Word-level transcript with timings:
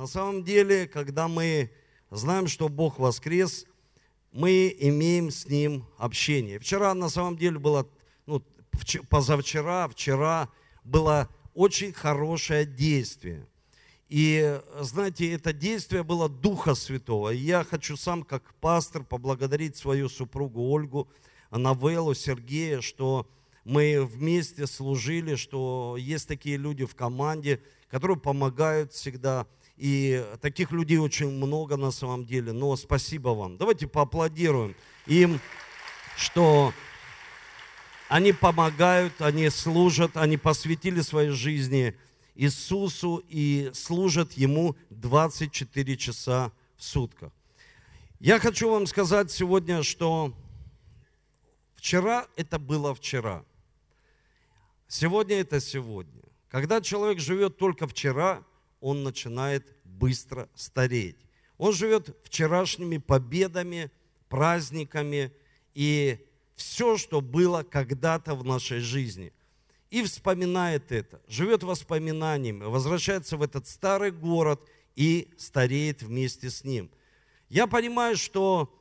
на 0.00 0.06
самом 0.06 0.44
деле, 0.44 0.88
когда 0.88 1.28
мы 1.28 1.70
знаем, 2.10 2.46
что 2.46 2.70
Бог 2.70 2.98
воскрес, 2.98 3.66
мы 4.32 4.74
имеем 4.78 5.30
с 5.30 5.46
Ним 5.46 5.84
общение. 5.98 6.58
Вчера, 6.58 6.94
на 6.94 7.10
самом 7.10 7.36
деле, 7.36 7.58
было, 7.58 7.86
ну, 8.24 8.42
позавчера, 9.10 9.86
вчера 9.88 10.48
было 10.84 11.28
очень 11.52 11.92
хорошее 11.92 12.64
действие. 12.64 13.46
И, 14.08 14.58
знаете, 14.80 15.32
это 15.32 15.52
действие 15.52 16.02
было 16.02 16.30
Духа 16.30 16.74
Святого. 16.74 17.34
И 17.34 17.36
я 17.36 17.62
хочу 17.62 17.98
сам, 17.98 18.22
как 18.22 18.54
пастор, 18.54 19.04
поблагодарить 19.04 19.76
свою 19.76 20.08
супругу 20.08 20.70
Ольгу, 20.70 21.10
Новеллу, 21.50 22.14
Сергея, 22.14 22.80
что 22.80 23.28
мы 23.64 24.02
вместе 24.06 24.66
служили, 24.66 25.34
что 25.34 25.96
есть 25.98 26.26
такие 26.26 26.56
люди 26.56 26.86
в 26.86 26.94
команде, 26.94 27.60
которые 27.90 28.16
помогают 28.16 28.94
всегда. 28.94 29.46
И 29.80 30.22
таких 30.42 30.72
людей 30.72 30.98
очень 30.98 31.30
много 31.30 31.78
на 31.78 31.90
самом 31.90 32.26
деле. 32.26 32.52
Но 32.52 32.76
спасибо 32.76 33.30
вам. 33.30 33.56
Давайте 33.56 33.86
поаплодируем 33.86 34.76
им, 35.06 35.40
что 36.18 36.74
они 38.10 38.34
помогают, 38.34 39.22
они 39.22 39.48
служат, 39.48 40.18
они 40.18 40.36
посвятили 40.36 41.00
своей 41.00 41.30
жизни 41.30 41.96
Иисусу 42.34 43.24
и 43.30 43.70
служат 43.72 44.32
Ему 44.32 44.76
24 44.90 45.96
часа 45.96 46.52
в 46.76 46.84
сутках. 46.84 47.32
Я 48.18 48.38
хочу 48.38 48.70
вам 48.70 48.86
сказать 48.86 49.30
сегодня, 49.30 49.82
что 49.82 50.34
вчера 51.74 52.26
это 52.36 52.58
было 52.58 52.94
вчера. 52.94 53.46
Сегодня 54.88 55.36
это 55.36 55.58
сегодня. 55.58 56.20
Когда 56.50 56.82
человек 56.82 57.18
живет 57.18 57.56
только 57.56 57.86
вчера, 57.86 58.44
он 58.80 59.02
начинает 59.02 59.66
быстро 59.84 60.48
стареть. 60.54 61.16
Он 61.58 61.72
живет 61.72 62.16
вчерашними 62.24 62.98
победами, 62.98 63.90
праздниками 64.28 65.32
и 65.74 66.26
все, 66.54 66.96
что 66.96 67.20
было 67.20 67.62
когда-то 67.62 68.34
в 68.34 68.44
нашей 68.44 68.80
жизни. 68.80 69.32
И 69.90 70.02
вспоминает 70.02 70.92
это, 70.92 71.20
живет 71.26 71.62
воспоминаниями, 71.62 72.64
возвращается 72.64 73.36
в 73.36 73.42
этот 73.42 73.66
старый 73.66 74.12
город 74.12 74.60
и 74.94 75.28
стареет 75.36 76.02
вместе 76.02 76.48
с 76.48 76.64
ним. 76.64 76.90
Я 77.48 77.66
понимаю, 77.66 78.16
что 78.16 78.72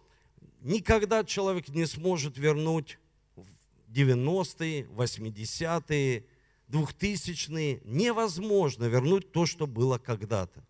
никогда 0.62 1.24
человек 1.24 1.70
не 1.70 1.86
сможет 1.86 2.38
вернуть 2.38 3.00
90-е, 3.90 4.84
80-е, 4.84 6.26
2000-е. 6.70 7.82
Невозможно 7.84 8.86
вернуть 8.86 9.32
то, 9.32 9.46
что 9.46 9.68
было 9.68 9.98
когда-то. 9.98 10.64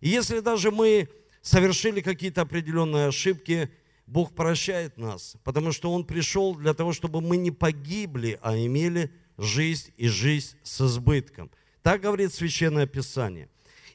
И 0.00 0.08
если 0.08 0.40
даже 0.40 0.70
мы 0.70 1.08
совершили 1.42 2.00
какие-то 2.00 2.42
определенные 2.42 3.08
ошибки, 3.08 3.70
Бог 4.06 4.34
прощает 4.34 4.98
нас, 4.98 5.36
потому 5.42 5.72
что 5.72 5.92
Он 5.92 6.04
пришел 6.04 6.54
для 6.54 6.74
того, 6.74 6.92
чтобы 6.92 7.20
мы 7.20 7.36
не 7.36 7.50
погибли, 7.50 8.38
а 8.40 8.56
имели 8.56 9.10
жизнь 9.36 9.92
и 9.96 10.08
жизнь 10.08 10.56
с 10.62 10.80
избытком. 10.80 11.50
Так 11.82 12.02
говорит 12.02 12.32
Священное 12.32 12.86
Писание. 12.86 13.48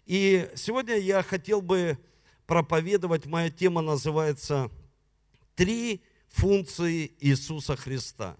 И 0.06 0.50
сегодня 0.56 0.98
я 0.98 1.24
хотел 1.24 1.62
бы 1.62 1.98
проповедовать, 2.46 3.26
моя 3.26 3.50
тема 3.50 3.82
называется 3.82 4.70
«Три 5.56 6.02
функции 6.28 7.14
Иисуса 7.20 7.76
Христа». 7.76 8.36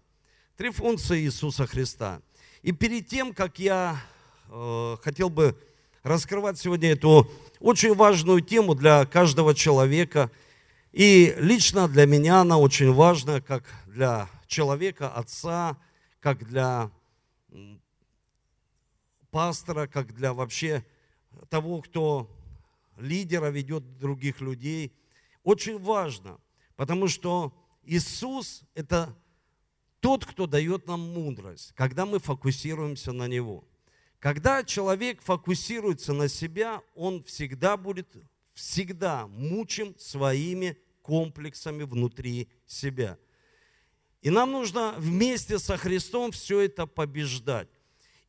Три 0.58 0.70
функции 0.70 1.22
Иисуса 1.22 1.66
Христа. 1.66 2.22
И 2.64 2.72
перед 2.74 3.08
тем, 3.08 3.34
как 3.34 3.58
я 3.58 4.00
э, 4.48 4.98
хотел 5.02 5.30
бы 5.32 5.58
раскрывать 6.04 6.60
сегодня 6.60 6.92
эту 6.92 7.28
очень 7.60 7.96
важную 7.96 8.42
тему 8.42 8.76
для 8.76 9.06
каждого 9.08 9.56
человека, 9.56 10.30
и 10.92 11.34
лично 11.38 11.88
для 11.88 12.06
меня 12.06 12.42
она 12.42 12.60
очень 12.60 12.94
важна, 12.94 13.42
как 13.42 13.64
для 13.88 14.30
человека, 14.46 15.10
отца, 15.10 15.76
как 16.20 16.48
для 16.48 16.92
пастора, 19.32 19.88
как 19.88 20.14
для 20.14 20.34
вообще 20.34 20.86
того, 21.50 21.82
кто 21.82 22.30
лидера 22.98 23.48
ведет 23.48 23.98
других 23.98 24.40
людей. 24.40 24.94
Очень 25.44 25.80
важно, 25.80 26.40
потому 26.76 27.08
что 27.08 27.54
Иисус– 27.84 28.62
это 28.76 29.16
тот, 30.02 30.26
кто 30.26 30.48
дает 30.48 30.88
нам 30.88 31.00
мудрость, 31.00 31.74
когда 31.76 32.06
мы 32.06 32.20
фокусируемся 32.20 33.14
на 33.14 33.28
Него. 33.28 33.64
Когда 34.20 34.64
человек 34.64 35.22
фокусируется 35.22 36.14
на 36.14 36.28
себя, 36.28 36.82
он 36.96 37.24
всегда 37.24 37.78
будет, 37.78 38.08
всегда 38.54 39.28
мучим 39.28 39.96
своими 39.98 40.78
комплексами 41.02 41.84
внутри 41.84 42.50
себя. 42.68 43.18
И 44.22 44.30
нам 44.30 44.52
нужно 44.52 44.94
вместе 44.98 45.58
со 45.58 45.78
Христом 45.78 46.32
все 46.32 46.60
это 46.60 46.86
побеждать. 46.86 47.70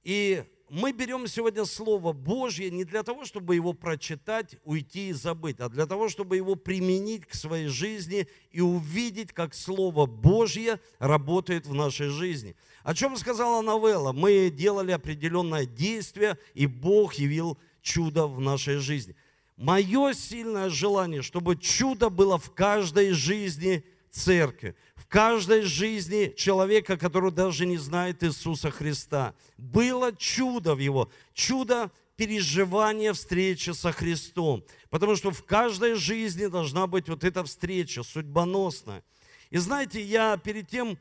И 0.02 0.44
мы 0.72 0.92
берем 0.92 1.26
сегодня 1.26 1.66
Слово 1.66 2.14
Божье 2.14 2.70
не 2.70 2.84
для 2.84 3.02
того, 3.02 3.26
чтобы 3.26 3.56
его 3.56 3.74
прочитать, 3.74 4.56
уйти 4.64 5.10
и 5.10 5.12
забыть, 5.12 5.60
а 5.60 5.68
для 5.68 5.84
того, 5.84 6.08
чтобы 6.08 6.36
его 6.36 6.54
применить 6.54 7.26
к 7.26 7.34
своей 7.34 7.66
жизни 7.66 8.26
и 8.50 8.62
увидеть, 8.62 9.34
как 9.34 9.52
Слово 9.52 10.06
Божье 10.06 10.80
работает 10.98 11.66
в 11.66 11.74
нашей 11.74 12.08
жизни. 12.08 12.56
О 12.84 12.94
чем 12.94 13.18
сказала 13.18 13.60
новелла? 13.60 14.12
Мы 14.12 14.48
делали 14.48 14.92
определенное 14.92 15.66
действие, 15.66 16.38
и 16.54 16.66
Бог 16.66 17.14
явил 17.14 17.58
чудо 17.82 18.26
в 18.26 18.40
нашей 18.40 18.76
жизни. 18.76 19.14
Мое 19.58 20.14
сильное 20.14 20.70
желание, 20.70 21.20
чтобы 21.20 21.56
чудо 21.56 22.08
было 22.08 22.38
в 22.38 22.50
каждой 22.50 23.10
жизни 23.10 23.84
церкви, 24.10 24.74
каждой 25.12 25.60
жизни 25.60 26.32
человека, 26.34 26.96
который 26.96 27.30
даже 27.30 27.66
не 27.66 27.76
знает 27.76 28.24
Иисуса 28.24 28.70
Христа. 28.70 29.34
Было 29.58 30.16
чудо 30.16 30.74
в 30.74 30.78
его, 30.78 31.10
чудо 31.34 31.90
переживания 32.16 33.12
встречи 33.12 33.70
со 33.70 33.92
Христом. 33.92 34.64
Потому 34.88 35.14
что 35.14 35.30
в 35.30 35.44
каждой 35.44 35.96
жизни 35.96 36.46
должна 36.46 36.86
быть 36.86 37.10
вот 37.10 37.24
эта 37.24 37.44
встреча 37.44 38.02
судьбоносная. 38.02 39.04
И 39.50 39.58
знаете, 39.58 40.00
я 40.00 40.38
перед 40.38 40.68
тем, 40.70 40.96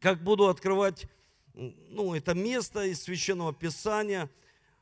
как 0.00 0.24
буду 0.24 0.48
открывать 0.48 1.06
ну, 1.54 2.14
это 2.16 2.34
место 2.34 2.84
из 2.84 3.00
Священного 3.00 3.54
Писания, 3.54 4.28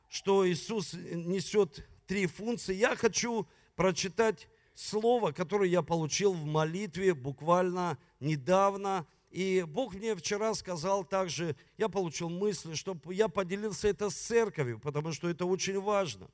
что 0.09 0.49
Иисус 0.49 0.93
несет 0.93 1.87
три 2.07 2.25
функции, 2.25 2.73
я 2.73 2.95
хочу 2.95 3.47
прочитать 3.75 4.47
слово, 4.75 5.31
которое 5.31 5.69
я 5.69 5.81
получил 5.81 6.33
в 6.33 6.45
молитве 6.45 7.13
буквально 7.13 7.97
недавно. 8.25 9.07
И 9.29 9.63
Бог 9.67 9.95
мне 9.95 10.15
вчера 10.15 10.53
сказал 10.53 11.03
также, 11.03 11.55
я 11.77 11.89
получил 11.89 12.29
мысли, 12.29 12.73
чтобы 12.73 13.13
я 13.13 13.27
поделился 13.27 13.87
это 13.87 14.09
с 14.09 14.15
церковью, 14.15 14.79
потому 14.79 15.11
что 15.11 15.29
это 15.29 15.45
очень 15.45 15.79
важно. 15.79 16.29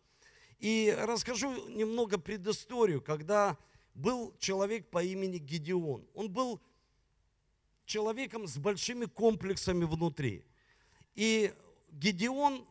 И 0.60 0.96
расскажу 0.98 1.68
немного 1.70 2.20
предысторию, 2.20 3.02
когда 3.02 3.58
был 3.96 4.36
человек 4.40 4.90
по 4.90 5.04
имени 5.04 5.38
Гедеон. 5.38 6.06
Он 6.14 6.30
был 6.32 6.62
человеком 7.86 8.48
с 8.48 8.58
большими 8.58 9.06
комплексами 9.06 9.84
внутри. 9.84 10.46
И 11.16 11.52
Гедеон, 11.92 12.66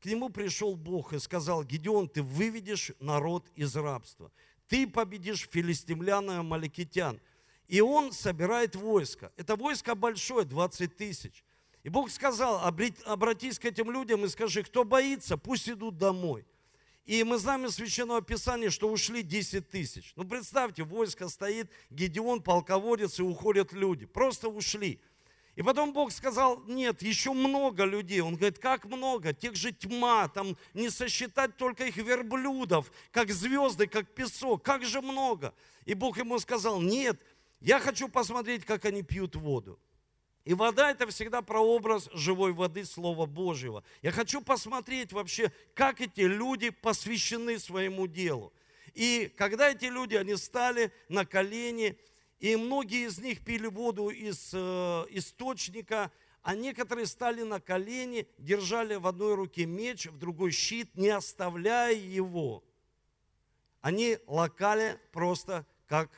к 0.00 0.06
нему 0.06 0.30
пришел 0.30 0.74
Бог 0.74 1.12
и 1.12 1.18
сказал, 1.18 1.62
Гедеон, 1.62 2.08
ты 2.08 2.22
выведешь 2.22 2.92
народ 2.98 3.46
из 3.54 3.76
рабства 3.76 4.32
ты 4.68 4.86
победишь 4.86 5.48
филистимлян 5.50 6.30
и 6.30 6.34
амаликитян. 6.34 7.20
И 7.68 7.80
он 7.80 8.12
собирает 8.12 8.74
войско. 8.74 9.30
Это 9.36 9.54
войско 9.54 9.94
большое, 9.94 10.44
20 10.44 10.96
тысяч. 10.96 11.44
И 11.84 11.90
Бог 11.90 12.10
сказал, 12.10 12.62
обратись 13.04 13.58
к 13.58 13.64
этим 13.66 13.90
людям 13.90 14.24
и 14.24 14.28
скажи, 14.28 14.62
кто 14.62 14.84
боится, 14.84 15.36
пусть 15.36 15.68
идут 15.68 15.96
домой. 15.96 16.44
И 17.04 17.22
мы 17.24 17.38
знаем 17.38 17.64
из 17.66 17.76
Священного 17.76 18.20
Писания, 18.20 18.68
что 18.68 18.90
ушли 18.90 19.22
10 19.22 19.68
тысяч. 19.68 20.12
Ну, 20.16 20.24
представьте, 20.24 20.82
войско 20.82 21.28
стоит, 21.28 21.70
Гедеон, 21.88 22.42
полководец, 22.42 23.18
и 23.18 23.22
уходят 23.22 23.72
люди. 23.72 24.04
Просто 24.04 24.48
ушли. 24.48 25.00
И 25.54 25.62
потом 25.62 25.92
Бог 25.92 26.12
сказал, 26.12 26.62
нет, 26.66 27.02
еще 27.02 27.32
много 27.32 27.84
людей. 27.84 28.20
Он 28.20 28.36
говорит, 28.36 28.58
как 28.58 28.84
много? 28.84 29.32
Тех 29.32 29.56
же 29.56 29.72
тьма, 29.72 30.28
там 30.28 30.56
не 30.74 30.90
сосчитать 30.90 31.56
только 31.56 31.86
их 31.86 31.96
верблюдов, 31.96 32.92
как 33.10 33.30
звезды, 33.30 33.86
как 33.86 34.14
песок, 34.14 34.62
как 34.62 34.84
же 34.84 35.00
много. 35.00 35.54
И 35.84 35.94
Бог 35.94 36.18
ему 36.18 36.38
сказал, 36.38 36.80
нет, 36.80 37.20
я 37.60 37.80
хочу 37.80 38.08
посмотреть, 38.08 38.64
как 38.64 38.84
они 38.84 39.02
пьют 39.02 39.36
воду. 39.36 39.78
И 40.44 40.54
вода 40.54 40.90
это 40.90 41.06
всегда 41.08 41.42
прообраз 41.42 42.08
живой 42.14 42.52
воды 42.52 42.84
Слова 42.84 43.26
Божьего. 43.26 43.84
Я 44.00 44.12
хочу 44.12 44.40
посмотреть 44.40 45.12
вообще, 45.12 45.52
как 45.74 46.00
эти 46.00 46.22
люди 46.22 46.70
посвящены 46.70 47.58
своему 47.58 48.06
делу. 48.06 48.52
И 48.94 49.32
когда 49.36 49.70
эти 49.70 49.84
люди, 49.84 50.14
они 50.14 50.36
стали 50.36 50.90
на 51.08 51.26
колени, 51.26 51.98
и 52.40 52.56
многие 52.56 53.08
из 53.08 53.18
них 53.18 53.44
пили 53.44 53.66
воду 53.66 54.08
из 54.08 54.50
э, 54.54 54.58
источника, 55.10 56.10
а 56.42 56.54
некоторые 56.54 57.06
стали 57.06 57.42
на 57.42 57.60
колени, 57.60 58.26
держали 58.38 58.94
в 58.94 59.06
одной 59.06 59.34
руке 59.34 59.66
меч, 59.66 60.06
в 60.06 60.16
другой 60.16 60.52
щит, 60.52 60.96
не 60.96 61.10
оставляя 61.10 61.92
его. 61.92 62.64
они 63.82 64.18
локали 64.26 64.98
просто 65.12 65.66
как 65.86 66.10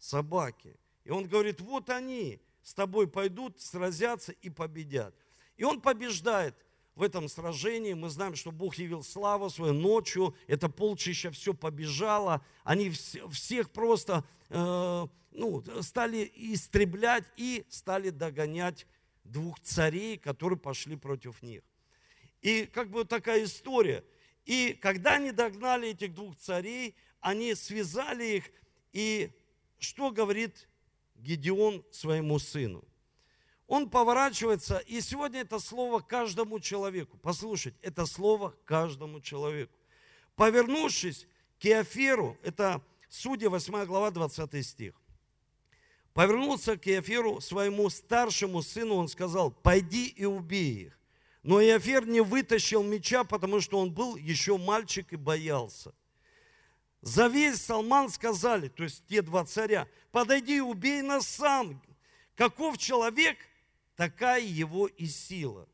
собаки. 0.00 0.76
И 1.04 1.10
он 1.10 1.28
говорит, 1.28 1.60
вот 1.60 1.90
они 1.90 2.40
с 2.62 2.74
тобой 2.74 3.06
пойдут, 3.06 3.60
сразятся 3.60 4.32
и 4.32 4.50
победят. 4.50 5.14
И 5.56 5.64
он 5.64 5.80
побеждает 5.80 6.56
в 6.94 7.02
этом 7.02 7.28
сражении. 7.28 7.92
Мы 7.92 8.10
знаем, 8.10 8.34
что 8.34 8.50
Бог 8.50 8.74
явил 8.74 9.02
славу 9.02 9.48
свою 9.50 9.72
ночью. 9.72 10.34
Это 10.46 10.68
полчища 10.68 11.30
все 11.30 11.54
побежало. 11.54 12.44
Они 12.64 12.90
всех 12.90 13.70
просто 13.70 14.24
э, 14.48 15.06
ну, 15.32 15.64
стали 15.82 16.30
истреблять 16.34 17.24
и 17.36 17.64
стали 17.68 18.10
догонять 18.10 18.86
двух 19.24 19.60
царей, 19.60 20.18
которые 20.18 20.58
пошли 20.58 20.96
против 20.96 21.42
них. 21.42 21.62
И 22.42 22.66
как 22.66 22.90
бы 22.90 23.04
такая 23.04 23.44
история. 23.44 24.04
И 24.44 24.76
когда 24.80 25.14
они 25.14 25.30
догнали 25.30 25.90
этих 25.90 26.14
двух 26.14 26.36
царей, 26.36 26.96
они 27.20 27.54
связали 27.54 28.36
их, 28.36 28.50
и 28.92 29.30
что 29.80 30.10
говорит 30.10 30.68
Гедеон 31.16 31.84
своему 31.90 32.38
сыну? 32.38 32.84
Он 33.66 33.90
поворачивается, 33.90 34.78
и 34.78 35.00
сегодня 35.00 35.40
это 35.40 35.58
слово 35.58 36.00
каждому 36.00 36.60
человеку. 36.60 37.18
Послушайте, 37.18 37.78
это 37.82 38.06
слово 38.06 38.54
каждому 38.64 39.20
человеку. 39.20 39.76
Повернувшись 40.36 41.26
к 41.58 41.66
Иоферу, 41.66 42.36
это 42.42 42.82
Судья 43.12 43.50
8 43.50 43.86
глава 43.86 44.12
20 44.12 44.64
стих. 44.64 44.94
Повернулся 46.12 46.76
к 46.76 46.86
Иоферу, 46.86 47.40
своему 47.40 47.90
старшему 47.90 48.62
сыну, 48.62 48.94
он 48.94 49.08
сказал, 49.08 49.50
пойди 49.50 50.06
и 50.06 50.24
убей 50.24 50.86
их. 50.86 50.98
Но 51.42 51.60
Иофер 51.60 52.06
не 52.06 52.20
вытащил 52.20 52.84
меча, 52.84 53.24
потому 53.24 53.60
что 53.60 53.80
он 53.80 53.92
был 53.92 54.14
еще 54.14 54.58
мальчик 54.58 55.12
и 55.12 55.16
боялся. 55.16 55.92
За 57.02 57.28
весь 57.28 57.62
Салман 57.62 58.10
сказали, 58.10 58.68
то 58.68 58.82
есть 58.82 59.06
те 59.06 59.22
два 59.22 59.44
царя, 59.44 59.88
подойди 60.12 60.58
и 60.58 60.60
убей 60.60 61.02
нас 61.02 61.26
сам. 61.26 61.80
Каков 62.34 62.78
человек, 62.78 63.38
такая 63.96 64.42
его 64.42 64.86
и 64.86 65.06
сила. 65.06 65.68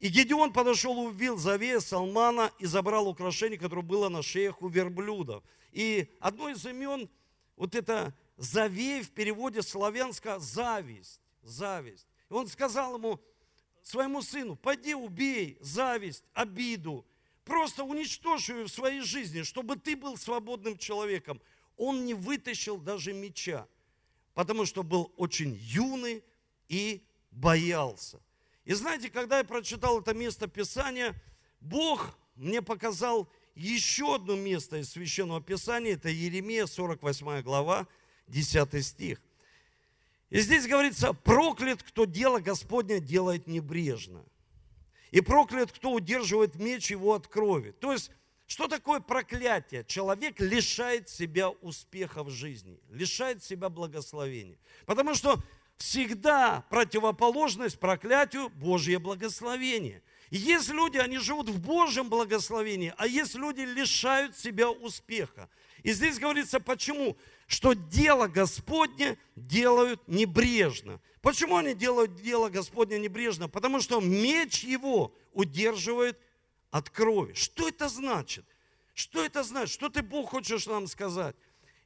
И 0.00 0.08
Гедеон 0.08 0.52
подошел 0.52 1.02
и 1.02 1.08
убил 1.08 1.36
Завея 1.38 1.80
Салмана 1.80 2.52
и 2.58 2.66
забрал 2.66 3.08
украшение, 3.08 3.58
которое 3.58 3.82
было 3.82 4.08
на 4.08 4.22
шеях 4.22 4.62
у 4.62 4.68
верблюдов. 4.68 5.42
И 5.72 6.14
одно 6.20 6.50
из 6.50 6.64
имен, 6.64 7.10
вот 7.56 7.74
это 7.74 8.14
Завей 8.36 9.02
в 9.02 9.10
переводе 9.10 9.62
славянско 9.62 10.38
зависть, 10.38 11.20
зависть. 11.42 12.06
И 12.30 12.32
он 12.32 12.46
сказал 12.46 12.96
ему, 12.96 13.20
своему 13.82 14.22
сыну, 14.22 14.54
пойди 14.54 14.94
убей 14.94 15.58
зависть, 15.60 16.24
обиду, 16.34 17.04
просто 17.48 17.82
уничтожь 17.82 18.50
ее 18.50 18.64
в 18.64 18.68
своей 18.68 19.00
жизни, 19.00 19.42
чтобы 19.42 19.76
ты 19.76 19.96
был 19.96 20.16
свободным 20.16 20.76
человеком. 20.76 21.40
Он 21.76 22.04
не 22.04 22.14
вытащил 22.14 22.76
даже 22.76 23.12
меча, 23.12 23.66
потому 24.34 24.66
что 24.66 24.82
был 24.82 25.12
очень 25.16 25.54
юный 25.60 26.22
и 26.68 27.02
боялся. 27.30 28.20
И 28.64 28.74
знаете, 28.74 29.08
когда 29.08 29.38
я 29.38 29.44
прочитал 29.44 30.00
это 30.00 30.12
место 30.12 30.46
Писания, 30.46 31.14
Бог 31.60 32.18
мне 32.36 32.60
показал 32.60 33.28
еще 33.54 34.16
одно 34.16 34.36
место 34.36 34.76
из 34.76 34.90
Священного 34.90 35.40
Писания, 35.40 35.94
это 35.94 36.10
Еремия, 36.10 36.66
48 36.66 37.42
глава, 37.42 37.88
10 38.28 38.84
стих. 38.84 39.20
И 40.28 40.40
здесь 40.40 40.66
говорится, 40.66 41.14
проклят, 41.14 41.82
кто 41.82 42.04
дело 42.04 42.40
Господня 42.40 43.00
делает 43.00 43.46
небрежно. 43.46 44.22
И 45.10 45.20
проклят, 45.20 45.72
кто 45.72 45.92
удерживает 45.92 46.56
меч 46.56 46.90
его 46.90 47.14
от 47.14 47.26
крови. 47.26 47.70
То 47.72 47.92
есть, 47.92 48.10
что 48.46 48.66
такое 48.66 49.00
проклятие? 49.00 49.84
Человек 49.84 50.40
лишает 50.40 51.08
себя 51.08 51.50
успеха 51.50 52.22
в 52.24 52.30
жизни, 52.30 52.80
лишает 52.90 53.42
себя 53.44 53.68
благословения. 53.68 54.58
Потому 54.86 55.14
что 55.14 55.38
всегда 55.76 56.64
противоположность 56.70 57.78
проклятию– 57.78 58.48
Божье 58.54 58.98
благословение. 58.98 60.02
И 60.30 60.36
есть 60.36 60.68
люди, 60.70 60.98
они 60.98 61.18
живут 61.18 61.48
в 61.48 61.60
Божьем 61.60 62.10
благословении, 62.10 62.92
а 62.98 63.06
есть 63.06 63.34
люди, 63.34 63.60
лишают 63.60 64.36
себя 64.36 64.70
успеха. 64.70 65.48
И 65.82 65.92
здесь 65.92 66.18
говорится, 66.18 66.60
почему? 66.60 67.16
что 67.48 67.72
дело 67.72 68.28
Господне 68.28 69.18
делают 69.34 70.06
небрежно. 70.06 71.00
Почему 71.22 71.56
они 71.56 71.74
делают 71.74 72.14
дело 72.14 72.50
Господне 72.50 72.98
небрежно? 72.98 73.48
Потому 73.48 73.80
что 73.80 74.00
меч 74.00 74.62
его 74.64 75.14
удерживает 75.32 76.18
от 76.70 76.90
крови. 76.90 77.32
Что 77.32 77.66
это 77.66 77.88
значит? 77.88 78.44
Что 78.92 79.24
это 79.24 79.42
значит? 79.42 79.72
Что 79.72 79.88
ты, 79.88 80.02
Бог, 80.02 80.30
хочешь 80.30 80.66
нам 80.66 80.86
сказать? 80.86 81.34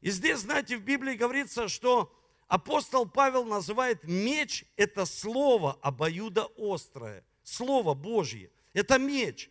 И 0.00 0.10
здесь, 0.10 0.40
знаете, 0.40 0.76
в 0.76 0.82
Библии 0.82 1.14
говорится, 1.14 1.68
что 1.68 2.12
апостол 2.48 3.06
Павел 3.06 3.44
называет 3.44 4.02
меч– 4.02 4.64
это 4.76 5.06
слово 5.06 5.78
обоюдоострое, 5.80 7.24
слово 7.44 7.94
Божье. 7.94 8.50
Это 8.72 8.98
меч. 8.98 9.48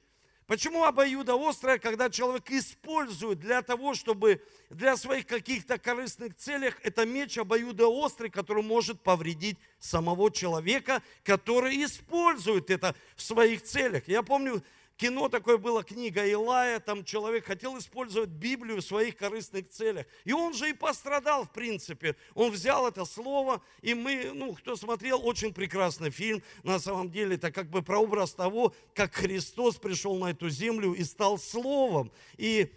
Почему 0.52 0.84
обоюдоострое, 0.84 1.80
когда 1.80 2.10
человек 2.10 2.52
использует 2.52 3.40
для 3.40 3.62
того, 3.62 3.94
чтобы 3.94 4.44
для 4.70 4.98
своих 4.98 5.26
каких-то 5.26 5.78
корыстных 5.78 6.36
целях, 6.36 6.76
это 6.84 7.06
меч 7.06 7.38
обоюдоострый, 7.38 8.30
который 8.30 8.62
может 8.62 9.00
повредить 9.00 9.58
самого 9.80 10.30
человека, 10.30 11.02
который 11.24 11.82
использует 11.86 12.70
это 12.70 12.98
в 13.16 13.22
своих 13.22 13.64
целях. 13.64 14.10
Я 14.10 14.24
помню, 14.24 14.62
кино 15.02 15.30
такое 15.30 15.58
было, 15.58 15.84
книга 15.84 16.24
Илая, 16.24 16.80
там 16.80 17.04
человек 17.04 17.46
хотел 17.46 17.76
использовать 17.80 18.30
Библию 18.30 18.78
в 18.78 18.86
своих 18.86 19.18
корыстных 19.18 19.68
целях. 19.68 20.06
И 20.26 20.32
он 20.32 20.54
же 20.54 20.70
и 20.70 20.74
пострадал, 20.74 21.44
в 21.46 21.52
принципе. 21.52 22.16
Он 22.36 22.52
взял 22.52 22.88
это 22.88 23.04
слово, 23.06 23.64
и 23.82 23.96
мы, 23.96 24.32
ну, 24.32 24.54
кто 24.54 24.76
смотрел, 24.76 25.26
очень 25.26 25.56
прекрасный 25.56 26.12
фильм. 26.12 26.44
На 26.62 26.78
самом 26.78 27.10
деле, 27.10 27.36
это 27.36 27.52
как 27.52 27.68
бы 27.72 27.82
прообраз 27.82 28.34
того, 28.34 28.76
как 28.94 29.16
Христос 29.16 29.78
пришел 29.78 30.20
на 30.20 30.30
эту 30.30 30.50
землю 30.50 30.94
и 30.94 31.04
стал 31.04 31.40
словом. 31.40 32.12
И 32.38 32.72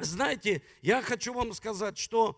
знаете, 0.00 0.62
я 0.82 1.02
хочу 1.02 1.32
вам 1.32 1.52
сказать, 1.52 1.98
что 1.98 2.36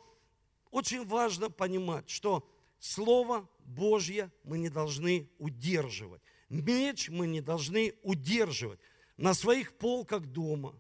очень 0.71 1.07
важно 1.07 1.49
понимать, 1.49 2.11
что 2.11 2.47
Слово 2.81 3.49
Божье 3.61 4.31
мы 4.45 4.59
не 4.59 4.69
должны 4.69 5.31
удерживать. 5.39 6.21
Меч 6.51 7.09
мы 7.09 7.27
не 7.29 7.41
должны 7.41 7.95
удерживать 8.03 8.79
на 9.23 9.35
своих 9.35 9.79
полках 9.79 10.27
дома, 10.27 10.75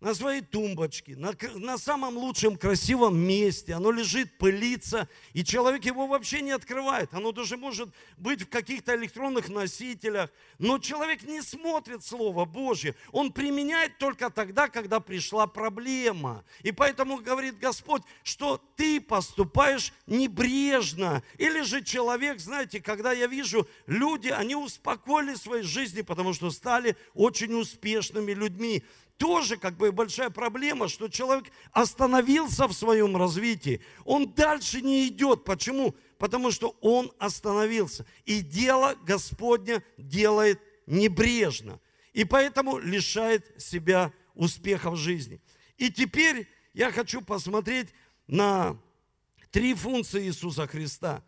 на 0.00 0.14
своей 0.14 0.42
тумбочке, 0.42 1.16
на, 1.16 1.32
на 1.54 1.78
самом 1.78 2.18
лучшем 2.18 2.56
красивом 2.56 3.18
месте. 3.18 3.72
Оно 3.72 3.90
лежит, 3.90 4.36
пылится, 4.36 5.08
и 5.32 5.42
человек 5.42 5.86
его 5.86 6.06
вообще 6.06 6.42
не 6.42 6.50
открывает. 6.50 7.14
Оно 7.14 7.32
даже 7.32 7.56
может 7.56 7.88
быть 8.18 8.42
в 8.42 8.48
каких-то 8.48 8.94
электронных 8.94 9.48
носителях. 9.48 10.30
Но 10.58 10.78
человек 10.78 11.22
не 11.22 11.40
смотрит 11.40 12.04
Слово 12.04 12.44
Божье. 12.44 12.94
Он 13.10 13.32
применяет 13.32 13.96
только 13.96 14.28
тогда, 14.28 14.68
когда 14.68 15.00
пришла 15.00 15.46
проблема. 15.46 16.44
И 16.62 16.72
поэтому 16.72 17.16
говорит 17.16 17.58
Господь, 17.58 18.02
что 18.22 18.62
ты 18.76 19.00
поступаешь 19.00 19.94
небрежно. 20.06 21.22
Или 21.38 21.62
же 21.62 21.82
человек, 21.82 22.38
знаете, 22.38 22.82
когда 22.82 23.12
я 23.12 23.26
вижу, 23.28 23.66
люди, 23.86 24.28
они 24.28 24.54
успокоили 24.56 25.34
свои 25.36 25.62
жизни, 25.62 26.02
потому 26.02 26.34
что 26.34 26.50
стали 26.50 26.96
очень 27.14 27.54
успешными 27.54 28.32
людьми 28.32 28.84
тоже 29.16 29.56
как 29.56 29.76
бы 29.76 29.92
большая 29.92 30.30
проблема, 30.30 30.88
что 30.88 31.08
человек 31.08 31.46
остановился 31.72 32.66
в 32.68 32.72
своем 32.72 33.16
развитии. 33.16 33.80
Он 34.04 34.32
дальше 34.32 34.80
не 34.82 35.08
идет. 35.08 35.44
Почему? 35.44 35.94
Потому 36.18 36.50
что 36.50 36.76
он 36.80 37.12
остановился. 37.18 38.06
И 38.24 38.40
дело 38.40 38.94
Господня 39.04 39.82
делает 39.96 40.60
небрежно. 40.86 41.80
И 42.12 42.24
поэтому 42.24 42.78
лишает 42.78 43.60
себя 43.60 44.12
успеха 44.34 44.90
в 44.90 44.96
жизни. 44.96 45.40
И 45.76 45.90
теперь 45.90 46.48
я 46.72 46.90
хочу 46.90 47.20
посмотреть 47.22 47.88
на 48.26 48.78
три 49.50 49.74
функции 49.74 50.26
Иисуса 50.26 50.66
Христа. 50.66 51.22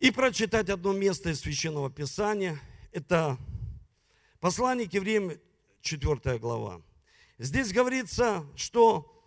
И 0.00 0.10
прочитать 0.10 0.68
одно 0.70 0.92
место 0.92 1.30
из 1.30 1.40
Священного 1.40 1.90
Писания. 1.90 2.58
Это 2.92 3.38
послание 4.40 4.88
к 4.88 4.92
евреям 4.92 5.32
4 5.84 6.38
глава. 6.38 6.80
Здесь 7.38 7.72
говорится, 7.72 8.46
что 8.56 9.22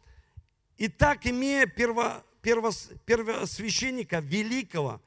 и 0.78 0.88
так, 0.88 1.26
имея 1.28 1.68
перво, 1.68 2.26
перво, 2.42 2.72
первосвященника 3.06 4.20
великого, 4.20 5.02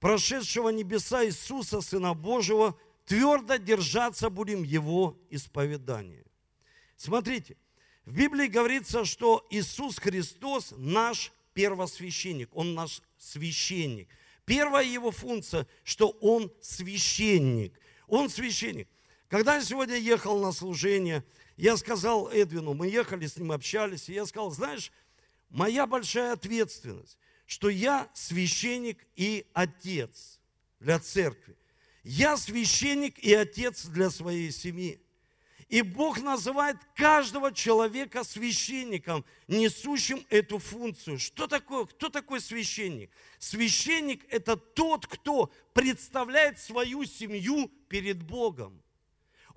прошедшего 0.00 0.70
небеса 0.70 1.26
Иисуса, 1.26 1.82
Сына 1.82 2.14
Божьего, 2.14 2.78
твердо 3.04 3.56
держаться 3.56 4.30
будем 4.30 4.62
Его 4.62 5.18
исповедания. 5.28 6.24
Смотрите, 6.96 7.56
в 8.06 8.16
Библии 8.16 8.46
говорится, 8.46 9.04
что 9.04 9.46
Иисус 9.50 9.98
Христос 9.98 10.72
наш 10.78 11.30
первосвященник, 11.52 12.48
Он 12.56 12.74
наш 12.74 13.02
священник. 13.18 14.08
Первая 14.46 14.86
Его 14.86 15.10
функция, 15.10 15.66
что 15.84 16.08
Он 16.20 16.50
священник. 16.62 17.78
Он 18.06 18.30
священник. 18.30 18.88
Когда 19.30 19.54
я 19.54 19.62
сегодня 19.62 19.94
ехал 19.96 20.40
на 20.40 20.50
служение, 20.50 21.24
я 21.56 21.76
сказал 21.76 22.28
Эдвину, 22.32 22.74
мы 22.74 22.88
ехали 22.88 23.28
с 23.28 23.36
ним, 23.36 23.52
общались, 23.52 24.08
и 24.08 24.12
я 24.12 24.26
сказал, 24.26 24.50
знаешь, 24.50 24.90
моя 25.50 25.86
большая 25.86 26.32
ответственность, 26.32 27.16
что 27.46 27.68
я 27.68 28.10
священник 28.12 29.06
и 29.14 29.46
отец 29.52 30.40
для 30.80 30.98
церкви. 30.98 31.56
Я 32.02 32.36
священник 32.36 33.20
и 33.20 33.32
отец 33.32 33.84
для 33.84 34.10
своей 34.10 34.50
семьи. 34.50 35.00
И 35.68 35.82
Бог 35.82 36.20
называет 36.20 36.78
каждого 36.96 37.52
человека 37.52 38.24
священником, 38.24 39.24
несущим 39.46 40.26
эту 40.28 40.58
функцию. 40.58 41.20
Что 41.20 41.46
такое? 41.46 41.84
Кто 41.84 42.08
такой 42.08 42.40
священник? 42.40 43.12
Священник– 43.38 44.24
это 44.28 44.56
тот, 44.56 45.06
кто 45.06 45.52
представляет 45.72 46.58
свою 46.58 47.04
семью 47.04 47.70
перед 47.88 48.24
Богом. 48.24 48.82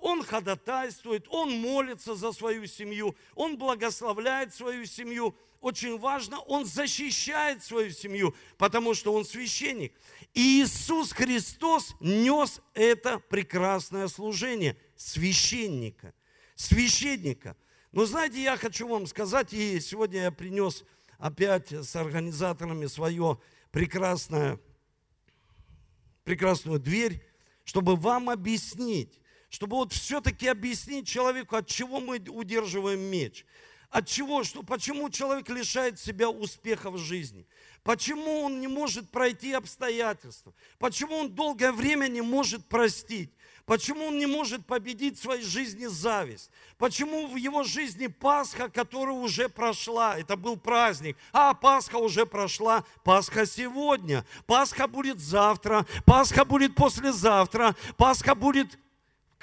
Он 0.04 0.22
ходатайствует, 0.22 1.26
он 1.30 1.50
молится 1.62 2.14
за 2.14 2.32
свою 2.32 2.66
семью, 2.66 3.16
он 3.34 3.56
благословляет 3.56 4.52
свою 4.52 4.84
семью. 4.84 5.34
Очень 5.62 5.98
важно, 5.98 6.40
он 6.40 6.66
защищает 6.66 7.64
свою 7.64 7.90
семью, 7.90 8.34
потому 8.58 8.92
что 8.92 9.14
он 9.14 9.24
священник. 9.24 9.94
И 10.34 10.62
Иисус 10.62 11.12
Христос 11.12 11.96
нес 12.00 12.60
это 12.74 13.18
прекрасное 13.18 14.08
служение 14.08 14.76
священника. 14.94 16.12
Священника. 16.54 17.56
Но 17.90 18.04
знаете, 18.04 18.42
я 18.42 18.58
хочу 18.58 18.86
вам 18.86 19.06
сказать, 19.06 19.54
и 19.54 19.80
сегодня 19.80 20.24
я 20.24 20.30
принес 20.30 20.84
опять 21.16 21.72
с 21.72 21.96
организаторами 21.96 22.88
свое 22.88 23.40
прекрасное, 23.70 24.60
прекрасную 26.24 26.78
дверь, 26.78 27.26
чтобы 27.64 27.96
вам 27.96 28.28
объяснить, 28.28 29.18
чтобы 29.54 29.76
вот 29.76 29.92
все-таки 29.92 30.48
объяснить 30.48 31.06
человеку, 31.06 31.54
от 31.54 31.68
чего 31.68 32.00
мы 32.00 32.18
удерживаем 32.18 32.98
меч. 32.98 33.46
От 33.88 34.08
чего, 34.08 34.42
что, 34.42 34.64
почему 34.64 35.08
человек 35.10 35.48
лишает 35.48 36.00
себя 36.00 36.28
успеха 36.28 36.90
в 36.90 36.98
жизни? 36.98 37.46
Почему 37.84 38.40
он 38.40 38.58
не 38.58 38.66
может 38.66 39.08
пройти 39.10 39.52
обстоятельства? 39.52 40.52
Почему 40.80 41.18
он 41.18 41.32
долгое 41.32 41.70
время 41.70 42.08
не 42.08 42.20
может 42.20 42.66
простить? 42.66 43.30
Почему 43.64 44.06
он 44.06 44.18
не 44.18 44.26
может 44.26 44.66
победить 44.66 45.18
в 45.18 45.22
своей 45.22 45.44
жизни 45.44 45.86
зависть? 45.86 46.50
Почему 46.76 47.28
в 47.28 47.36
его 47.36 47.62
жизни 47.62 48.08
Пасха, 48.08 48.68
которая 48.68 49.14
уже 49.14 49.48
прошла, 49.48 50.18
это 50.18 50.36
был 50.36 50.56
праздник, 50.56 51.16
а 51.32 51.54
Пасха 51.54 51.96
уже 51.96 52.26
прошла, 52.26 52.84
Пасха 53.04 53.46
сегодня, 53.46 54.26
Пасха 54.46 54.88
будет 54.88 55.20
завтра, 55.20 55.86
Пасха 56.04 56.44
будет 56.44 56.74
послезавтра, 56.74 57.76
Пасха 57.96 58.34
будет 58.34 58.76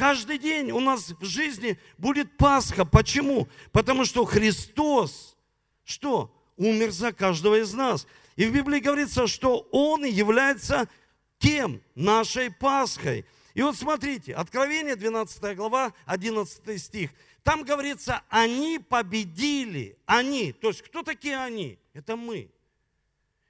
Каждый 0.02 0.40
день 0.40 0.72
у 0.72 0.80
нас 0.80 1.12
в 1.20 1.26
жизни 1.26 1.78
будет 2.00 2.36
Пасха. 2.36 2.86
Почему? 2.86 3.48
Потому 3.72 4.04
что 4.04 4.26
Христос, 4.26 5.38
что? 5.84 6.36
Умер 6.58 6.90
за 6.90 7.14
каждого 7.14 7.62
из 7.62 7.72
нас. 7.76 8.08
И 8.36 8.48
в 8.48 8.52
Библии 8.52 8.80
говорится, 8.80 9.28
что 9.28 9.68
Он 9.72 10.04
является 10.04 10.90
тем, 11.38 11.84
нашей 11.94 12.50
Пасхой. 12.50 13.28
И 13.54 13.62
вот 13.62 13.76
смотрите, 13.78 14.34
Откровение, 14.34 14.96
12 14.96 15.56
глава, 15.56 15.94
11 16.08 16.82
стих. 16.82 17.12
Там 17.44 17.64
говорится, 17.64 18.24
они 18.30 18.80
победили. 18.80 20.00
Они. 20.08 20.52
То 20.52 20.70
есть, 20.70 20.82
кто 20.82 21.04
такие 21.04 21.38
они? 21.38 21.78
Это 21.94 22.16
мы. 22.16 22.50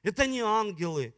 Это 0.03 0.27
не 0.27 0.41
ангелы. 0.41 1.13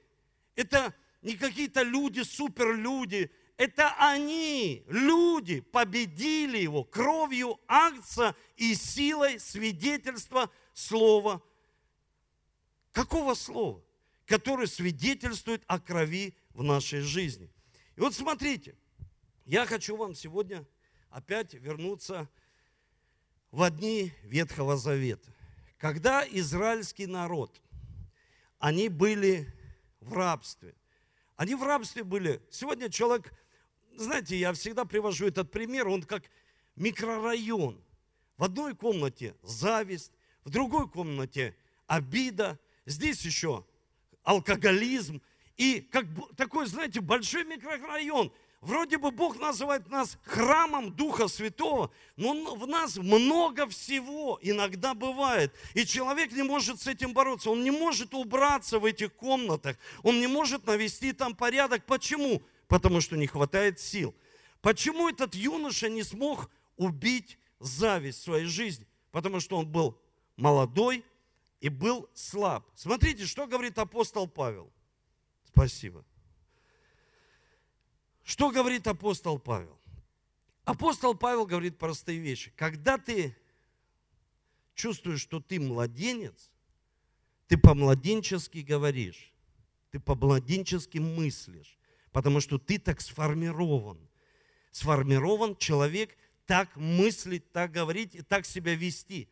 Это 0.56 0.94
не 1.24 1.36
какие-то 1.36 1.82
люди, 1.82 2.22
суперлюди 2.22 3.32
это 3.58 3.94
они, 4.00 4.84
люди, 4.88 5.62
победили 5.62 6.58
его 6.58 6.84
кровью 6.84 7.60
акция 7.68 8.36
и 8.56 8.74
силой 8.74 9.40
свидетельства 9.40 10.50
слова. 10.74 11.42
Какого 12.92 13.36
слова? 13.36 13.84
Которое 14.26 14.68
свидетельствует 14.68 15.64
о 15.68 15.80
крови 15.80 16.36
в 16.54 16.64
нашей 16.64 17.02
жизни. 17.02 17.50
И 17.96 18.00
вот 18.00 18.16
смотрите, 18.16 18.76
я 19.46 19.66
хочу 19.66 19.96
вам 19.96 20.16
сегодня 20.16 20.66
опять 21.10 21.54
вернуться 21.54 22.30
в 23.52 23.70
дни 23.70 24.12
Ветхого 24.24 24.78
Завета. 24.78 25.32
Когда 25.78 26.26
израильский 26.28 27.06
народ, 27.06 27.62
они 28.58 28.90
были 28.90 29.54
в 30.00 30.14
рабстве. 30.14 30.74
Они 31.36 31.54
в 31.54 31.64
рабстве 31.64 32.04
были. 32.04 32.42
Сегодня 32.50 32.90
человек 32.90 33.34
знаете, 33.96 34.36
я 34.36 34.54
всегда 34.54 34.86
привожу 34.86 35.28
этот 35.28 35.52
пример, 35.52 35.88
он 35.88 36.04
как 36.04 36.24
микрорайон. 36.76 37.82
В 38.38 38.44
одной 38.44 38.76
комнате 38.76 39.36
зависть, 39.44 40.12
в 40.44 40.50
другой 40.50 40.90
комнате 40.90 41.56
обида, 41.88 42.60
здесь 42.86 43.22
еще 43.22 43.66
алкоголизм. 44.24 45.22
И 45.58 45.82
как 45.82 46.06
такой, 46.36 46.66
знаете, 46.66 47.00
большой 47.00 47.44
микрорайон. 47.44 48.32
Вроде 48.62 48.98
бы 48.98 49.12
Бог 49.12 49.40
называет 49.40 49.90
нас 49.90 50.18
храмом 50.24 50.96
Духа 50.96 51.28
Святого, 51.28 51.92
но 52.16 52.56
в 52.56 52.66
нас 52.66 52.96
много 52.96 53.68
всего 53.68 54.40
иногда 54.42 54.94
бывает. 54.94 55.54
И 55.74 55.86
человек 55.86 56.32
не 56.32 56.44
может 56.44 56.80
с 56.80 56.88
этим 56.88 57.14
бороться. 57.14 57.50
Он 57.50 57.62
не 57.62 57.72
может 57.72 58.14
убраться 58.14 58.80
в 58.80 58.86
этих 58.86 59.14
комнатах. 59.14 59.78
Он 60.02 60.20
не 60.22 60.28
может 60.28 60.66
навести 60.66 61.12
там 61.12 61.36
порядок. 61.36 61.86
Почему? 61.86 62.42
Потому 62.68 63.02
что 63.02 63.16
не 63.16 63.28
хватает 63.28 63.80
сил. 63.80 64.16
Почему 64.62 65.10
этот 65.10 65.36
юноша 65.36 65.90
не 65.90 66.04
смог 66.04 66.50
убить 66.78 67.38
зависть 67.60 68.20
в 68.20 68.24
своей 68.24 68.46
жизни? 68.46 68.88
Потому 69.12 69.40
что 69.40 69.58
он 69.58 69.68
был 69.68 70.00
молодой 70.38 71.04
и 71.60 71.70
был 71.70 72.10
слаб. 72.14 72.66
Смотрите, 72.76 73.26
что 73.26 73.48
говорит 73.48 73.78
апостол 73.78 74.28
Павел. 74.28 74.72
Спасибо. 75.46 76.04
Что 78.24 78.52
говорит 78.52 78.88
апостол 78.88 79.38
Павел? 79.38 79.78
Апостол 80.64 81.14
Павел 81.14 81.46
говорит 81.46 81.78
простые 81.78 82.20
вещи. 82.20 82.52
Когда 82.56 82.98
ты 82.98 83.36
чувствуешь, 84.76 85.22
что 85.22 85.40
ты 85.40 85.60
младенец, 85.60 86.50
ты 87.48 87.58
по-младенчески 87.58 88.60
говоришь, 88.60 89.32
ты 89.92 90.00
по-младенчески 90.00 90.98
мыслишь 90.98 91.78
потому 92.14 92.40
что 92.40 92.58
ты 92.58 92.80
так 92.80 93.02
сформирован. 93.02 93.98
Сформирован 94.72 95.58
человек 95.58 96.16
так 96.46 96.76
мыслить, 96.76 97.52
так 97.52 97.72
говорить 97.72 98.16
и 98.16 98.22
так 98.22 98.46
себя 98.46 98.76
вести. 98.76 99.28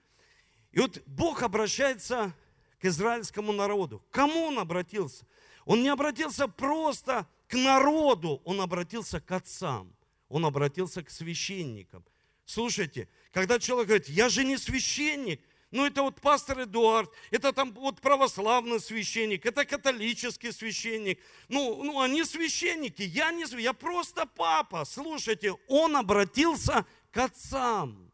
И 0.72 0.80
вот 0.80 1.02
Бог 1.06 1.44
обращается 1.44 2.34
к 2.80 2.86
израильскому 2.86 3.54
народу. 3.54 4.00
К 4.10 4.14
кому 4.14 4.46
он 4.46 4.60
обратился? 4.60 5.26
Он 5.66 5.84
не 5.84 5.90
обратился 5.90 6.48
просто 6.48 7.28
к 7.48 7.54
народу, 7.54 8.42
он 8.46 8.62
обратился 8.62 9.22
к 9.22 9.32
отцам, 9.32 9.96
он 10.28 10.46
обратился 10.46 11.04
к 11.04 11.10
священникам. 11.10 12.04
Слушайте, 12.46 13.08
когда 13.32 13.60
человек 13.60 13.88
говорит, 13.88 14.10
я 14.10 14.30
же 14.30 14.44
не 14.44 14.58
священник, 14.58 15.42
ну, 15.72 15.86
это 15.86 16.04
вот 16.04 16.20
пастор 16.20 16.64
Эдуард, 16.64 17.10
это 17.32 17.54
там 17.54 17.74
вот 17.74 18.02
православный 18.02 18.80
священник, 18.80 19.46
это 19.46 19.66
католический 19.66 20.52
священник. 20.52 21.20
Ну, 21.48 21.82
ну 21.84 22.02
они 22.02 22.26
священники, 22.26 23.02
я 23.02 23.32
не 23.32 23.46
я 23.62 23.72
просто 23.72 24.26
папа. 24.26 24.84
Слушайте, 24.84 25.56
он 25.68 25.96
обратился 25.96 26.86
к 27.12 27.18
отцам. 27.18 28.12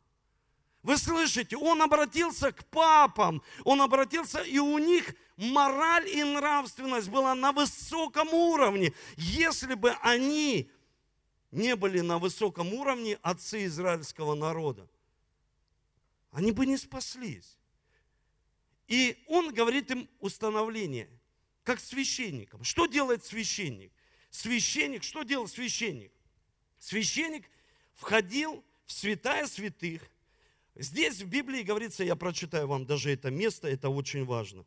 Вы 0.83 0.97
слышите, 0.97 1.57
он 1.57 1.81
обратился 1.81 2.51
к 2.51 2.63
папам, 2.65 3.41
он 3.65 3.81
обратился, 3.81 4.41
и 4.41 4.59
у 4.59 4.77
них 4.77 5.15
мораль 5.35 6.07
и 6.07 6.23
нравственность 6.23 7.09
была 7.09 7.33
на 7.33 7.51
высоком 7.51 8.33
уровне. 8.33 8.93
Если 9.17 9.73
бы 9.73 9.95
они 10.01 10.69
не 11.51 11.75
были 11.75 12.01
на 12.01 12.19
высоком 12.19 12.73
уровне 12.73 13.17
отцы 13.23 13.65
израильского 13.65 14.35
народа, 14.35 14.87
они 16.31 16.51
бы 16.51 16.65
не 16.65 16.77
спаслись. 16.77 17.57
И 18.87 19.23
он 19.27 19.53
говорит 19.53 19.91
им 19.91 20.09
установление, 20.19 21.09
как 21.63 21.79
священникам. 21.79 22.63
Что 22.63 22.85
делает 22.85 23.25
священник? 23.25 23.91
Священник, 24.29 25.03
что 25.03 25.23
делал 25.23 25.47
священник? 25.47 26.11
Священник 26.79 27.49
входил 27.95 28.63
в 28.85 28.91
святая 28.91 29.47
святых. 29.47 30.01
Здесь 30.75 31.21
в 31.21 31.27
Библии 31.27 31.63
говорится, 31.63 32.03
я 32.03 32.15
прочитаю 32.15 32.67
вам 32.67 32.85
даже 32.85 33.11
это 33.11 33.31
место, 33.31 33.67
это 33.67 33.89
очень 33.89 34.25
важно. 34.25 34.65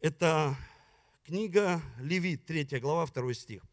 Это 0.00 0.56
книга 1.24 1.82
Левит, 2.00 2.46
3 2.46 2.80
глава, 2.80 3.06
2 3.06 3.34
стих 3.34 3.69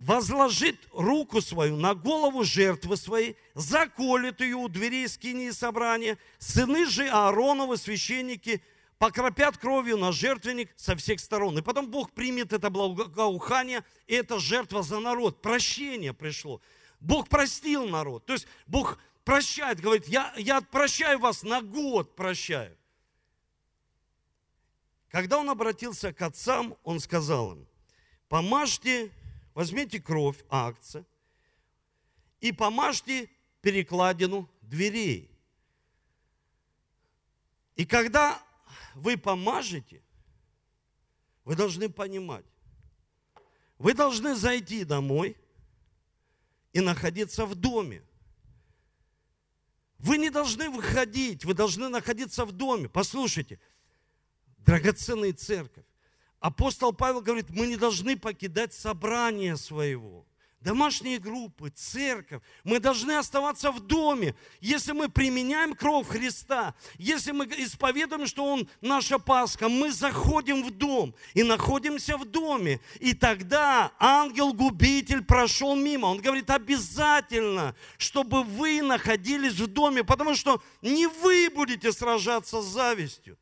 возложит 0.00 0.76
руку 0.92 1.40
свою 1.40 1.76
на 1.76 1.94
голову 1.94 2.42
жертвы 2.42 2.96
своей, 2.96 3.36
заколет 3.54 4.40
ее 4.40 4.56
у 4.56 4.68
дверей 4.68 5.06
скинии 5.06 5.50
собрания, 5.50 6.18
сыны 6.38 6.86
же 6.86 7.06
Аароновы, 7.08 7.76
священники, 7.76 8.62
покропят 8.98 9.58
кровью 9.58 9.98
на 9.98 10.10
жертвенник 10.10 10.72
со 10.76 10.96
всех 10.96 11.20
сторон. 11.20 11.58
И 11.58 11.62
потом 11.62 11.90
Бог 11.90 12.12
примет 12.12 12.52
это 12.52 12.70
благоухание, 12.70 13.84
и 14.06 14.14
это 14.14 14.38
жертва 14.38 14.82
за 14.82 15.00
народ. 15.00 15.42
Прощение 15.42 16.14
пришло. 16.14 16.60
Бог 16.98 17.28
простил 17.28 17.86
народ. 17.86 18.24
То 18.26 18.32
есть 18.32 18.46
Бог 18.66 18.98
прощает, 19.24 19.80
говорит, 19.80 20.08
я, 20.08 20.32
я 20.36 20.60
прощаю 20.62 21.18
вас 21.18 21.42
на 21.42 21.60
год, 21.60 22.16
прощаю. 22.16 22.76
Когда 25.08 25.38
он 25.38 25.50
обратился 25.50 26.12
к 26.12 26.22
отцам, 26.22 26.76
он 26.84 27.00
сказал 27.00 27.52
им, 27.52 27.66
помажьте, 28.28 29.10
возьмите 29.60 30.00
кровь 30.00 30.42
акция 30.48 31.04
и 32.40 32.50
помажьте 32.50 33.28
перекладину 33.60 34.48
дверей. 34.62 35.30
И 37.76 37.84
когда 37.84 38.42
вы 38.94 39.18
помажете, 39.18 40.02
вы 41.44 41.56
должны 41.56 41.90
понимать, 41.90 42.46
вы 43.76 43.92
должны 43.92 44.34
зайти 44.34 44.82
домой 44.82 45.36
и 46.72 46.80
находиться 46.80 47.44
в 47.44 47.54
доме. 47.54 48.02
Вы 49.98 50.16
не 50.16 50.30
должны 50.30 50.70
выходить, 50.70 51.44
вы 51.44 51.52
должны 51.52 51.90
находиться 51.90 52.46
в 52.46 52.52
доме. 52.52 52.88
Послушайте, 52.88 53.60
драгоценная 54.56 55.34
церковь. 55.34 55.84
Апостол 56.40 56.92
Павел 56.92 57.20
говорит, 57.20 57.50
мы 57.50 57.66
не 57.66 57.76
должны 57.76 58.16
покидать 58.16 58.74
собрание 58.74 59.56
своего 59.56 60.26
домашние 60.60 61.18
группы, 61.18 61.70
церковь. 61.70 62.42
Мы 62.64 62.80
должны 62.80 63.12
оставаться 63.12 63.72
в 63.72 63.80
доме. 63.80 64.34
Если 64.60 64.92
мы 64.92 65.08
применяем 65.08 65.74
кровь 65.74 66.06
Христа, 66.06 66.74
если 66.98 67.32
мы 67.32 67.46
исповедуем, 67.46 68.26
что 68.26 68.44
Он 68.44 68.68
наша 68.80 69.18
Пасха, 69.18 69.68
мы 69.68 69.90
заходим 69.90 70.62
в 70.62 70.70
дом 70.70 71.14
и 71.34 71.42
находимся 71.42 72.16
в 72.16 72.24
доме. 72.24 72.80
И 72.98 73.14
тогда 73.14 73.92
ангел-губитель 73.98 75.24
прошел 75.24 75.74
мимо. 75.74 76.06
Он 76.06 76.20
говорит, 76.20 76.50
обязательно, 76.50 77.74
чтобы 77.96 78.42
вы 78.42 78.82
находились 78.82 79.54
в 79.54 79.66
доме, 79.66 80.04
потому 80.04 80.34
что 80.34 80.62
не 80.82 81.06
вы 81.06 81.50
будете 81.50 81.92
сражаться 81.92 82.60
с 82.60 82.66
завистью. 82.66 83.38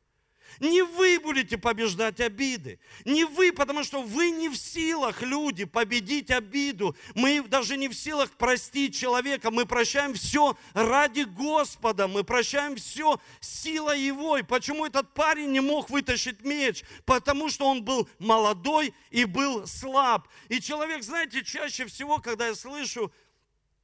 Не 0.60 0.82
вы 0.82 1.20
будете 1.20 1.56
побеждать 1.56 2.20
обиды. 2.20 2.78
Не 3.04 3.24
вы, 3.24 3.52
потому 3.52 3.84
что 3.84 4.02
вы 4.02 4.30
не 4.30 4.48
в 4.48 4.56
силах, 4.56 5.22
люди, 5.22 5.64
победить 5.64 6.30
обиду. 6.30 6.96
Мы 7.14 7.42
даже 7.42 7.76
не 7.76 7.88
в 7.88 7.94
силах 7.94 8.30
простить 8.32 8.96
человека. 8.96 9.50
Мы 9.50 9.66
прощаем 9.66 10.14
все 10.14 10.56
ради 10.74 11.22
Господа. 11.22 12.08
Мы 12.08 12.24
прощаем 12.24 12.76
все 12.76 13.20
сила 13.40 13.96
Его. 13.96 14.38
И 14.38 14.42
почему 14.42 14.86
этот 14.86 15.12
парень 15.14 15.52
не 15.52 15.60
мог 15.60 15.90
вытащить 15.90 16.42
меч? 16.44 16.82
Потому 17.04 17.48
что 17.48 17.66
он 17.66 17.84
был 17.84 18.08
молодой 18.18 18.94
и 19.10 19.24
был 19.24 19.66
слаб. 19.66 20.28
И 20.48 20.60
человек, 20.60 21.02
знаете, 21.02 21.44
чаще 21.44 21.86
всего, 21.86 22.18
когда 22.18 22.48
я 22.48 22.54
слышу, 22.54 23.12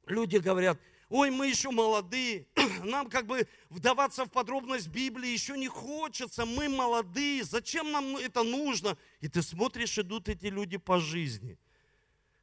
люди 0.07 0.37
говорят– 0.37 0.79
ой, 1.09 1.29
мы 1.29 1.47
еще 1.47 1.71
молодые, 1.71 2.47
нам 2.83 3.09
как 3.09 3.25
бы 3.25 3.47
вдаваться 3.69 4.25
в 4.25 4.31
подробность 4.31 4.87
Библии 4.87 5.29
еще 5.29 5.57
не 5.57 5.67
хочется, 5.67 6.45
мы 6.45 6.69
молодые, 6.69 7.43
зачем 7.43 7.91
нам 7.91 8.17
это 8.17 8.43
нужно? 8.43 8.97
И 9.21 9.27
ты 9.27 9.41
смотришь, 9.41 9.97
идут 9.97 10.29
эти 10.29 10.47
люди 10.47 10.77
по 10.77 10.99
жизни, 10.99 11.57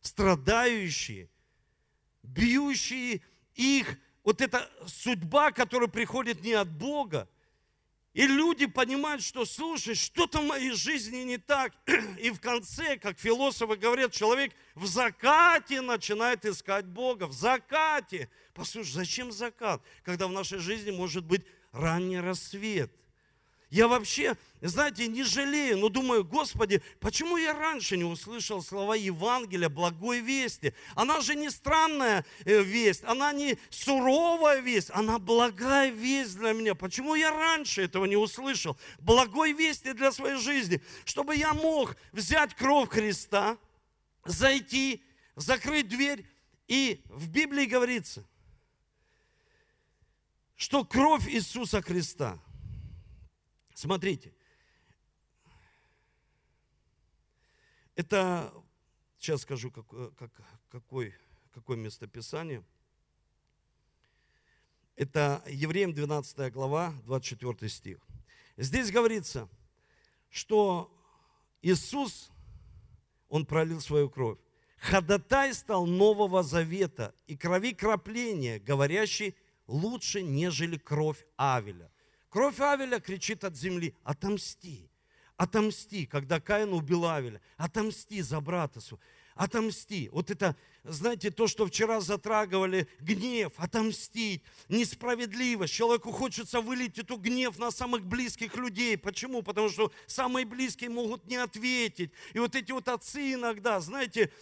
страдающие, 0.00 1.28
бьющие 2.22 3.22
их, 3.54 3.98
вот 4.24 4.40
эта 4.40 4.70
судьба, 4.86 5.50
которая 5.50 5.88
приходит 5.88 6.42
не 6.42 6.52
от 6.52 6.70
Бога, 6.70 7.28
и 8.14 8.26
люди 8.26 8.66
понимают, 8.66 9.22
что, 9.22 9.46
слушай, 9.46 9.94
что-то 9.94 10.40
в 10.40 10.46
моей 10.46 10.72
жизни 10.72 11.22
не 11.22 11.38
так. 11.38 11.72
И 12.20 12.30
в 12.30 12.40
конце, 12.40 12.98
как 12.98 13.18
философы 13.18 13.76
говорят, 13.76 14.12
человек 14.12 14.52
в 14.74 14.86
закате 14.86 15.80
начинает 15.80 16.44
искать 16.44 16.84
Бога. 16.84 17.26
В 17.26 17.32
закате. 17.32 18.28
Послушай, 18.52 18.92
зачем 18.92 19.32
закат, 19.32 19.82
когда 20.02 20.28
в 20.28 20.32
нашей 20.32 20.58
жизни 20.58 20.90
может 20.90 21.24
быть 21.24 21.42
ранний 21.72 22.20
рассвет? 22.20 22.92
Я 23.72 23.88
вообще, 23.88 24.36
знаете, 24.60 25.06
не 25.08 25.22
жалею, 25.22 25.78
но 25.78 25.88
думаю, 25.88 26.24
Господи, 26.24 26.82
почему 27.00 27.38
я 27.38 27.54
раньше 27.54 27.96
не 27.96 28.04
услышал 28.04 28.62
слова 28.62 28.94
Евангелия, 28.94 29.70
благой 29.70 30.20
вести? 30.20 30.74
Она 30.94 31.22
же 31.22 31.34
не 31.34 31.48
странная 31.48 32.26
э, 32.44 32.62
весть, 32.62 33.02
она 33.04 33.32
не 33.32 33.56
суровая 33.70 34.60
весть, 34.60 34.90
она 34.92 35.18
благая 35.18 35.88
весть 35.88 36.36
для 36.36 36.52
меня. 36.52 36.74
Почему 36.74 37.14
я 37.14 37.30
раньше 37.30 37.80
этого 37.80 38.04
не 38.04 38.14
услышал? 38.14 38.76
Благой 38.98 39.52
вести 39.54 39.94
для 39.94 40.12
своей 40.12 40.36
жизни, 40.36 40.82
чтобы 41.06 41.34
я 41.34 41.54
мог 41.54 41.96
взять 42.12 42.54
кровь 42.54 42.90
Христа, 42.90 43.56
зайти, 44.26 45.02
закрыть 45.34 45.88
дверь. 45.88 46.26
И 46.68 47.02
в 47.06 47.30
Библии 47.30 47.64
говорится, 47.64 48.22
что 50.56 50.84
кровь 50.84 51.26
Иисуса 51.26 51.80
Христа– 51.80 52.38
Смотрите, 53.82 54.32
это, 57.96 58.54
сейчас 59.18 59.42
скажу, 59.42 59.72
как, 59.72 59.88
как, 60.14 60.30
какой, 60.70 61.12
какое 61.52 61.76
местописание. 61.76 62.62
Это 64.94 65.42
Евреям 65.48 65.92
12 65.92 66.52
глава, 66.52 66.94
24 67.06 67.68
стих. 67.68 67.98
Здесь 68.56 68.92
говорится, 68.92 69.48
что 70.30 70.88
Иисус, 71.60 72.30
Он 73.28 73.44
пролил 73.44 73.80
свою 73.80 74.08
кровь. 74.08 74.38
Ходатай 74.78 75.52
стал 75.54 75.86
нового 75.86 76.44
завета 76.44 77.16
и 77.26 77.36
крови 77.36 77.74
кропления, 77.74 78.60
говорящий 78.60 79.34
лучше, 79.66 80.22
нежели 80.22 80.78
кровь 80.78 81.26
Авеля. 81.36 81.90
Кровь 82.32 82.60
Авеля 82.60 82.98
кричит 82.98 83.44
от 83.44 83.58
земли, 83.58 83.94
отомсти, 84.04 84.88
отомсти, 85.36 86.06
когда 86.06 86.40
Каин 86.40 86.72
убил 86.72 87.04
Авеля, 87.04 87.42
отомсти 87.58 88.22
за 88.22 88.40
брата 88.40 88.80
своего, 88.80 89.04
отомсти. 89.34 90.08
Вот 90.10 90.30
это, 90.30 90.56
знаете, 90.82 91.30
то, 91.30 91.46
что 91.46 91.66
вчера 91.66 92.00
затрагивали, 92.00 92.88
гнев, 93.00 93.52
отомстить, 93.58 94.42
несправедливость. 94.70 95.74
Человеку 95.74 96.10
хочется 96.10 96.62
вылить 96.62 96.98
эту 96.98 97.18
гнев 97.18 97.58
на 97.58 97.70
самых 97.70 98.06
близких 98.06 98.56
людей. 98.56 98.96
Почему? 98.96 99.42
Потому 99.42 99.68
что 99.68 99.92
самые 100.06 100.46
близкие 100.46 100.88
могут 100.88 101.26
не 101.26 101.36
ответить. 101.36 102.12
И 102.32 102.38
вот 102.38 102.54
эти 102.54 102.72
вот 102.72 102.88
отцы 102.88 103.34
иногда, 103.34 103.78
знаете, 103.80 104.32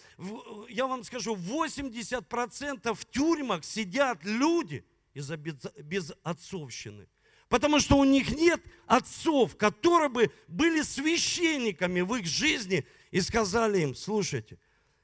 я 0.68 0.87
вам 0.87 1.03
скажу, 1.03 1.35
80% 1.35 2.94
в 2.94 3.05
тюрьмах 3.07 3.64
сидят 3.64 4.24
люди 4.24 4.85
из-за 5.12 5.37
безотцовщины. 5.37 7.09
Потому 7.51 7.81
что 7.81 7.99
у 7.99 8.05
них 8.05 8.31
нет 8.31 8.63
отцов, 8.87 9.57
которые 9.57 10.09
бы 10.09 10.31
были 10.47 10.83
священниками 10.83 12.01
в 12.01 12.15
их 12.15 12.25
жизни 12.25 12.87
и 13.11 13.21
сказали 13.21 13.81
им, 13.81 13.97
слушайте, 13.97 14.57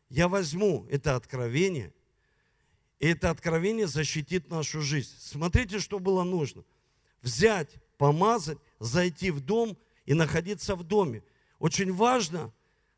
я 0.09 0.29
возьму 0.29 0.87
это 0.89 1.17
откровение, 1.17 1.93
и 3.01 3.09
это 3.09 3.31
откровение 3.31 3.89
защитит 3.89 4.49
нашу 4.49 4.81
жизнь. 4.81 5.17
Смотрите, 5.19 5.81
что 5.81 5.99
было 5.99 6.23
нужно. 6.23 6.65
Взять, 7.21 7.75
помазать, 7.99 8.59
зайти 8.79 9.33
в 9.33 9.41
дом 9.41 9.77
и 10.05 10.15
находиться 10.15 10.77
в 10.77 10.85
доме. 10.85 11.25
Очень 11.59 11.93
важно 11.93 12.53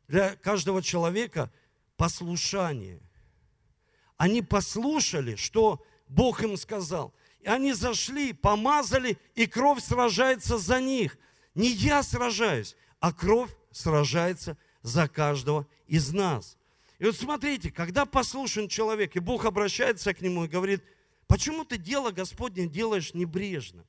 для 0.07 0.35
каждого 0.35 0.83
человека 0.83 1.51
послушание. 1.97 3.01
Они 4.15 4.43
послушали, 4.43 5.35
что 5.35 5.83
Бог 6.07 6.43
им 6.43 6.55
сказал. 6.55 7.15
И 7.41 7.47
они 7.47 7.73
зашли, 7.73 8.33
помазали, 8.33 9.17
и 9.35 9.45
кровь 9.45 9.83
сражается 9.83 10.57
за 10.57 10.81
них. 10.81 11.17
Не 11.55 11.69
я 11.69 12.03
сражаюсь, 12.03 12.75
а 12.99 13.13
кровь 13.13 13.51
сражается 13.71 14.57
за 14.81 15.07
каждого 15.07 15.67
из 15.87 16.11
нас. 16.11 16.57
И 16.99 17.05
вот 17.05 17.15
смотрите, 17.15 17.71
когда 17.71 18.05
послушен 18.05 18.67
человек, 18.67 19.15
и 19.15 19.19
Бог 19.19 19.45
обращается 19.45 20.13
к 20.13 20.21
нему 20.21 20.45
и 20.45 20.49
говорит, 20.49 20.83
почему 21.27 21.63
ты 21.63 21.77
дело 21.77 22.11
Господне 22.11 22.67
делаешь 22.67 23.13
небрежно? 23.13 23.85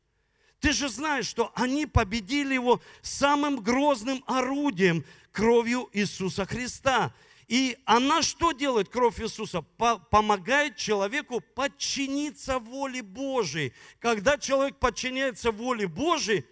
Ты 0.61 0.73
же 0.73 0.89
знаешь, 0.89 1.27
что 1.27 1.51
они 1.55 1.87
победили 1.87 2.55
его 2.55 2.81
самым 3.03 3.61
грозным 3.61 4.23
орудием, 4.27 5.05
кровью 5.33 5.89
Иисуса 5.93 6.45
Христа. 6.45 7.15
И 7.51 7.77
она 7.85 8.23
что 8.23 8.53
делает, 8.53 8.89
кровь 8.91 9.21
Иисуса? 9.21 9.63
Помогает 9.63 10.77
человеку 10.77 11.41
подчиниться 11.41 12.61
воле 12.61 13.03
Божией. 13.03 13.73
Когда 13.99 14.39
человек 14.39 14.79
подчиняется 14.79 15.51
воле 15.51 15.89
Божией, 15.89 16.45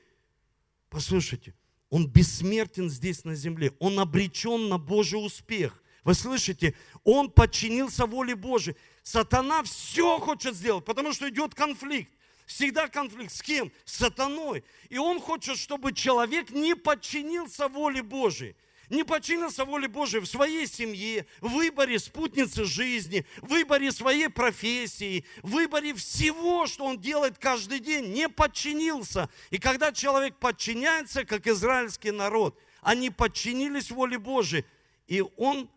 послушайте, 0.90 1.54
он 1.88 2.08
бессмертен 2.08 2.90
здесь 2.90 3.24
на 3.24 3.37
земле, 3.37 3.72
он 3.78 4.00
обречен 4.00 4.68
на 4.68 4.76
Божий 4.76 5.24
успех. 5.24 5.80
Вы 6.02 6.14
слышите? 6.14 6.74
Он 7.04 7.30
подчинился 7.30 8.04
воле 8.04 8.34
Божией. 8.34 8.76
Сатана 9.04 9.62
все 9.62 10.18
хочет 10.18 10.56
сделать, 10.56 10.84
потому 10.84 11.12
что 11.12 11.28
идет 11.28 11.54
конфликт. 11.54 12.11
Всегда 12.44 12.88
конфликт. 12.88 13.32
С 13.32 13.42
кем? 13.42 13.70
С 13.84 13.98
сатаной. 13.98 14.64
И 14.88 14.98
он 14.98 15.20
хочет, 15.20 15.58
чтобы 15.58 15.92
человек 15.92 16.50
не 16.50 16.74
подчинился 16.74 17.68
воле 17.68 18.02
Божией 18.02 18.56
не 18.90 19.05
подчинился 19.05 19.64
воле 19.64 19.88
Божией 19.88 20.22
в 20.22 20.27
своей 20.27 20.66
семье, 20.66 21.27
в 21.40 21.48
выборе 21.48 21.98
спутницы 21.98 22.64
жизни, 22.64 23.27
в 23.38 23.48
выборе 23.48 23.92
своей 23.92 24.29
профессии, 24.29 25.24
в 25.42 25.51
выборе 25.51 25.94
всего, 25.94 26.66
что 26.66 26.85
он 26.85 26.98
делает 26.98 27.38
каждый 27.38 27.81
день, 27.81 28.12
не 28.12 28.29
подчинился. 28.29 29.29
И 29.51 29.59
когда 29.59 29.92
человек 29.92 30.37
подчиняется, 30.37 31.24
как 31.24 31.46
израильский 31.46 32.11
народ, 32.11 32.59
они 32.81 33.11
подчинились 33.11 33.90
воле 33.90 34.18
Божией, 34.18 34.64
и 35.07 35.22
он 35.37 35.70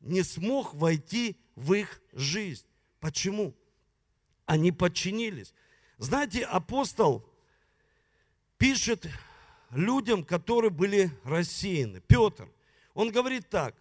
не 0.00 0.22
смог 0.22 0.74
войти 0.74 1.36
в 1.54 1.72
их 1.72 2.00
жизнь. 2.12 2.66
Почему? 3.00 3.54
Они 4.46 4.72
подчинились. 4.72 5.52
Знаете, 5.98 6.44
апостол 6.44 7.28
пишет 8.58 9.08
людям, 9.76 10.24
которые 10.24 10.70
были 10.70 11.10
рассеяны. 11.24 12.00
Петр, 12.00 12.48
он 12.94 13.10
говорит 13.10 13.48
так. 13.48 13.74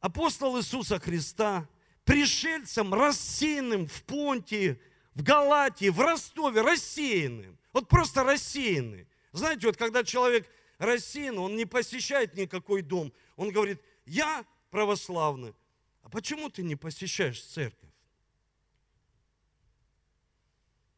Апостол 0.00 0.58
Иисуса 0.58 0.98
Христа, 0.98 1.66
пришельцам, 2.04 2.92
рассеянным 2.92 3.86
в 3.86 4.02
Понтии, 4.04 4.78
в 5.14 5.22
Галатии, 5.22 5.88
в 5.88 5.98
Ростове, 6.00 6.60
рассеянным. 6.60 7.58
Вот 7.72 7.88
просто 7.88 8.22
рассеянный. 8.22 9.08
Знаете, 9.32 9.66
вот 9.66 9.76
когда 9.76 10.04
человек 10.04 10.46
рассеян, 10.78 11.38
он 11.38 11.56
не 11.56 11.64
посещает 11.64 12.34
никакой 12.34 12.82
дом. 12.82 13.12
Он 13.36 13.50
говорит, 13.50 13.80
я 14.04 14.44
православный. 14.70 15.54
А 16.02 16.10
почему 16.10 16.50
ты 16.50 16.62
не 16.62 16.76
посещаешь 16.76 17.42
церковь? 17.42 17.90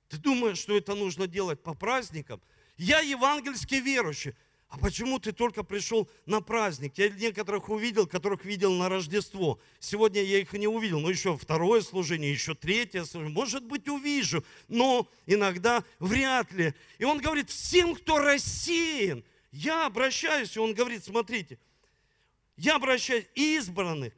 Ты 0.09 0.19
думаешь, 0.19 0.59
что 0.59 0.77
это 0.77 0.95
нужно 0.95 1.27
делать 1.27 1.63
по 1.63 1.75
праздникам? 1.75 2.41
Я 2.77 3.01
евангельский 3.01 3.81
верующий. 3.81 4.35
А 4.69 4.79
почему 4.79 5.21
ты 5.21 5.31
только 5.33 5.63
пришел 5.63 6.09
на 6.27 6.41
праздник? 6.41 6.99
Я 6.99 7.09
некоторых 7.09 7.69
увидел, 7.69 8.07
которых 8.07 8.45
видел 8.45 8.73
на 8.73 8.89
Рождество. 8.89 9.61
Сегодня 9.79 10.23
я 10.23 10.41
их 10.41 10.53
не 10.53 10.67
увидел, 10.67 10.99
но 10.99 11.09
еще 11.09 11.37
второе 11.37 11.81
служение, 11.83 12.33
еще 12.33 12.55
третье 12.55 13.05
служение. 13.05 13.33
Может 13.33 13.65
быть, 13.65 13.89
увижу, 13.89 14.45
но 14.67 15.09
иногда 15.25 15.85
вряд 16.01 16.53
ли. 16.53 16.75
И 16.99 17.05
он 17.05 17.19
говорит, 17.19 17.49
всем, 17.49 17.95
кто 17.95 18.19
рассеян, 18.19 19.25
я 19.53 19.87
обращаюсь, 19.87 20.57
и 20.57 20.61
он 20.61 20.75
говорит, 20.75 21.05
смотрите, 21.05 21.59
я 22.57 22.77
обращаюсь 22.77 23.27
избранных 23.37 24.13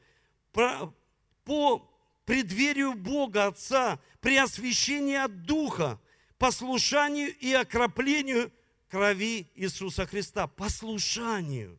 по 0.53 1.91
преддверию 2.25 2.95
Бога 2.95 3.47
Отца, 3.47 4.01
при 4.21 4.37
освящении 4.37 5.17
от 5.17 5.43
Духа, 5.43 6.01
послушанию 6.39 7.37
и 7.37 7.53
окроплению 7.53 8.53
крови 8.89 9.51
Иисуса 9.55 10.07
Христа. 10.07 10.47
Послушанию. 10.47 11.79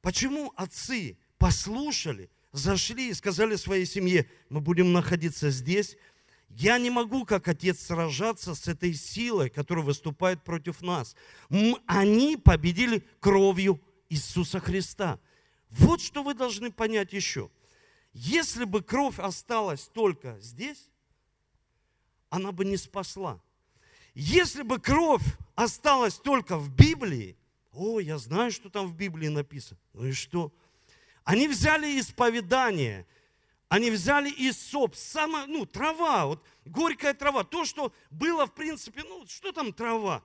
Почему 0.00 0.52
отцы 0.56 1.18
послушали, 1.38 2.30
зашли 2.52 3.10
и 3.10 3.14
сказали 3.14 3.56
своей 3.56 3.84
семье, 3.84 4.30
мы 4.48 4.60
будем 4.60 4.92
находиться 4.92 5.50
здесь, 5.50 5.96
я 6.50 6.78
не 6.78 6.88
могу, 6.88 7.26
как 7.26 7.46
отец, 7.46 7.80
сражаться 7.80 8.54
с 8.54 8.68
этой 8.68 8.94
силой, 8.94 9.50
которая 9.50 9.84
выступает 9.84 10.42
против 10.42 10.80
нас. 10.80 11.14
Они 11.86 12.36
победили 12.36 13.06
кровью 13.20 13.80
Иисуса 14.08 14.58
Христа. 14.58 15.20
Вот 15.68 16.00
что 16.00 16.22
вы 16.22 16.34
должны 16.34 16.72
понять 16.72 17.12
еще– 17.12 17.50
если 18.20 18.64
бы 18.64 18.82
кровь 18.82 19.18
осталась 19.18 19.88
только 19.88 20.38
здесь, 20.40 20.88
она 22.30 22.50
бы 22.52 22.64
не 22.64 22.76
спасла. 22.76 23.40
Если 24.14 24.62
бы 24.62 24.78
кровь 24.78 25.22
осталась 25.54 26.16
только 26.16 26.56
в 26.56 26.70
Библии, 26.70 27.36
о, 27.72 28.00
я 28.00 28.18
знаю, 28.18 28.50
что 28.50 28.70
там 28.70 28.86
в 28.86 28.94
Библии 28.94 29.28
написано. 29.28 29.78
Ну 29.92 30.06
и 30.06 30.12
что? 30.12 30.52
Они 31.24 31.46
взяли 31.46 32.00
исповедание, 32.00 33.06
они 33.68 33.90
взяли 33.90 34.50
соп, 34.50 34.96
сама, 34.96 35.46
ну, 35.46 35.66
трава, 35.66 36.26
вот 36.26 36.42
горькая 36.64 37.14
трава, 37.14 37.44
то, 37.44 37.64
что 37.64 37.92
было, 38.10 38.46
в 38.46 38.54
принципе, 38.54 39.02
ну, 39.04 39.26
что 39.26 39.52
там 39.52 39.72
трава? 39.72 40.24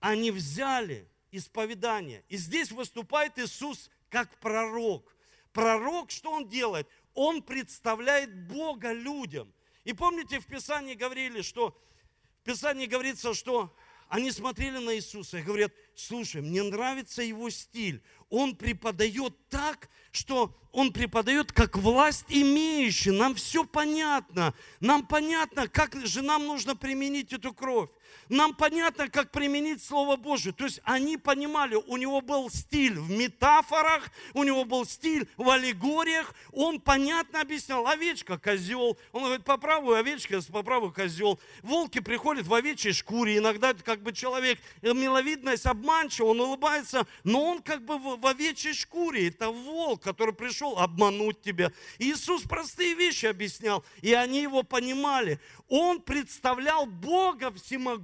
Они 0.00 0.30
взяли 0.30 1.08
исповедание. 1.32 2.24
И 2.28 2.36
здесь 2.36 2.70
выступает 2.70 3.38
Иисус 3.38 3.90
как 4.10 4.38
пророк. 4.38 5.12
Пророк, 5.52 6.10
что 6.10 6.30
он 6.30 6.48
делает? 6.48 6.88
он 7.14 7.42
представляет 7.42 8.34
Бога 8.48 8.92
людям. 8.92 9.52
И 9.84 9.92
помните, 9.92 10.40
в 10.40 10.46
Писании 10.46 10.94
говорили, 10.94 11.42
что 11.42 11.76
Писании 12.44 12.86
говорится, 12.86 13.34
что 13.34 13.74
они 14.08 14.30
смотрели 14.30 14.78
на 14.78 14.94
Иисуса 14.94 15.38
и 15.38 15.42
говорят, 15.42 15.72
слушай, 15.94 16.42
мне 16.42 16.62
нравится 16.62 17.22
его 17.22 17.50
стиль. 17.50 18.02
Он 18.28 18.54
преподает 18.54 19.34
так, 19.48 19.88
что 20.12 20.54
он 20.70 20.92
преподает 20.92 21.52
как 21.52 21.76
власть 21.76 22.26
имеющий. 22.28 23.10
Нам 23.10 23.34
все 23.34 23.64
понятно. 23.64 24.54
Нам 24.80 25.06
понятно, 25.06 25.68
как 25.68 25.94
же 26.06 26.22
нам 26.22 26.46
нужно 26.46 26.76
применить 26.76 27.32
эту 27.32 27.52
кровь. 27.52 27.90
Нам 28.28 28.54
понятно, 28.54 29.08
как 29.08 29.30
применить 29.30 29.82
Слово 29.82 30.16
Божье. 30.16 30.52
То 30.52 30.64
есть 30.64 30.80
они 30.84 31.16
понимали, 31.16 31.74
у 31.74 31.96
него 31.96 32.20
был 32.20 32.50
стиль 32.50 32.98
в 32.98 33.10
метафорах, 33.10 34.10
у 34.32 34.44
него 34.44 34.64
был 34.64 34.86
стиль 34.86 35.28
в 35.36 35.48
аллегориях. 35.50 36.34
Он 36.52 36.80
понятно 36.80 37.40
объяснял, 37.40 37.86
овечка, 37.86 38.38
козел. 38.38 38.96
Он 39.12 39.24
говорит, 39.24 39.44
по 39.44 39.56
правую 39.56 39.96
овечка, 39.96 40.40
по 40.52 40.62
правую 40.62 40.92
козел. 40.92 41.38
Волки 41.62 42.00
приходят 42.00 42.46
в 42.46 42.54
овечьей 42.54 42.92
шкуре. 42.92 43.38
Иногда 43.38 43.74
как 43.74 44.02
бы 44.02 44.12
человек, 44.12 44.58
миловидность 44.82 45.66
обманчива, 45.66 46.28
он 46.28 46.40
улыбается, 46.40 47.06
но 47.24 47.44
он 47.44 47.62
как 47.62 47.84
бы 47.84 47.98
в 47.98 48.26
овечьей 48.26 48.74
шкуре. 48.74 49.28
Это 49.28 49.50
волк, 49.50 50.02
который 50.02 50.34
пришел 50.34 50.78
обмануть 50.78 51.42
тебя. 51.42 51.72
Иисус 51.98 52.42
простые 52.42 52.94
вещи 52.94 53.26
объяснял, 53.26 53.84
и 54.00 54.14
они 54.14 54.40
его 54.40 54.62
понимали. 54.62 55.40
Он 55.68 56.00
представлял 56.00 56.86
Бога 56.86 57.52
всемогущего 57.52 58.03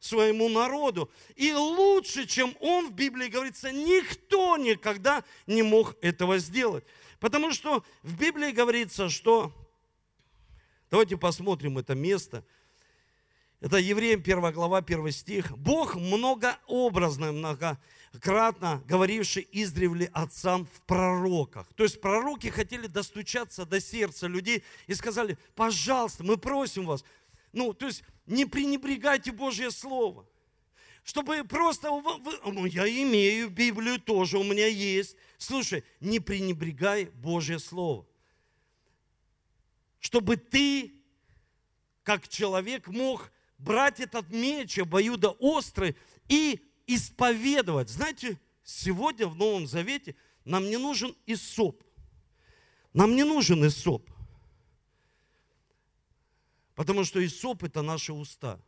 своему 0.00 0.48
народу. 0.48 1.10
И 1.36 1.52
лучше, 1.52 2.26
чем 2.26 2.54
он, 2.60 2.88
в 2.88 2.92
Библии 2.92 3.28
говорится, 3.28 3.72
никто 3.72 4.56
никогда 4.56 5.24
не 5.46 5.62
мог 5.62 5.96
этого 6.02 6.38
сделать. 6.38 6.84
Потому 7.20 7.52
что 7.52 7.84
в 8.02 8.16
Библии 8.16 8.50
говорится, 8.52 9.08
что... 9.08 9.52
Давайте 10.90 11.16
посмотрим 11.16 11.76
это 11.78 11.94
место. 11.94 12.44
Это 13.60 13.76
Евреям 13.76 14.20
1 14.20 14.52
глава, 14.52 14.78
1 14.78 15.10
стих. 15.10 15.56
Бог 15.58 15.96
многообразно, 15.96 17.32
многократно 17.32 18.82
говоривший 18.86 19.48
издревле 19.50 20.10
отцам 20.12 20.66
в 20.66 20.80
пророках. 20.82 21.66
То 21.74 21.82
есть 21.82 22.00
пророки 22.00 22.46
хотели 22.48 22.86
достучаться 22.86 23.66
до 23.66 23.80
сердца 23.80 24.28
людей 24.28 24.62
и 24.86 24.94
сказали, 24.94 25.36
пожалуйста, 25.56 26.22
мы 26.22 26.36
просим 26.36 26.86
вас, 26.86 27.04
ну, 27.52 27.72
то 27.72 27.86
есть 27.86 28.02
не 28.26 28.44
пренебрегайте 28.44 29.32
Божье 29.32 29.70
Слово. 29.70 30.26
Чтобы 31.04 31.42
просто, 31.44 31.88
ну, 32.44 32.66
я 32.66 32.86
имею 32.86 33.48
Библию 33.48 33.98
тоже, 33.98 34.36
у 34.38 34.44
меня 34.44 34.66
есть. 34.66 35.16
Слушай, 35.38 35.82
не 36.00 36.20
пренебрегай 36.20 37.06
Божье 37.06 37.58
Слово. 37.58 38.06
Чтобы 40.00 40.36
ты, 40.36 40.92
как 42.02 42.28
человек, 42.28 42.88
мог 42.88 43.32
брать 43.56 44.00
этот 44.00 44.28
меч 44.30 44.78
обоюдо 44.78 45.30
острый 45.30 45.96
и 46.28 46.60
исповедовать. 46.86 47.88
Знаете, 47.88 48.38
сегодня 48.62 49.26
в 49.26 49.34
Новом 49.34 49.66
Завете 49.66 50.14
нам 50.44 50.64
не 50.68 50.76
нужен 50.76 51.16
Исоп. 51.26 51.82
Нам 52.92 53.16
не 53.16 53.24
нужен 53.24 53.66
Исоп. 53.66 54.08
Потому 56.78 57.02
что 57.02 57.26
Исоп– 57.26 57.62
это 57.64 57.82
наши 57.82 58.12
уста. 58.12 58.60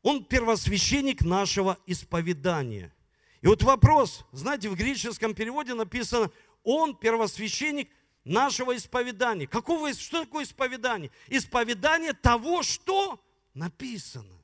Он 0.00 0.24
первосвященник 0.24 1.22
нашего 1.22 1.76
исповедания. 1.86 2.94
И 3.40 3.48
вот 3.48 3.64
вопрос, 3.64 4.24
знаете, 4.30 4.68
в 4.68 4.76
греческом 4.76 5.34
переводе 5.34 5.74
написано, 5.74 6.30
он 6.62 6.96
первосвященник 6.96 7.90
нашего 8.22 8.76
исповедания. 8.76 9.48
Какого, 9.48 9.92
что 9.92 10.24
такое 10.24 10.44
исповедание? 10.44 11.10
Исповедание 11.26 12.12
того, 12.12 12.62
что 12.62 13.20
написано. 13.52 14.40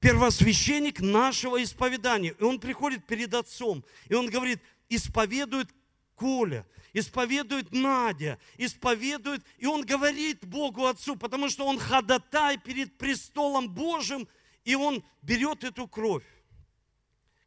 Первосвященник 0.00 1.00
нашего 1.00 1.62
исповедания. 1.62 2.36
И 2.38 2.42
он 2.42 2.60
приходит 2.60 3.06
перед 3.06 3.32
отцом, 3.32 3.82
и 4.10 4.12
он 4.12 4.28
говорит, 4.28 4.60
исповедует 4.90 5.70
Коля, 6.14 6.66
исповедует 6.92 7.72
Надя, 7.72 8.38
исповедует, 8.56 9.44
и 9.58 9.66
он 9.66 9.84
говорит 9.84 10.44
Богу 10.44 10.86
Отцу, 10.86 11.16
потому 11.16 11.48
что 11.48 11.66
он 11.66 11.78
ходатай 11.78 12.58
перед 12.58 12.96
престолом 12.98 13.68
Божьим, 13.68 14.28
и 14.64 14.74
он 14.74 15.04
берет 15.22 15.64
эту 15.64 15.88
кровь, 15.88 16.26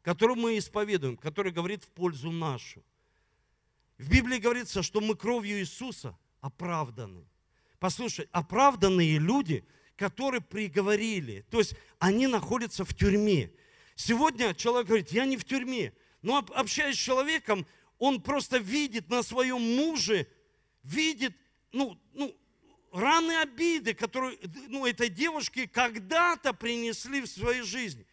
которую 0.02 0.38
мы 0.38 0.58
исповедуем, 0.58 1.16
которая 1.16 1.52
говорит 1.52 1.84
в 1.84 1.88
пользу 1.88 2.30
нашу. 2.30 2.82
В 3.98 4.10
Библии 4.10 4.38
говорится, 4.38 4.82
что 4.82 5.00
мы 5.00 5.16
кровью 5.16 5.58
Иисуса 5.60 6.18
оправданы. 6.40 7.26
Послушай, 7.78 8.28
оправданные 8.32 9.18
люди, 9.18 9.66
которые 9.96 10.42
приговорили, 10.42 11.46
то 11.50 11.58
есть 11.58 11.74
они 11.98 12.26
находятся 12.26 12.84
в 12.84 12.94
тюрьме. 12.94 13.50
Сегодня 13.94 14.54
человек 14.54 14.88
говорит, 14.88 15.10
я 15.10 15.24
не 15.24 15.36
в 15.38 15.44
тюрьме. 15.44 15.94
Но 16.20 16.38
общаясь 16.38 16.96
с 16.96 17.02
человеком, 17.02 17.66
он 17.98 18.20
просто 18.20 18.58
видит 18.58 19.08
на 19.08 19.22
своем 19.22 19.60
муже, 19.60 20.26
видит, 20.82 21.36
ну, 21.72 21.98
ну, 22.12 22.36
раны 22.92 23.40
обиды, 23.40 23.94
которые 23.94 24.38
ну, 24.68 24.86
этой 24.86 25.08
девушке 25.08 25.68
когда-то 25.68 26.52
принесли 26.52 27.20
в 27.20 27.26
своей 27.26 27.62
жизни. 27.62 28.06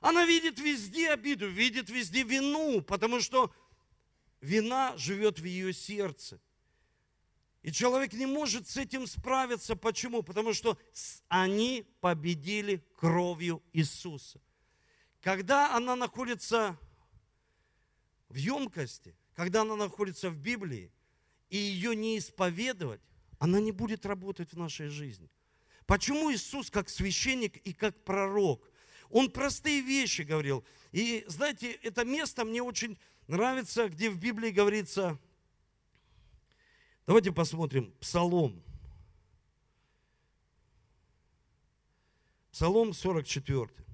Она 0.00 0.24
видит 0.24 0.58
везде 0.58 1.10
обиду, 1.10 1.48
видит 1.48 1.90
везде 1.90 2.22
вину, 2.22 2.80
потому 2.82 3.20
что 3.20 3.52
вина 4.40 4.96
живет 4.96 5.38
в 5.38 5.44
ее 5.44 5.72
сердце. 5.72 6.40
И 7.62 7.72
человек 7.72 8.12
не 8.12 8.26
может 8.26 8.68
с 8.68 8.76
этим 8.76 9.08
справиться. 9.08 9.74
Почему? 9.74 10.22
Потому 10.22 10.52
что 10.54 10.78
они 11.26 11.84
победили 12.00 12.84
кровью 12.94 13.60
Иисуса. 13.72 14.40
Когда 15.20 15.74
она 15.74 15.96
находится 15.96 16.78
в 18.28 18.36
емкости, 18.36 19.16
когда 19.34 19.62
она 19.62 19.76
находится 19.76 20.30
в 20.30 20.38
Библии, 20.38 20.92
и 21.48 21.56
ее 21.56 21.94
не 21.94 22.18
исповедовать, 22.18 23.00
она 23.38 23.60
не 23.60 23.72
будет 23.72 24.06
работать 24.06 24.52
в 24.52 24.58
нашей 24.58 24.88
жизни. 24.88 25.30
Почему 25.86 26.32
Иисус 26.32 26.70
как 26.70 26.88
священник 26.88 27.56
и 27.58 27.72
как 27.72 28.04
пророк? 28.04 28.68
Он 29.10 29.30
простые 29.30 29.80
вещи 29.82 30.22
говорил. 30.22 30.64
И 30.90 31.24
знаете, 31.28 31.72
это 31.82 32.04
место 32.04 32.44
мне 32.44 32.62
очень 32.62 32.98
нравится, 33.28 33.88
где 33.88 34.10
в 34.10 34.18
Библии 34.18 34.50
говорится, 34.50 35.18
Давайте 37.06 37.30
посмотрим 37.30 37.92
Псалом. 38.00 38.60
Псалом 42.50 42.92
44. 42.92 43.85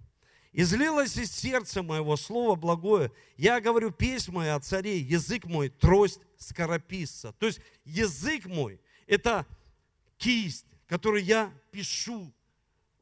«Излилось 0.53 1.17
из 1.17 1.33
сердца 1.33 1.83
моего 1.83 2.17
слово 2.17 2.57
благое. 2.57 3.11
Я 3.37 3.61
говорю 3.61 3.91
песнь 3.91 4.33
моя 4.33 4.57
о 4.57 4.61
царе, 4.61 4.99
язык 4.99 5.47
мой 5.47 5.71
трость 5.71 6.21
скорописца». 6.37 7.33
То 7.39 7.47
есть 7.47 7.61
язык 7.85 8.47
мой– 8.47 8.79
это 9.07 9.47
кисть, 10.19 10.67
которую 10.87 11.25
я 11.25 11.53
пишу. 11.71 12.33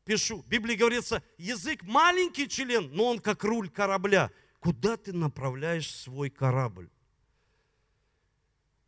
Пишу. 0.05 0.43
В 0.43 0.49
Библии 0.49 0.77
говорится, 0.77 1.23
язык 1.39 1.83
маленький 1.83 2.49
член, 2.49 2.91
но 2.93 3.07
он 3.07 3.19
как 3.19 3.45
руль 3.45 3.69
корабля. 3.69 4.31
Куда 4.61 4.97
ты 4.97 5.13
направляешь 5.13 5.95
свой 5.95 6.31
корабль? 6.31 6.89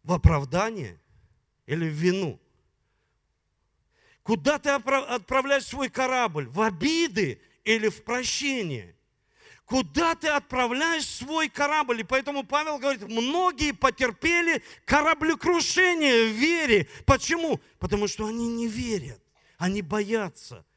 В 0.02 0.12
оправдание 0.12 1.00
или 1.66 1.88
в 1.88 1.92
вину? 1.92 2.40
Куда 4.22 4.58
ты 4.58 4.70
отправляешь 4.70 5.64
свой 5.64 5.88
корабль? 5.88 6.46
В 6.46 6.60
обиды 6.60 7.40
или 7.64 7.88
в 7.88 8.04
прощение? 8.04 8.96
Куда 9.64 10.14
ты 10.14 10.28
отправляешь 10.28 11.06
свой 11.06 11.48
корабль? 11.48 12.00
И 12.00 12.04
поэтому 12.04 12.44
Павел 12.44 12.78
говорит, 12.78 13.02
многие 13.08 13.72
потерпели 13.72 14.62
кораблекрушение 14.84 16.26
в 16.26 16.32
вере. 16.32 16.88
Почему? 17.06 17.60
Потому 17.78 18.08
что 18.08 18.26
они 18.26 18.48
не 18.48 18.68
верят, 18.68 19.22
они 19.58 19.82
боятся– 19.82 20.64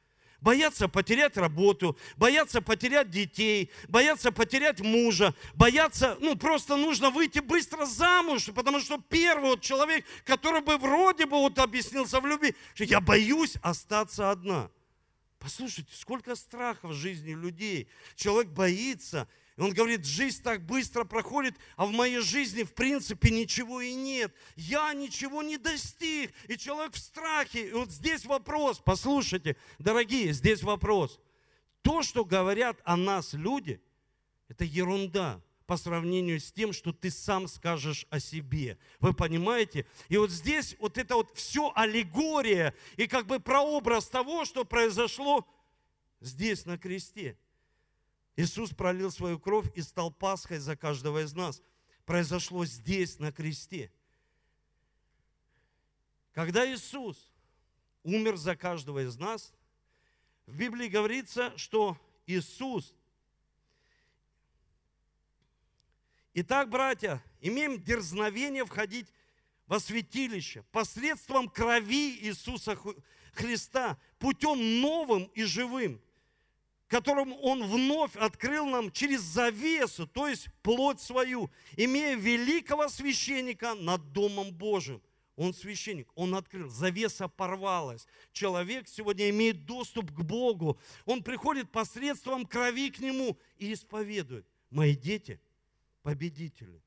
Боятся 0.46 0.88
потерять 0.88 1.38
работу, 1.38 1.98
боятся 2.18 2.62
потерять 2.62 3.10
детей, 3.10 3.72
боятся 3.88 4.32
потерять 4.32 4.80
мужа, 4.80 5.34
боятся, 5.56 6.18
ну, 6.20 6.36
просто 6.36 6.76
нужно 6.76 7.10
выйти 7.10 7.40
быстро 7.40 7.88
замуж, 7.88 8.52
потому 8.54 8.80
что 8.80 9.00
первый 9.10 9.50
вот 9.50 9.62
человек, 9.62 10.06
который 10.24 10.62
бы 10.62 10.78
вроде 10.78 11.26
бы 11.26 11.38
вот 11.38 11.58
объяснился 11.58 12.20
в 12.20 12.28
любви, 12.28 12.56
что 12.76 12.84
я 12.84 13.02
боюсь 13.02 13.56
остаться 13.64 14.30
одна. 14.30 14.70
Послушайте, 15.40 15.96
сколько 15.96 16.36
страха 16.36 16.88
в 16.88 16.94
жизни 16.94 17.32
людей. 17.32 17.88
Человек 18.16 18.50
боится, 18.52 19.28
и 19.58 19.62
он 19.62 19.74
говорит, 19.74 20.06
жизнь 20.06 20.44
так 20.44 20.66
быстро 20.66 21.04
проходит, 21.04 21.56
а 21.78 21.86
в 21.86 21.92
моей 21.92 22.20
жизни 22.20 22.64
в 22.64 22.74
принципе 22.74 23.30
ничего 23.30 23.82
и 23.82 23.94
нет. 23.94 24.34
Я 24.56 24.94
ничего 24.94 25.44
не 25.44 25.58
достиг. 25.58 26.34
И 26.48 26.58
человек 26.58 26.94
в 26.94 27.00
страхе. 27.00 27.70
И 27.70 27.72
вот 27.72 27.92
здесь 27.92 28.26
вопрос, 28.26 28.82
послушайте, 28.84 29.56
дорогие, 29.80 30.34
здесь 30.34 30.64
вопрос. 30.64 31.20
То, 31.82 32.02
что 32.02 32.26
говорят 32.26 32.82
о 32.84 32.98
нас 32.98 33.34
люди, 33.34 33.82
это 34.48 34.66
ерунда 34.66 35.42
по 35.66 35.78
сравнению 35.78 36.40
с 36.40 36.52
тем, 36.52 36.74
что 36.74 36.94
ты 36.94 37.10
сам 37.10 37.48
скажешь 37.48 38.06
о 38.10 38.20
себе. 38.20 38.78
Вы 39.00 39.14
понимаете? 39.14 39.86
И 40.10 40.18
вот 40.18 40.30
здесь 40.30 40.76
вот 40.80 40.98
это 40.98 41.16
вот 41.16 41.36
все 41.36 41.72
аллегория 41.76 42.76
и 42.98 43.08
как 43.08 43.26
бы 43.26 43.40
прообраз 43.40 44.08
того, 44.08 44.46
что 44.46 44.64
произошло 44.64 45.48
здесь 46.20 46.66
на 46.66 46.78
кресте. 46.78 47.38
Иисус 48.36 48.72
пролил 48.72 49.12
свою 49.12 49.40
кровь 49.40 49.72
и 49.76 49.82
стал 49.82 50.12
Пасхой 50.12 50.60
за 50.60 50.76
каждого 50.76 51.24
из 51.24 51.34
нас. 51.34 51.62
Произошло 52.06 52.66
здесь, 52.66 53.18
на 53.18 53.32
кресте. 53.32 53.92
Когда 56.34 56.70
Иисус 56.72 57.32
умер 58.04 58.36
за 58.36 58.56
каждого 58.56 59.04
из 59.04 59.18
нас, 59.18 59.54
в 60.46 60.56
Библии 60.56 60.88
говорится, 60.88 61.58
что 61.58 61.98
Иисус 62.28 62.94
Итак, 66.38 66.70
братья, 66.70 67.24
имеем 67.40 67.82
дерзновение 67.82 68.66
входить 68.66 69.08
во 69.68 69.80
святилище 69.80 70.66
посредством 70.74 71.48
крови 71.48 72.18
Иисуса 72.24 72.78
Христа, 73.32 73.98
путем 74.20 74.82
новым 74.82 75.32
и 75.34 75.44
живым, 75.44 76.02
которым 76.88 77.32
Он 77.42 77.64
вновь 77.64 78.18
открыл 78.18 78.66
нам 78.66 78.92
через 78.92 79.22
завесу, 79.22 80.08
то 80.08 80.28
есть 80.28 80.50
плоть 80.62 81.00
свою, 81.00 81.50
имея 81.78 82.18
великого 82.18 82.90
священника 82.90 83.74
над 83.74 84.12
Домом 84.12 84.52
Божиим. 84.52 85.02
Он 85.38 85.54
священник, 85.54 86.10
он 86.16 86.36
открыл, 86.36 86.68
завеса 86.68 87.30
порвалась. 87.30 88.08
Человек 88.34 88.90
сегодня 88.90 89.30
имеет 89.30 89.66
доступ 89.66 90.12
к 90.12 90.20
Богу. 90.20 90.78
Он 91.06 91.24
приходит 91.24 91.72
посредством 91.72 92.46
крови 92.46 92.90
к 92.90 93.00
Нему 93.00 93.38
и 93.58 93.72
исповедует. 93.72 94.46
Мои 94.70 94.98
дети– 94.98 95.40
победители. 96.06 96.84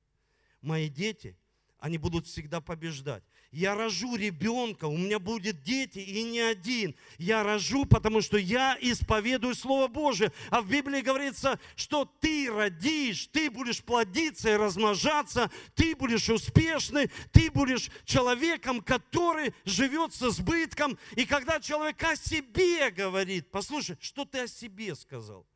Мои 0.60 0.88
дети, 0.88 1.36
они 1.78 1.98
будут 1.98 2.26
всегда 2.26 2.60
побеждать 2.60 3.24
я 3.50 3.74
рожу 3.74 4.14
ребенка, 4.16 4.84
у 4.84 4.96
меня 4.96 5.18
будет 5.18 5.62
дети 5.62 6.00
и 6.00 6.22
не 6.22 6.40
один. 6.40 6.94
Я 7.16 7.42
рожу, 7.42 7.86
потому 7.86 8.20
что 8.20 8.36
я 8.36 8.76
исповедую 8.80 9.54
Слово 9.54 9.88
Божие. 9.88 10.32
А 10.50 10.60
в 10.60 10.68
Библии 10.68 11.00
говорится, 11.00 11.58
что 11.74 12.04
ты 12.04 12.50
родишь, 12.52 13.28
ты 13.28 13.50
будешь 13.50 13.82
плодиться 13.82 14.50
и 14.50 14.56
размножаться, 14.56 15.50
ты 15.74 15.96
будешь 15.96 16.28
успешный, 16.28 17.10
ты 17.32 17.50
будешь 17.50 17.90
человеком, 18.04 18.82
который 18.82 19.54
живет 19.64 20.12
с 20.12 20.22
избытком. 20.22 20.98
И 21.16 21.24
когда 21.24 21.58
человек 21.58 22.02
о 22.04 22.16
себе 22.16 22.90
говорит, 22.90 23.50
послушай, 23.50 23.96
что 24.00 24.26
ты 24.26 24.40
о 24.40 24.46
себе 24.46 24.94
сказал? 24.94 25.46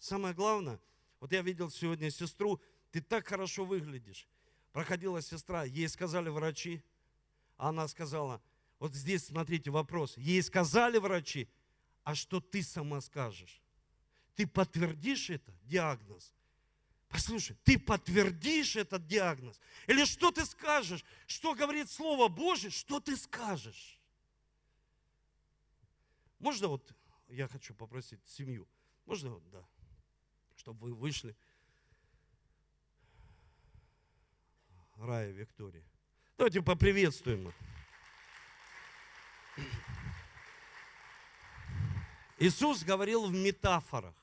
Самое 0.00 0.34
главное, 0.34 0.80
вот 1.20 1.32
я 1.32 1.42
видел 1.42 1.70
сегодня 1.70 2.10
сестру, 2.10 2.60
ты 2.90 3.00
так 3.00 3.28
хорошо 3.28 3.64
выглядишь. 3.64 4.26
Проходила 4.72 5.20
сестра, 5.20 5.64
ей 5.64 5.88
сказали 5.88 6.28
врачи, 6.28 6.82
а 7.56 7.68
она 7.68 7.86
сказала, 7.88 8.42
вот 8.78 8.94
здесь 8.94 9.26
смотрите 9.26 9.70
вопрос, 9.70 10.16
ей 10.16 10.42
сказали 10.42 10.98
врачи, 10.98 11.48
а 12.04 12.14
что 12.14 12.40
ты 12.40 12.62
сама 12.62 13.00
скажешь? 13.00 13.60
Ты 14.34 14.46
подтвердишь 14.46 15.28
это, 15.28 15.52
диагноз? 15.64 16.32
Послушай, 17.08 17.56
ты 17.64 17.78
подтвердишь 17.78 18.76
этот 18.76 19.06
диагноз? 19.06 19.60
Или 19.88 20.04
что 20.04 20.30
ты 20.30 20.44
скажешь? 20.46 21.04
Что 21.26 21.54
говорит 21.54 21.90
Слово 21.90 22.28
Божье? 22.28 22.70
Что 22.70 23.00
ты 23.00 23.16
скажешь? 23.16 23.98
Можно 26.38 26.68
вот, 26.68 26.94
я 27.28 27.48
хочу 27.48 27.74
попросить 27.74 28.20
семью, 28.26 28.66
можно 29.04 29.30
вот, 29.30 29.50
да, 29.50 29.62
чтобы 30.60 30.88
вы 30.88 30.94
вышли. 30.94 31.34
Рая 34.96 35.30
Виктория. 35.30 35.82
Давайте 36.36 36.60
поприветствуем 36.60 37.48
их. 37.48 37.54
Иисус 42.38 42.82
говорил 42.84 43.26
в 43.26 43.32
метафорах. 43.32 44.14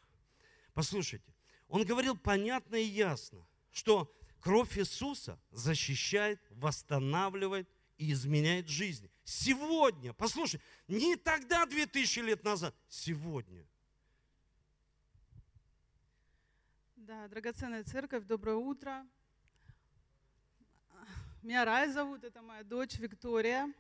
Послушайте, 0.76 1.34
Он 1.68 1.84
говорил 1.84 2.16
понятно 2.16 2.76
и 2.76 2.86
ясно, 2.86 3.44
что 3.72 4.14
кровь 4.40 4.78
Иисуса 4.78 5.40
защищает, 5.50 6.40
восстанавливает 6.52 7.68
и 7.98 8.12
изменяет 8.12 8.68
жизнь. 8.68 9.10
Сегодня, 9.24 10.14
послушай, 10.14 10.62
не 10.88 11.16
тогда, 11.16 11.66
2000 11.66 12.20
лет 12.20 12.44
назад, 12.44 12.76
сегодня. 12.88 13.66
Да, 17.08 17.26
драгоценная 17.30 17.86
церковь, 17.86 18.26
доброе 18.26 18.58
утро. 18.58 19.08
Меня 21.42 21.64
Рай 21.64 21.88
зовут, 21.88 22.26
это 22.26 22.42
моя 22.42 22.66
дочь 22.66 23.00
Виктория. 23.00 23.74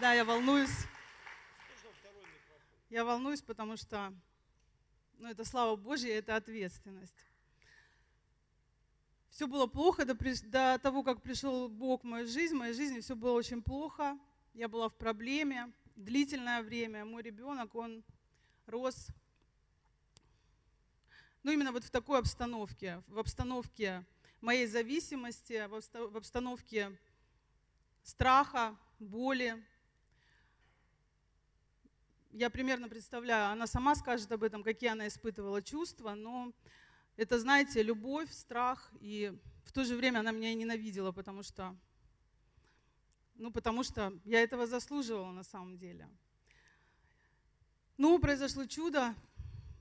Да, 0.00 0.14
я 0.14 0.24
волнуюсь. 0.24 0.86
Я 2.88 3.04
волнуюсь, 3.04 3.42
потому 3.42 3.76
что 3.76 4.14
ну, 5.18 5.28
это 5.28 5.44
слава 5.44 5.76
Божья, 5.76 6.14
это 6.14 6.34
ответственность. 6.34 7.26
Все 9.28 9.46
было 9.46 9.66
плохо 9.66 10.06
до, 10.06 10.14
до 10.14 10.78
того, 10.82 11.02
как 11.02 11.20
пришел 11.20 11.68
Бог 11.68 12.04
в 12.04 12.06
мою 12.06 12.26
жизнь. 12.26 12.54
В 12.54 12.58
моей 12.58 12.72
жизни 12.72 13.00
все 13.00 13.14
было 13.14 13.32
очень 13.32 13.60
плохо. 13.60 14.18
Я 14.54 14.70
была 14.70 14.88
в 14.88 14.94
проблеме 14.94 15.70
длительное 15.98 16.62
время. 16.62 17.04
Мой 17.04 17.22
ребенок, 17.22 17.74
он 17.74 18.02
рос 18.66 19.08
ну, 21.44 21.52
именно 21.52 21.72
вот 21.72 21.84
в 21.84 21.90
такой 21.90 22.18
обстановке, 22.18 23.02
в 23.06 23.18
обстановке 23.18 24.04
моей 24.40 24.66
зависимости, 24.66 25.66
в 25.66 26.16
обстановке 26.16 26.96
страха, 28.02 28.76
боли. 28.98 29.56
Я 32.32 32.50
примерно 32.50 32.88
представляю, 32.88 33.50
она 33.50 33.66
сама 33.66 33.94
скажет 33.94 34.30
об 34.30 34.42
этом, 34.42 34.62
какие 34.62 34.90
она 34.90 35.08
испытывала 35.08 35.62
чувства, 35.62 36.14
но 36.14 36.52
это, 37.16 37.38
знаете, 37.38 37.82
любовь, 37.82 38.30
страх, 38.30 38.90
и 39.00 39.32
в 39.64 39.72
то 39.72 39.84
же 39.84 39.96
время 39.96 40.18
она 40.18 40.32
меня 40.32 40.50
и 40.50 40.54
ненавидела, 40.54 41.12
потому 41.12 41.42
что, 41.42 41.74
ну, 43.38 43.52
потому 43.52 43.84
что 43.84 44.12
я 44.24 44.42
этого 44.42 44.66
заслуживала 44.66 45.30
на 45.30 45.44
самом 45.44 45.78
деле. 45.78 46.08
Ну, 47.96 48.18
произошло 48.18 48.66
чудо, 48.66 49.14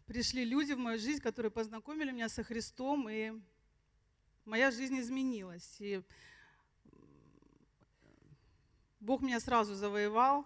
пришли 0.06 0.46
люди 0.46 0.74
в 0.74 0.78
мою 0.78 1.00
жизнь, 1.00 1.22
которые 1.22 1.52
познакомили 1.52 2.12
меня 2.12 2.30
со 2.30 2.44
Христом, 2.44 3.10
и 3.10 3.34
моя 4.46 4.72
жизнь 4.72 5.00
изменилась. 5.00 5.76
И 5.80 6.04
Бог 9.00 9.22
меня 9.22 9.40
сразу 9.40 9.74
завоевал, 9.74 10.46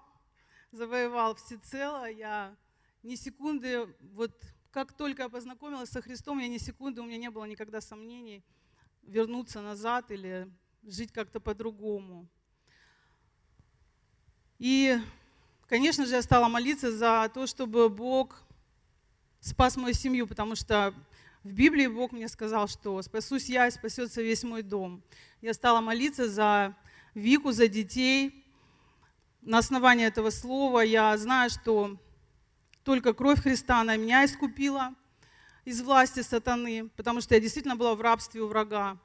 завоевал 0.71 1.35
всецело. 1.35 2.09
Я 2.09 2.57
ни 3.03 3.15
секунды, 3.15 3.93
вот 3.99 4.33
как 4.71 4.93
только 4.93 5.23
я 5.23 5.29
познакомилась 5.29 5.89
со 5.89 6.01
Христом, 6.01 6.39
я 6.39 6.47
ни 6.47 6.57
секунды, 6.57 7.01
у 7.01 7.05
меня 7.05 7.17
не 7.17 7.29
было 7.29 7.43
никогда 7.43 7.81
сомнений 7.81 8.43
вернуться 9.03 9.61
назад 9.61 10.11
или 10.11 10.49
жить 10.83 11.11
как-то 11.11 11.39
по-другому. 11.39 12.29
И, 14.61 15.01
конечно 15.67 16.05
же, 16.05 16.13
я 16.13 16.21
стала 16.21 16.47
молиться 16.47 16.95
за 16.95 17.31
то, 17.33 17.47
чтобы 17.47 17.89
Бог 17.89 18.43
спас 19.39 19.75
мою 19.75 19.95
семью, 19.95 20.27
потому 20.27 20.53
что 20.55 20.93
в 21.43 21.51
Библии 21.51 21.87
Бог 21.87 22.11
мне 22.11 22.27
сказал, 22.27 22.67
что 22.67 23.01
спасусь 23.01 23.49
я 23.49 23.67
и 23.67 23.71
спасется 23.71 24.21
весь 24.21 24.43
мой 24.43 24.61
дом. 24.61 25.01
Я 25.41 25.55
стала 25.55 25.81
молиться 25.81 26.29
за 26.29 26.75
Вику, 27.15 27.51
за 27.51 27.67
детей. 27.67 28.45
На 29.41 29.57
основании 29.57 30.05
этого 30.05 30.29
слова 30.29 30.81
я 30.81 31.17
знаю, 31.17 31.49
что 31.49 31.97
только 32.83 33.15
кровь 33.15 33.41
Христа, 33.41 33.81
она 33.81 33.95
меня 33.95 34.23
искупила 34.25 34.93
из 35.65 35.81
власти 35.81 36.21
сатаны, 36.21 36.89
потому 36.95 37.21
что 37.21 37.33
я 37.33 37.41
действительно 37.41 37.75
была 37.75 37.95
в 37.95 38.01
рабстве 38.01 38.41
у 38.41 38.47
врага. 38.47 38.99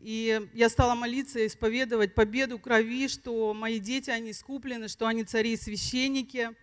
И 0.00 0.48
я 0.52 0.68
стала 0.68 0.94
молиться 0.94 1.40
и 1.40 1.46
исповедовать 1.46 2.14
победу 2.14 2.58
крови, 2.58 3.08
что 3.08 3.54
мои 3.54 3.78
дети, 3.78 4.10
они 4.10 4.30
искуплены, 4.30 4.88
что 4.88 5.06
они 5.06 5.24
цари 5.24 5.52
и 5.52 5.56
священники– 5.56 6.50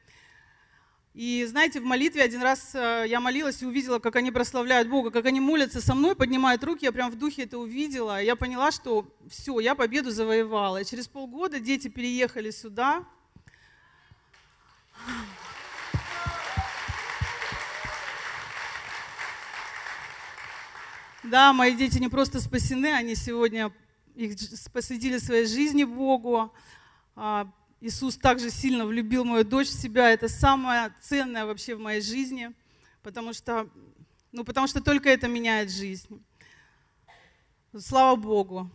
и 1.14 1.46
знаете, 1.48 1.80
в 1.80 1.84
молитве 1.84 2.24
один 2.24 2.42
раз 2.42 2.72
э, 2.74 3.06
я 3.08 3.20
молилась 3.20 3.62
и 3.62 3.68
увидела, 3.68 4.00
как 4.00 4.16
они 4.16 4.32
прославляют 4.32 4.90
Бога, 4.90 5.12
как 5.12 5.28
они 5.28 5.40
молятся 5.40 5.80
со 5.80 5.94
мной, 5.94 6.16
поднимают 6.16 6.64
руки, 6.64 6.86
я 6.86 6.92
прям 6.92 7.12
в 7.12 7.20
духе 7.20 7.44
это 7.44 7.60
увидела. 7.60 8.20
Я 8.20 8.36
поняла, 8.36 8.72
что 8.72 9.06
все, 9.30 9.60
я 9.60 9.76
победу 9.76 10.10
завоевала. 10.10 10.82
И 10.82 10.86
через 10.86 11.08
полгода 11.08 11.60
дети 11.60 11.88
переехали 11.88 12.50
сюда. 12.50 13.06
Да, 21.24 21.54
мои 21.54 21.74
дети 21.74 22.00
не 22.00 22.10
просто 22.10 22.42
спасены, 22.42 22.94
они 22.94 23.16
сегодня 23.16 23.72
их 24.14 24.38
посвятили 24.74 25.18
своей 25.18 25.46
жизни 25.46 25.86
Богу. 25.86 26.54
А, 27.16 27.48
Иисус 27.80 28.18
также 28.18 28.50
сильно 28.50 28.86
влюбил 28.86 29.24
мою 29.24 29.46
дочь 29.46 29.70
в 29.70 29.82
себя. 29.82 30.10
Это 30.10 30.28
самое 30.28 30.94
ценное 31.02 31.46
вообще 31.46 31.76
в 31.76 31.80
моей 31.80 32.02
жизни, 32.02 32.52
потому 33.04 33.34
что, 33.34 33.70
ну, 34.34 34.44
потому 34.44 34.68
что 34.68 34.82
только 34.82 35.10
это 35.10 35.30
меняет 35.30 35.72
жизнь. 35.72 36.22
Слава 37.78 38.18
Богу. 38.18 38.70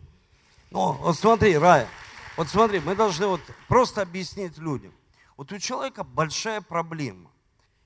Ну, 0.71 0.93
вот 0.93 1.17
смотри, 1.17 1.55
Рая, 1.55 1.87
вот 2.35 2.49
смотри, 2.49 2.79
мы 2.79 2.95
должны 2.95 3.27
вот 3.27 3.41
просто 3.67 4.01
объяснить 4.01 4.57
людям. 4.57 4.93
Вот 5.37 5.51
у 5.51 5.59
человека 5.59 6.03
большая 6.03 6.61
проблема. 6.61 7.31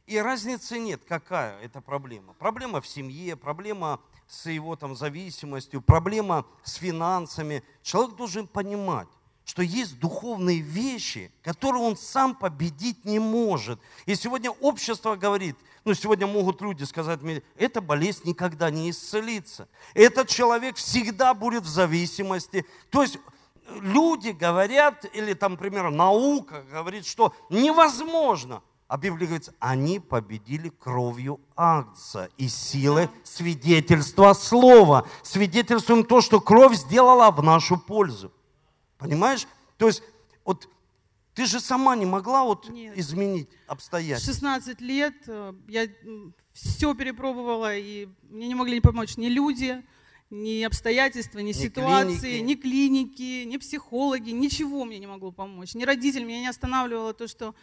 И 0.07 0.17
разницы 0.17 0.79
нет, 0.79 1.01
какая 1.07 1.59
это 1.59 1.81
проблема. 1.81 2.33
Проблема 2.33 2.81
в 2.81 2.87
семье, 2.87 3.35
проблема 3.35 3.99
с 4.27 4.47
его 4.47 4.75
там 4.75 4.95
зависимостью, 4.95 5.81
проблема 5.81 6.45
с 6.63 6.75
финансами. 6.75 7.63
Человек 7.81 8.15
должен 8.15 8.47
понимать, 8.47 9.07
что 9.45 9.61
есть 9.61 9.99
духовные 9.99 10.59
вещи, 10.59 11.31
которые 11.41 11.83
он 11.83 11.97
сам 11.97 12.35
победить 12.35 13.05
не 13.05 13.19
может. 13.19 13.79
И 14.05 14.15
сегодня 14.15 14.51
общество 14.51 15.15
говорит, 15.15 15.57
ну 15.83 15.93
сегодня 15.93 16.27
могут 16.27 16.61
люди 16.61 16.83
сказать 16.83 17.21
мне, 17.21 17.43
эта 17.57 17.81
болезнь 17.81 18.21
никогда 18.25 18.69
не 18.69 18.89
исцелится. 18.89 19.67
Этот 19.93 20.29
человек 20.29 20.77
всегда 20.77 21.33
будет 21.33 21.63
в 21.63 21.69
зависимости. 21.69 22.65
То 22.89 23.01
есть 23.01 23.19
люди 23.69 24.29
говорят, 24.29 25.05
или 25.13 25.33
там, 25.33 25.53
например, 25.53 25.89
наука 25.89 26.63
говорит, 26.63 27.05
что 27.05 27.33
невозможно. 27.49 28.61
А 28.87 28.97
Библия 28.97 29.27
говорит, 29.27 29.49
они 29.59 29.99
победили 29.99 30.69
кровью 30.69 31.39
Агнца 31.55 32.29
и 32.37 32.47
силы 32.47 33.09
свидетельства 33.23 34.33
слова. 34.33 35.07
Свидетельствуем 35.23 36.03
то, 36.03 36.21
что 36.21 36.39
кровь 36.39 36.75
сделала 36.75 37.31
в 37.31 37.41
нашу 37.41 37.77
пользу. 37.77 38.31
Понимаешь? 38.97 39.47
То 39.77 39.87
есть, 39.87 40.03
вот 40.45 40.67
ты 41.33 41.45
же 41.45 41.59
сама 41.59 41.95
не 41.95 42.05
могла 42.05 42.43
вот 42.43 42.69
Нет. 42.69 42.97
изменить 42.97 43.49
обстоятельства. 43.67 44.33
16 44.33 44.81
лет 44.81 45.15
э, 45.27 45.53
я 45.67 45.87
все 46.53 46.93
перепробовала, 46.93 47.75
и 47.75 48.07
мне 48.29 48.47
не 48.47 48.55
могли 48.55 48.79
помочь 48.79 49.17
ни 49.17 49.27
люди, 49.27 49.83
ни 50.29 50.61
обстоятельства, 50.63 51.39
ни, 51.39 51.47
ни 51.47 51.51
ситуации, 51.53 52.19
клиники. 52.19 52.43
ни 52.43 52.53
клиники, 52.55 53.43
ни 53.45 53.57
психологи, 53.57 54.29
ничего 54.29 54.85
мне 54.85 54.99
не 54.99 55.07
могло 55.07 55.31
помочь. 55.31 55.73
Ни 55.73 55.83
родитель 55.83 56.23
меня 56.23 56.41
не 56.41 56.47
останавливало 56.47 57.13
то, 57.13 57.27
что 57.27 57.55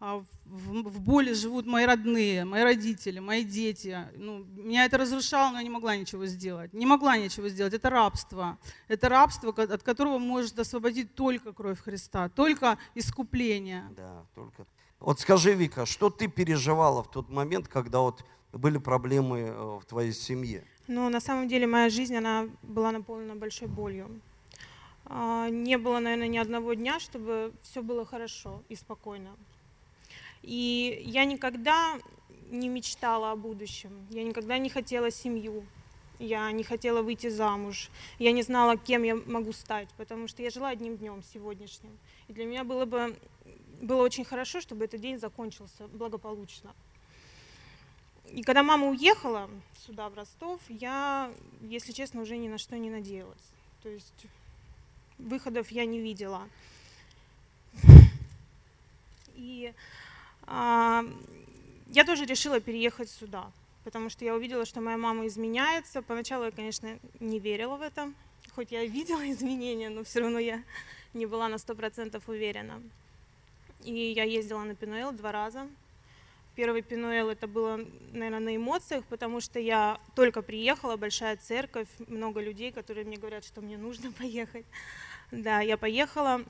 а, 0.00 0.22
в 0.44 1.00
боли 1.00 1.32
живут 1.32 1.66
мои 1.66 1.84
родные, 1.84 2.44
мои 2.44 2.62
родители, 2.62 3.18
мои 3.18 3.42
дети. 3.42 3.98
Ну, 4.16 4.44
меня 4.44 4.84
это 4.84 4.96
разрушало, 4.96 5.50
но 5.50 5.58
я 5.58 5.64
не 5.64 5.70
могла 5.70 5.96
ничего 5.96 6.26
сделать. 6.26 6.72
Не 6.72 6.86
могла 6.86 7.16
ничего 7.16 7.48
сделать. 7.48 7.74
Это 7.74 7.90
рабство. 7.90 8.58
Это 8.86 9.08
рабство, 9.08 9.50
от 9.50 9.82
которого 9.82 10.18
может 10.18 10.58
освободить 10.58 11.14
только 11.14 11.52
кровь 11.52 11.80
Христа, 11.80 12.28
только 12.28 12.78
искупление. 12.94 13.88
Да, 13.96 14.24
только. 14.34 14.66
Вот 15.00 15.20
скажи, 15.20 15.54
Вика, 15.54 15.84
что 15.84 16.10
ты 16.10 16.28
переживала 16.28 17.02
в 17.02 17.10
тот 17.10 17.28
момент, 17.28 17.66
когда 17.68 18.00
вот 18.00 18.24
были 18.52 18.78
проблемы 18.78 19.38
э, 19.38 19.78
в 19.80 19.84
твоей 19.84 20.12
семье? 20.12 20.64
Ну, 20.86 21.08
на 21.08 21.20
самом 21.20 21.48
деле 21.48 21.66
моя 21.66 21.90
жизнь, 21.90 22.16
она 22.16 22.48
была 22.62 22.92
наполнена 22.92 23.36
большой 23.36 23.68
болью. 23.68 24.20
А, 25.04 25.48
не 25.50 25.76
было, 25.76 25.98
наверное, 25.98 26.28
ни 26.28 26.38
одного 26.38 26.74
дня, 26.74 27.00
чтобы 27.00 27.52
все 27.62 27.82
было 27.82 28.04
хорошо 28.04 28.62
и 28.68 28.76
спокойно. 28.76 29.30
И 30.42 31.02
я 31.06 31.24
никогда 31.24 31.98
не 32.50 32.68
мечтала 32.68 33.32
о 33.32 33.36
будущем, 33.36 34.06
я 34.10 34.22
никогда 34.22 34.58
не 34.58 34.70
хотела 34.70 35.10
семью, 35.10 35.64
я 36.18 36.50
не 36.50 36.64
хотела 36.64 37.02
выйти 37.02 37.28
замуж, 37.28 37.90
я 38.18 38.32
не 38.32 38.42
знала, 38.42 38.76
кем 38.76 39.02
я 39.02 39.14
могу 39.14 39.52
стать, 39.52 39.88
потому 39.96 40.28
что 40.28 40.42
я 40.42 40.50
жила 40.50 40.68
одним 40.68 40.96
днем 40.96 41.22
сегодняшним. 41.32 41.96
И 42.28 42.32
для 42.32 42.46
меня 42.46 42.64
было 42.64 42.84
бы 42.84 43.16
было 43.80 44.02
очень 44.02 44.24
хорошо, 44.24 44.60
чтобы 44.60 44.84
этот 44.84 45.00
день 45.00 45.18
закончился 45.18 45.86
благополучно. 45.88 46.74
И 48.32 48.42
когда 48.42 48.62
мама 48.62 48.88
уехала 48.88 49.48
сюда, 49.86 50.08
в 50.08 50.14
Ростов, 50.14 50.60
я, 50.68 51.32
если 51.62 51.92
честно, 51.92 52.22
уже 52.22 52.36
ни 52.36 52.48
на 52.48 52.58
что 52.58 52.76
не 52.76 52.90
надеялась. 52.90 53.52
То 53.82 53.88
есть 53.88 54.26
выходов 55.18 55.70
я 55.70 55.86
не 55.86 56.00
видела. 56.00 56.48
И 59.34 59.72
я 60.50 62.04
тоже 62.04 62.24
решила 62.24 62.60
переехать 62.60 63.10
сюда, 63.10 63.50
потому 63.84 64.10
что 64.10 64.24
я 64.24 64.34
увидела, 64.34 64.64
что 64.64 64.80
моя 64.80 64.96
мама 64.96 65.26
изменяется. 65.26 66.02
Поначалу 66.02 66.44
я, 66.44 66.50
конечно, 66.50 66.98
не 67.20 67.38
верила 67.38 67.76
в 67.76 67.82
это, 67.82 68.12
хоть 68.54 68.72
я 68.72 68.84
видела 68.84 69.30
изменения, 69.30 69.90
но 69.90 70.04
все 70.04 70.20
равно 70.20 70.38
я 70.38 70.62
не 71.14 71.26
была 71.26 71.48
на 71.48 71.58
сто 71.58 71.74
процентов 71.74 72.28
уверена. 72.28 72.82
И 73.84 73.92
я 73.92 74.24
ездила 74.24 74.64
на 74.64 74.74
Пинуэл 74.74 75.12
два 75.12 75.32
раза. 75.32 75.68
Первый 76.56 76.82
Пинуэл 76.82 77.30
это 77.30 77.46
было, 77.46 77.78
наверное, 78.12 78.40
на 78.40 78.56
эмоциях, 78.56 79.04
потому 79.04 79.40
что 79.40 79.60
я 79.60 80.00
только 80.16 80.42
приехала, 80.42 80.96
большая 80.96 81.36
церковь, 81.36 81.86
много 82.08 82.40
людей, 82.40 82.72
которые 82.72 83.06
мне 83.06 83.16
говорят, 83.16 83.44
что 83.44 83.60
мне 83.60 83.78
нужно 83.78 84.10
поехать. 84.18 84.66
Да, 85.30 85.60
я 85.60 85.76
поехала, 85.76 86.42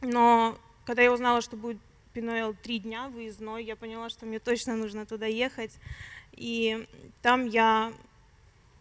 но 0.00 0.58
когда 0.84 1.02
я 1.02 1.12
узнала, 1.12 1.42
что 1.42 1.56
будет 1.56 1.78
Пинуэл 2.12 2.54
три 2.54 2.78
дня 2.78 3.08
выездной. 3.08 3.64
Я 3.64 3.76
поняла, 3.76 4.08
что 4.08 4.26
мне 4.26 4.38
точно 4.38 4.76
нужно 4.76 5.06
туда 5.06 5.26
ехать. 5.26 5.72
И 6.32 6.86
там 7.22 7.46
я 7.46 7.92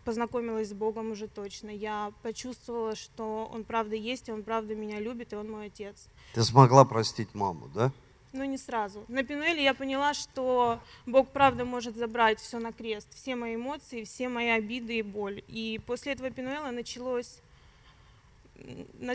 познакомилась 0.05 0.69
с 0.69 0.73
Богом 0.73 1.11
уже 1.11 1.27
точно. 1.27 1.69
Я 1.69 2.11
почувствовала, 2.23 2.95
что 2.95 3.49
Он 3.53 3.63
правда 3.63 3.95
есть, 3.95 4.29
и 4.29 4.31
Он 4.31 4.43
правда 4.43 4.75
меня 4.75 4.99
любит, 4.99 5.33
и 5.33 5.35
Он 5.35 5.51
мой 5.51 5.67
отец. 5.67 6.07
Ты 6.33 6.43
смогла 6.43 6.85
простить 6.85 7.33
маму, 7.35 7.69
да? 7.73 7.91
Ну, 8.31 8.43
не 8.43 8.57
сразу. 8.57 9.03
На 9.07 9.23
Пинуэле 9.23 9.63
я 9.63 9.73
поняла, 9.73 10.13
что 10.13 10.79
Бог 11.07 11.29
правда 11.29 11.65
может 11.65 11.95
забрать 11.95 12.39
все 12.39 12.59
на 12.59 12.71
крест, 12.71 13.07
все 13.15 13.35
мои 13.35 13.55
эмоции, 13.55 14.03
все 14.03 14.29
мои 14.29 14.49
обиды 14.49 14.99
и 14.99 15.01
боль. 15.01 15.43
И 15.47 15.81
после 15.85 16.13
этого 16.13 16.29
Пинуэла 16.29 16.69
началось, 16.69 17.39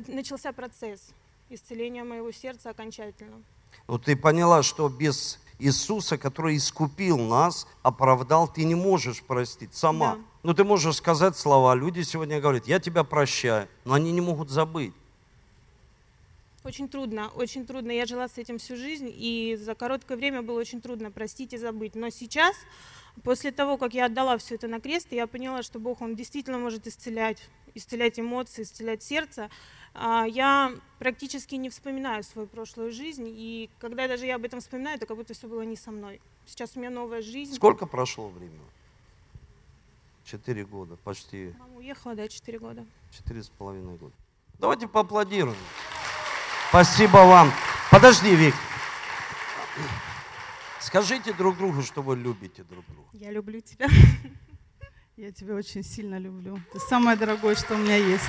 начался 0.07 0.53
процесс 0.53 1.13
исцеления 1.49 2.03
моего 2.03 2.33
сердца 2.33 2.71
окончательно. 2.71 3.43
Ну, 3.89 3.99
ты 3.99 4.17
поняла, 4.17 4.63
что 4.63 4.89
без 4.89 5.39
Иисуса, 5.59 6.19
который 6.19 6.57
искупил 6.57 7.19
нас, 7.19 7.67
оправдал, 7.83 8.49
ты 8.49 8.65
не 8.65 8.75
можешь 8.75 9.23
простить 9.23 9.75
сама. 9.75 10.15
Да. 10.15 10.21
Ну, 10.43 10.55
ты 10.55 10.65
можешь 10.65 10.97
сказать 10.97 11.37
слова. 11.37 11.75
Люди 11.75 12.03
сегодня 12.03 12.41
говорят, 12.41 12.67
я 12.67 12.79
тебя 12.79 13.05
прощаю, 13.05 13.69
но 13.85 13.95
они 13.95 14.13
не 14.13 14.21
могут 14.21 14.51
забыть. 14.51 14.93
Очень 16.65 16.89
трудно, 16.89 17.29
очень 17.29 17.67
трудно. 17.67 17.91
Я 17.91 18.07
жила 18.07 18.27
с 18.27 18.39
этим 18.39 18.59
всю 18.59 18.77
жизнь, 18.77 19.13
и 19.15 19.55
за 19.61 19.75
короткое 19.75 20.17
время 20.17 20.41
было 20.41 20.59
очень 20.59 20.81
трудно 20.81 21.11
простить 21.11 21.53
и 21.53 21.59
забыть. 21.59 21.95
Но 21.95 22.09
сейчас, 22.09 22.57
после 23.23 23.53
того, 23.53 23.77
как 23.77 23.93
я 23.93 24.07
отдала 24.07 24.39
все 24.39 24.55
это 24.55 24.67
на 24.67 24.81
крест, 24.81 25.09
я 25.11 25.27
поняла, 25.27 25.63
что 25.63 25.79
Бог, 25.79 26.01
Он 26.01 26.17
действительно 26.17 26.59
может 26.59 26.87
исцелять, 26.87 27.51
исцелять 27.75 28.19
эмоции, 28.19 28.63
исцелять 28.63 29.03
сердце. 29.03 29.51
А, 29.95 30.25
я 30.27 30.73
практически 30.99 31.55
не 31.55 31.71
вспоминаю 31.71 32.25
свою 32.25 32.49
прошлую 32.49 32.93
жизнь, 32.93 33.27
и 33.29 33.71
когда 33.79 34.09
даже 34.09 34.27
я 34.27 34.37
об 34.37 34.45
этом 34.45 34.61
вспоминаю, 34.61 34.99
то 34.99 35.07
как 35.07 35.17
будто 35.17 35.35
все 35.35 35.47
было 35.47 35.63
не 35.63 35.77
со 35.77 35.91
мной. 35.91 36.21
Сейчас 36.47 36.77
у 36.77 36.81
меня 36.81 36.91
новая 36.91 37.23
жизнь. 37.23 37.55
Сколько 37.55 37.87
прошло 37.87 38.29
времени? 38.29 38.61
Четыре 40.25 40.65
года, 40.65 40.97
почти. 41.05 41.55
Мама 41.59 41.77
уехала, 41.77 42.15
да, 42.15 42.29
четыре 42.29 42.59
года. 42.59 42.87
Четыре 43.11 43.43
с 43.43 43.49
половиной 43.49 43.97
года. 43.97 44.15
Давайте 44.59 44.89
поаплодируем. 44.89 45.57
Спасибо 46.71 47.19
вам. 47.19 47.53
Подожди, 47.91 48.35
Вик. 48.35 48.55
Скажите 50.81 51.33
друг 51.33 51.57
другу, 51.57 51.83
что 51.83 52.03
вы 52.03 52.17
любите 52.17 52.63
друг 52.65 52.85
друга. 52.87 53.09
Я 53.13 53.31
люблю 53.31 53.61
тебя. 53.61 53.87
Я 55.17 55.31
тебя 55.31 55.55
очень 55.55 55.85
сильно 55.85 56.19
люблю. 56.19 56.59
Ты 56.73 56.81
самое 56.81 57.17
дорогое, 57.17 57.55
что 57.55 57.75
у 57.75 57.79
меня 57.79 57.95
есть. 57.95 58.25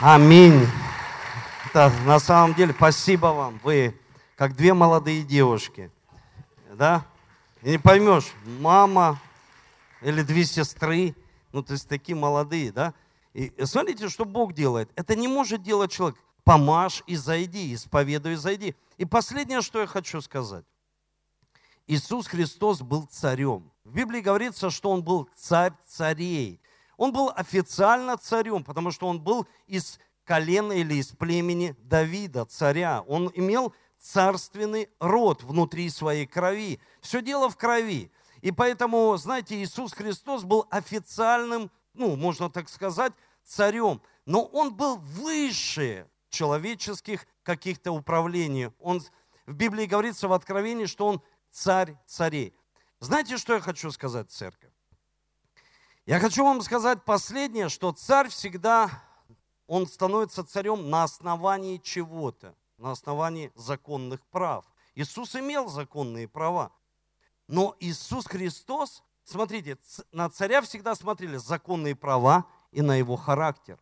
Аминь. 0.00 0.66
Да, 1.72 1.92
на 2.04 2.18
самом 2.18 2.54
деле, 2.54 2.72
спасибо 2.72 3.26
вам. 3.26 3.60
Вы 3.62 3.94
как 4.34 4.56
две 4.56 4.74
молодые 4.74 5.22
девушки. 5.22 5.88
Да? 6.72 7.06
И 7.62 7.70
не 7.70 7.78
поймешь, 7.78 8.32
мама 8.44 9.20
или 10.02 10.22
две 10.22 10.44
сестры, 10.44 11.14
ну, 11.52 11.62
то 11.62 11.74
есть 11.74 11.88
такие 11.88 12.16
молодые, 12.16 12.72
да? 12.72 12.92
И 13.34 13.52
смотрите, 13.62 14.08
что 14.08 14.24
Бог 14.24 14.52
делает. 14.52 14.90
Это 14.96 15.14
не 15.14 15.28
может 15.28 15.62
делать 15.62 15.92
человек. 15.92 16.18
Помажь 16.42 17.04
и 17.06 17.14
зайди, 17.14 17.72
исповедуй 17.72 18.32
и 18.32 18.36
зайди. 18.36 18.74
И 18.98 19.04
последнее, 19.04 19.62
что 19.62 19.80
я 19.80 19.86
хочу 19.86 20.20
сказать. 20.20 20.64
Иисус 21.90 22.28
Христос 22.28 22.82
был 22.82 23.06
царем. 23.10 23.72
В 23.82 23.94
Библии 23.94 24.20
говорится, 24.20 24.70
что 24.70 24.90
он 24.90 25.02
был 25.02 25.28
царь 25.34 25.72
царей. 25.88 26.60
Он 26.96 27.12
был 27.12 27.32
официально 27.34 28.16
царем, 28.16 28.62
потому 28.62 28.92
что 28.92 29.08
он 29.08 29.20
был 29.20 29.48
из 29.66 29.98
колена 30.24 30.72
или 30.72 30.94
из 30.94 31.08
племени 31.08 31.74
Давида, 31.82 32.44
царя. 32.44 33.02
Он 33.08 33.32
имел 33.34 33.74
царственный 33.98 34.88
род 35.00 35.42
внутри 35.42 35.90
своей 35.90 36.26
крови. 36.26 36.78
Все 37.00 37.22
дело 37.22 37.50
в 37.50 37.56
крови. 37.56 38.12
И 38.40 38.52
поэтому, 38.52 39.16
знаете, 39.16 39.60
Иисус 39.60 39.92
Христос 39.92 40.44
был 40.44 40.68
официальным 40.70 41.72
ну, 41.94 42.14
можно 42.14 42.50
так 42.50 42.68
сказать, 42.68 43.12
царем. 43.42 44.00
Но 44.26 44.44
он 44.44 44.74
был 44.74 44.96
выше 44.96 46.06
человеческих 46.28 47.26
каких-то 47.42 47.90
управлений. 47.90 48.70
Он, 48.78 49.02
в 49.46 49.54
Библии 49.54 49.86
говорится 49.86 50.28
в 50.28 50.32
Откровении, 50.32 50.86
что 50.86 51.08
он 51.08 51.22
царь 51.50 51.96
царей. 52.06 52.54
Знаете, 53.00 53.36
что 53.36 53.54
я 53.54 53.60
хочу 53.60 53.90
сказать, 53.90 54.30
церковь? 54.30 54.72
Я 56.06 56.18
хочу 56.18 56.44
вам 56.44 56.60
сказать 56.62 57.04
последнее, 57.04 57.68
что 57.68 57.92
царь 57.92 58.28
всегда, 58.28 58.90
он 59.66 59.86
становится 59.86 60.44
царем 60.44 60.90
на 60.90 61.04
основании 61.04 61.78
чего-то, 61.78 62.54
на 62.78 62.92
основании 62.92 63.52
законных 63.54 64.24
прав. 64.26 64.64
Иисус 64.94 65.36
имел 65.36 65.68
законные 65.68 66.28
права, 66.28 66.72
но 67.46 67.76
Иисус 67.80 68.26
Христос 68.26 69.02
Смотрите, 69.30 69.78
на 70.10 70.28
царя 70.28 70.60
всегда 70.60 70.96
смотрели 70.96 71.36
законные 71.36 71.94
права 71.94 72.46
и 72.72 72.82
на 72.82 72.96
его 72.96 73.14
характер. 73.14 73.78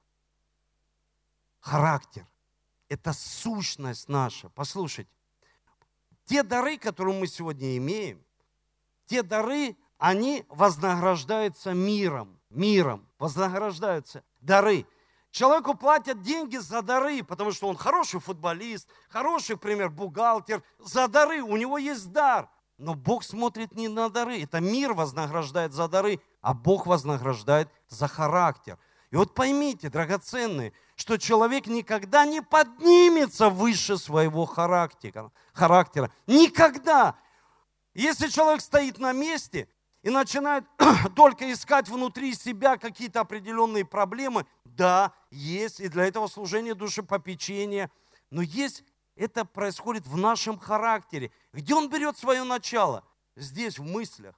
Характер– 1.60 2.26
это 2.90 3.14
сущность 3.14 4.10
наша. 4.10 4.50
Послушайте, 4.50 5.10
те 6.28 6.42
дары, 6.42 6.78
которые 6.78 7.18
мы 7.18 7.26
сегодня 7.26 7.76
имеем, 7.76 8.22
те 9.06 9.22
дары, 9.22 9.76
они 9.98 10.44
вознаграждаются 10.48 11.72
миром, 11.72 12.38
миром, 12.50 13.08
вознаграждаются 13.18 14.22
дары. 14.40 14.86
Человеку 15.30 15.74
платят 15.74 16.22
деньги 16.22 16.56
за 16.56 16.82
дары, 16.82 17.22
потому 17.24 17.52
что 17.52 17.68
он 17.68 17.76
хороший 17.76 18.20
футболист, 18.20 18.88
хороший, 19.08 19.52
например, 19.52 19.90
бухгалтер, 19.90 20.62
за 20.78 21.08
дары, 21.08 21.42
у 21.42 21.56
него 21.56 21.78
есть 21.78 22.12
дар– 22.12 22.48
но 22.78 22.94
Бог 22.94 23.24
смотрит 23.24 23.74
не 23.74 23.88
на 23.88 24.08
дары. 24.08 24.40
Это 24.42 24.60
мир 24.60 24.94
вознаграждает 24.94 25.72
за 25.72 25.88
дары, 25.88 26.20
а 26.40 26.54
Бог 26.54 26.86
вознаграждает 26.86 27.68
за 27.88 28.06
характер. 28.06 28.78
И 29.10 29.16
вот 29.16 29.34
поймите, 29.34 29.90
драгоценные, 29.90 30.72
что 30.98 31.16
человек 31.16 31.68
никогда 31.68 32.26
не 32.26 32.42
поднимется 32.42 33.50
выше 33.50 33.96
своего 33.98 34.44
характера. 34.46 35.30
характера. 35.52 36.10
Никогда. 36.26 37.16
Если 37.94 38.26
человек 38.26 38.60
стоит 38.60 38.98
на 38.98 39.12
месте 39.12 39.68
и 40.02 40.10
начинает 40.10 40.64
только 41.14 41.52
искать 41.52 41.88
внутри 41.88 42.34
себя 42.34 42.76
какие-то 42.76 43.20
определенные 43.20 43.84
проблемы, 43.84 44.44
да, 44.64 45.12
есть, 45.30 45.78
и 45.78 45.88
для 45.88 46.04
этого 46.04 46.26
служение 46.26 46.74
душепопечения, 46.74 47.92
но 48.30 48.42
есть 48.42 48.82
это 49.14 49.44
происходит 49.44 50.04
в 50.04 50.16
нашем 50.16 50.58
характере. 50.58 51.30
Где 51.52 51.74
он 51.74 51.88
берет 51.88 52.18
свое 52.18 52.42
начало? 52.42 53.04
Здесь, 53.36 53.78
в 53.78 53.84
мыслях. 53.84 54.34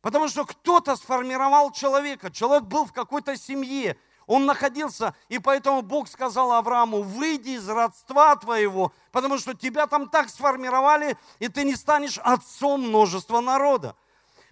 Потому 0.00 0.28
что 0.28 0.44
кто-то 0.44 0.96
сформировал 0.96 1.70
человека. 1.70 2.32
Человек 2.32 2.64
был 2.64 2.84
в 2.84 2.92
какой-то 2.92 3.36
семье. 3.36 3.96
Он 4.26 4.46
находился, 4.46 5.14
и 5.28 5.38
поэтому 5.38 5.82
Бог 5.82 6.08
сказал 6.08 6.52
Аврааму, 6.52 7.02
выйди 7.02 7.50
из 7.50 7.68
родства 7.68 8.34
твоего, 8.36 8.92
потому 9.12 9.38
что 9.38 9.54
тебя 9.54 9.86
там 9.86 10.08
так 10.08 10.28
сформировали, 10.30 11.16
и 11.38 11.48
ты 11.48 11.64
не 11.64 11.74
станешь 11.74 12.18
отцом 12.18 12.88
множества 12.88 13.40
народа. 13.40 13.94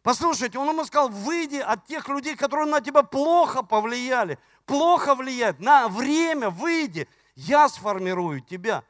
Послушайте, 0.03 0.59
он 0.59 0.68
ему 0.68 0.85
сказал, 0.85 1.09
выйди 1.09 1.57
от 1.57 1.87
тех 1.87 2.09
людей, 2.09 2.37
которые 2.37 2.66
на 2.66 2.81
тебя 2.81 3.03
плохо 3.03 3.62
повлияли, 3.62 4.39
плохо 4.66 5.14
влияют, 5.14 5.61
на 5.61 5.89
время 5.89 6.51
выйди, 6.51 7.09
я 7.35 7.68
сформирую 7.68 8.41
тебя. 8.41 8.83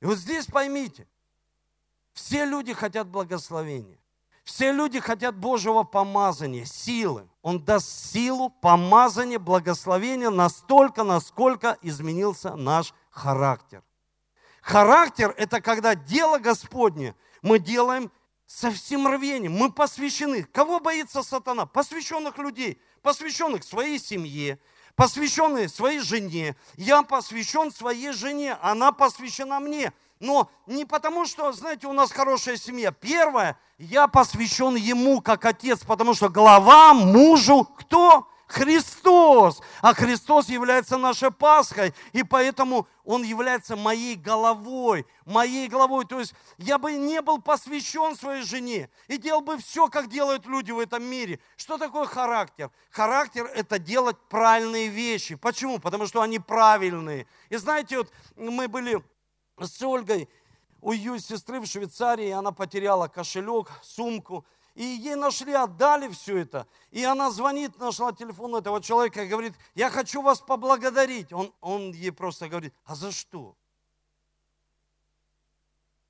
И 0.00 0.04
вот 0.04 0.18
здесь 0.18 0.46
поймите, 0.46 1.08
все 2.12 2.44
люди 2.44 2.72
хотят 2.72 3.08
благословения. 3.08 3.98
Все 4.44 4.72
люди 4.72 5.00
хотят 5.00 5.36
Божьего 5.36 5.82
помазания, 5.82 6.64
силы. 6.64 7.28
Он 7.42 7.64
даст 7.64 8.12
силу, 8.12 8.50
помазание, 8.50 9.38
благословение 9.38 10.30
настолько, 10.30 11.04
насколько 11.04 11.78
изменился 11.82 12.56
наш 12.56 12.94
характер. 13.10 13.82
Характер– 14.62 15.34
это 15.38 15.60
когда 15.60 15.94
дело 15.94 16.38
Господне 16.38 17.14
мы 17.42 17.58
делаем 17.58 18.10
со 18.46 18.70
всем 18.70 19.06
рвением. 19.06 19.52
Мы 19.52 19.72
посвящены. 19.72 20.42
Кого 20.42 20.80
боится 20.80 21.22
сатана? 21.22 21.66
Посвященных 21.66 22.36
людей, 22.38 22.80
посвященных 23.00 23.64
своей 23.64 23.98
семье, 23.98 24.58
посвященный 24.96 25.68
своей 25.68 26.00
жене. 26.00 26.56
Я 26.76 27.02
посвящен 27.02 27.70
своей 27.70 28.12
жене, 28.12 28.58
она 28.60 28.92
посвящена 28.92 29.60
мне. 29.60 29.92
Но 30.20 30.50
не 30.66 30.84
потому, 30.84 31.24
что, 31.24 31.50
знаете, 31.52 31.86
у 31.86 31.94
нас 31.94 32.12
хорошая 32.12 32.56
семья. 32.56 32.92
Первое, 32.92 33.58
я 33.78 34.06
посвящен 34.06 34.76
ему 34.76 35.22
как 35.22 35.46
отец, 35.46 35.80
потому 35.80 36.14
что 36.14 36.28
глава 36.28 36.92
мужу 36.92 37.64
кто? 37.78 38.28
Христос. 38.50 39.62
А 39.80 39.94
Христос 39.94 40.48
является 40.48 40.98
нашей 40.98 41.30
Пасхой, 41.30 41.94
и 42.12 42.24
поэтому 42.24 42.88
Он 43.04 43.22
является 43.22 43.76
моей 43.76 44.16
головой, 44.16 45.06
моей 45.24 45.68
головой. 45.68 46.04
То 46.04 46.18
есть 46.18 46.34
я 46.58 46.76
бы 46.78 46.92
не 46.92 47.22
был 47.22 47.40
посвящен 47.40 48.16
своей 48.16 48.42
жене 48.42 48.90
и 49.06 49.18
делал 49.18 49.40
бы 49.40 49.56
все, 49.56 49.86
как 49.86 50.08
делают 50.08 50.46
люди 50.46 50.72
в 50.72 50.80
этом 50.80 51.04
мире. 51.04 51.38
Что 51.56 51.78
такое 51.78 52.06
характер? 52.06 52.70
Характер– 52.90 53.48
это 53.54 53.78
делать 53.78 54.16
правильные 54.28 54.88
вещи. 54.88 55.36
Почему? 55.36 55.78
Потому 55.78 56.06
что 56.06 56.20
они 56.20 56.40
правильные. 56.40 57.28
И 57.50 57.56
знаете, 57.56 57.98
вот 57.98 58.12
мы 58.36 58.66
были 58.66 59.00
с 59.66 59.82
Ольгой 59.82 60.28
у 60.80 60.92
ее 60.92 61.18
сестры 61.18 61.60
в 61.60 61.66
Швейцарии, 61.66 62.30
она 62.30 62.52
потеряла 62.52 63.08
кошелек, 63.08 63.70
сумку– 63.82 64.44
и 64.74 64.84
ей 64.84 65.14
нашли, 65.14 65.52
отдали 65.52 66.08
все 66.08 66.38
это. 66.38 66.66
И 66.90 67.04
она 67.04 67.30
звонит, 67.30 67.78
нашла 67.78 68.12
телефон 68.12 68.56
этого 68.56 68.80
человека 68.80 69.22
и 69.22 69.28
говорит, 69.28 69.54
я 69.74 69.90
хочу 69.90 70.22
вас 70.22 70.40
поблагодарить. 70.40 71.32
Он, 71.32 71.52
он 71.60 71.92
ей 71.92 72.12
просто 72.12 72.48
говорит, 72.48 72.72
а 72.84 72.94
за 72.94 73.12
что? 73.12 73.56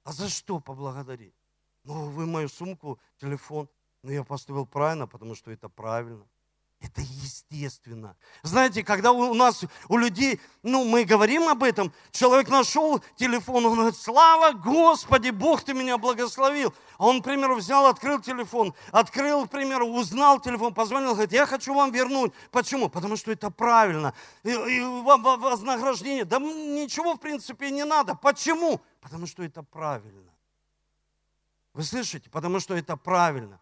А 0.05 0.13
за 0.13 0.29
что 0.29 0.61
поблагодарить? 0.61 1.35
Ну, 1.85 2.11
вы 2.11 2.27
мою 2.27 2.49
сумку, 2.49 3.01
телефон. 3.19 3.69
Ну, 4.03 4.13
я 4.13 4.25
поступил 4.25 4.67
правильно, 4.67 5.07
потому 5.07 5.35
что 5.35 5.51
это 5.51 5.69
правильно. 5.69 6.27
Это 6.81 7.03
естественно. 7.03 8.17
Знаете, 8.43 8.83
когда 8.83 9.13
у 9.13 9.35
нас, 9.35 9.65
у 9.89 9.99
людей, 9.99 10.41
ну, 10.63 10.85
мы 10.85 11.05
говорим 11.05 11.47
об 11.47 11.63
этом, 11.63 11.93
человек 12.11 12.49
нашел 12.49 13.03
телефон, 13.17 13.67
он 13.67 13.75
говорит, 13.75 13.97
слава 13.97 14.53
Господи, 14.53 15.29
Бог 15.29 15.63
ты 15.63 15.75
меня 15.75 15.99
благословил. 15.99 16.73
А 16.97 17.07
он, 17.07 17.21
к 17.21 17.25
примеру, 17.25 17.57
взял, 17.57 17.87
открыл 17.87 18.19
телефон, 18.19 18.75
открыл, 18.93 19.47
к 19.47 19.51
примеру, 19.51 19.89
узнал 19.89 20.41
телефон, 20.41 20.73
позвонил, 20.73 21.13
говорит, 21.13 21.33
я 21.33 21.45
хочу 21.45 21.75
вам 21.75 21.93
вернуть. 21.93 22.33
Почему? 22.51 22.89
Потому 22.89 23.17
что 23.17 23.31
это 23.31 23.51
правильно. 23.51 24.15
И, 24.43 24.51
и 24.51 24.81
вам 24.81 25.23
вознаграждение. 25.23 26.25
Да 26.25 26.39
ничего, 26.39 27.15
в 27.15 27.21
принципе, 27.21 27.71
не 27.71 27.85
надо. 27.85 28.15
Почему? 28.15 28.81
Потому 29.03 29.27
что 29.27 29.43
это 29.43 29.63
правильно. 29.63 30.33
Вы 31.75 31.83
слышите? 31.83 32.31
Потому 32.31 32.59
что 32.59 32.75
это 32.75 32.97
правильно. 32.97 33.61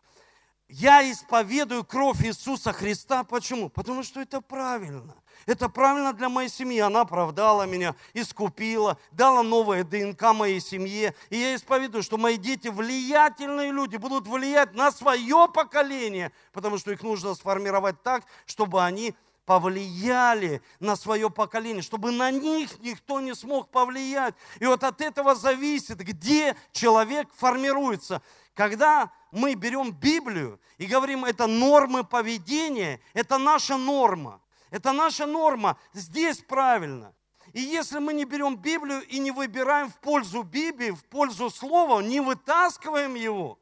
Я 0.69 1.11
исповедую 1.11 1.83
кровь 1.83 2.23
Иисуса 2.23 2.75
Христа. 2.75 3.25
Почему? 3.25 3.71
Потому 3.71 4.03
что 4.03 4.21
это 4.21 4.43
правильно. 4.43 5.15
Это 5.47 5.71
правильно 5.71 6.13
для 6.13 6.29
моей 6.29 6.51
семьи. 6.51 6.79
Она 6.79 7.03
оправдала 7.03 7.63
меня, 7.63 7.95
искупила, 8.13 8.99
дала 9.11 9.43
новое 9.43 9.83
ДНК 9.83 10.35
моей 10.35 10.61
семье. 10.61 11.15
И 11.31 11.39
я 11.39 11.55
исповедую, 11.55 12.03
что 12.03 12.19
мои 12.19 12.37
дети 12.37 12.69
влиятельные 12.69 13.73
люди, 13.73 13.97
будут 13.97 14.27
влиять 14.27 14.75
на 14.75 14.93
свое 14.93 15.49
поколение, 15.49 16.33
потому 16.53 16.77
что 16.77 16.93
их 16.93 17.03
нужно 17.03 17.35
сформировать 17.35 18.03
так, 18.03 18.25
чтобы 18.45 18.85
они 18.85 19.15
повлияли 19.47 20.61
на 20.81 20.97
свое 20.97 21.31
поколение, 21.31 21.83
чтобы 21.83 22.11
на 22.11 22.31
них 22.31 22.79
никто 22.81 23.21
не 23.21 23.35
смог 23.35 23.71
повлиять. 23.71 24.35
И 24.61 24.67
вот 24.67 24.85
от 24.85 25.01
этого 25.01 25.35
зависит, 25.35 25.97
где 26.01 26.55
человек 26.73 27.29
формируется. 27.35 28.21
Когда 28.53 29.11
мы 29.31 29.55
берем 29.55 29.93
Библию 29.93 30.61
и 30.79 30.87
говорим, 30.87 31.25
это 31.25 31.47
нормы 31.47 32.05
поведения, 32.05 33.01
это 33.15 33.39
наша 33.39 33.77
норма. 33.77 34.41
Это 34.71 34.93
наша 34.93 35.27
норма. 35.27 35.79
Здесь 35.93 36.39
правильно. 36.39 37.15
И 37.53 37.61
если 37.61 37.99
мы 37.99 38.13
не 38.13 38.25
берем 38.25 38.57
Библию 38.57 39.07
и 39.07 39.19
не 39.19 39.31
выбираем 39.31 39.91
в 39.91 39.99
пользу 40.01 40.43
Библии, 40.43 40.91
в 40.91 41.05
пользу 41.07 41.49
Слова, 41.49 42.01
не 42.01 42.21
вытаскиваем 42.21 43.15
его, 43.15 43.59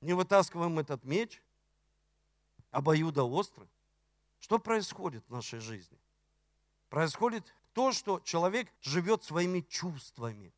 не 0.00 0.14
вытаскиваем 0.14 0.78
этот 0.78 1.04
меч, 1.04 1.42
обоюдо 2.70 3.24
острый, 3.24 3.68
что 4.40 4.58
происходит 4.58 5.24
в 5.28 5.32
нашей 5.32 5.58
жизни? 5.58 5.98
Происходит 6.88 7.54
то, 7.74 7.92
что 7.92 8.20
человек 8.20 8.72
живет 8.80 9.22
своими 9.22 9.60
чувствами. 9.60 10.54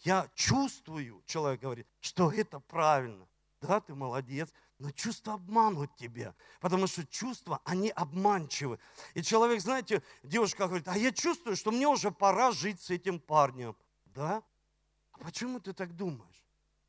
Я 0.00 0.28
чувствую, 0.34 1.22
человек 1.26 1.60
говорит, 1.60 1.86
что 2.00 2.30
это 2.30 2.60
правильно. 2.60 3.26
Да, 3.60 3.80
ты 3.80 3.94
молодец, 3.94 4.52
но 4.78 4.92
чувства 4.92 5.34
обманут 5.34 5.94
тебя, 5.96 6.34
потому 6.60 6.86
что 6.86 7.04
чувства, 7.06 7.60
они 7.64 7.90
обманчивы. 7.90 8.78
И 9.14 9.22
человек, 9.22 9.60
знаете, 9.60 10.02
девушка 10.22 10.66
говорит, 10.68 10.86
а 10.86 10.96
я 10.96 11.10
чувствую, 11.10 11.56
что 11.56 11.72
мне 11.72 11.88
уже 11.88 12.12
пора 12.12 12.52
жить 12.52 12.80
с 12.80 12.90
этим 12.90 13.18
парнем. 13.18 13.76
Да? 14.06 14.44
А 15.12 15.18
почему 15.24 15.58
ты 15.58 15.72
так 15.72 15.96
думаешь? 15.96 16.47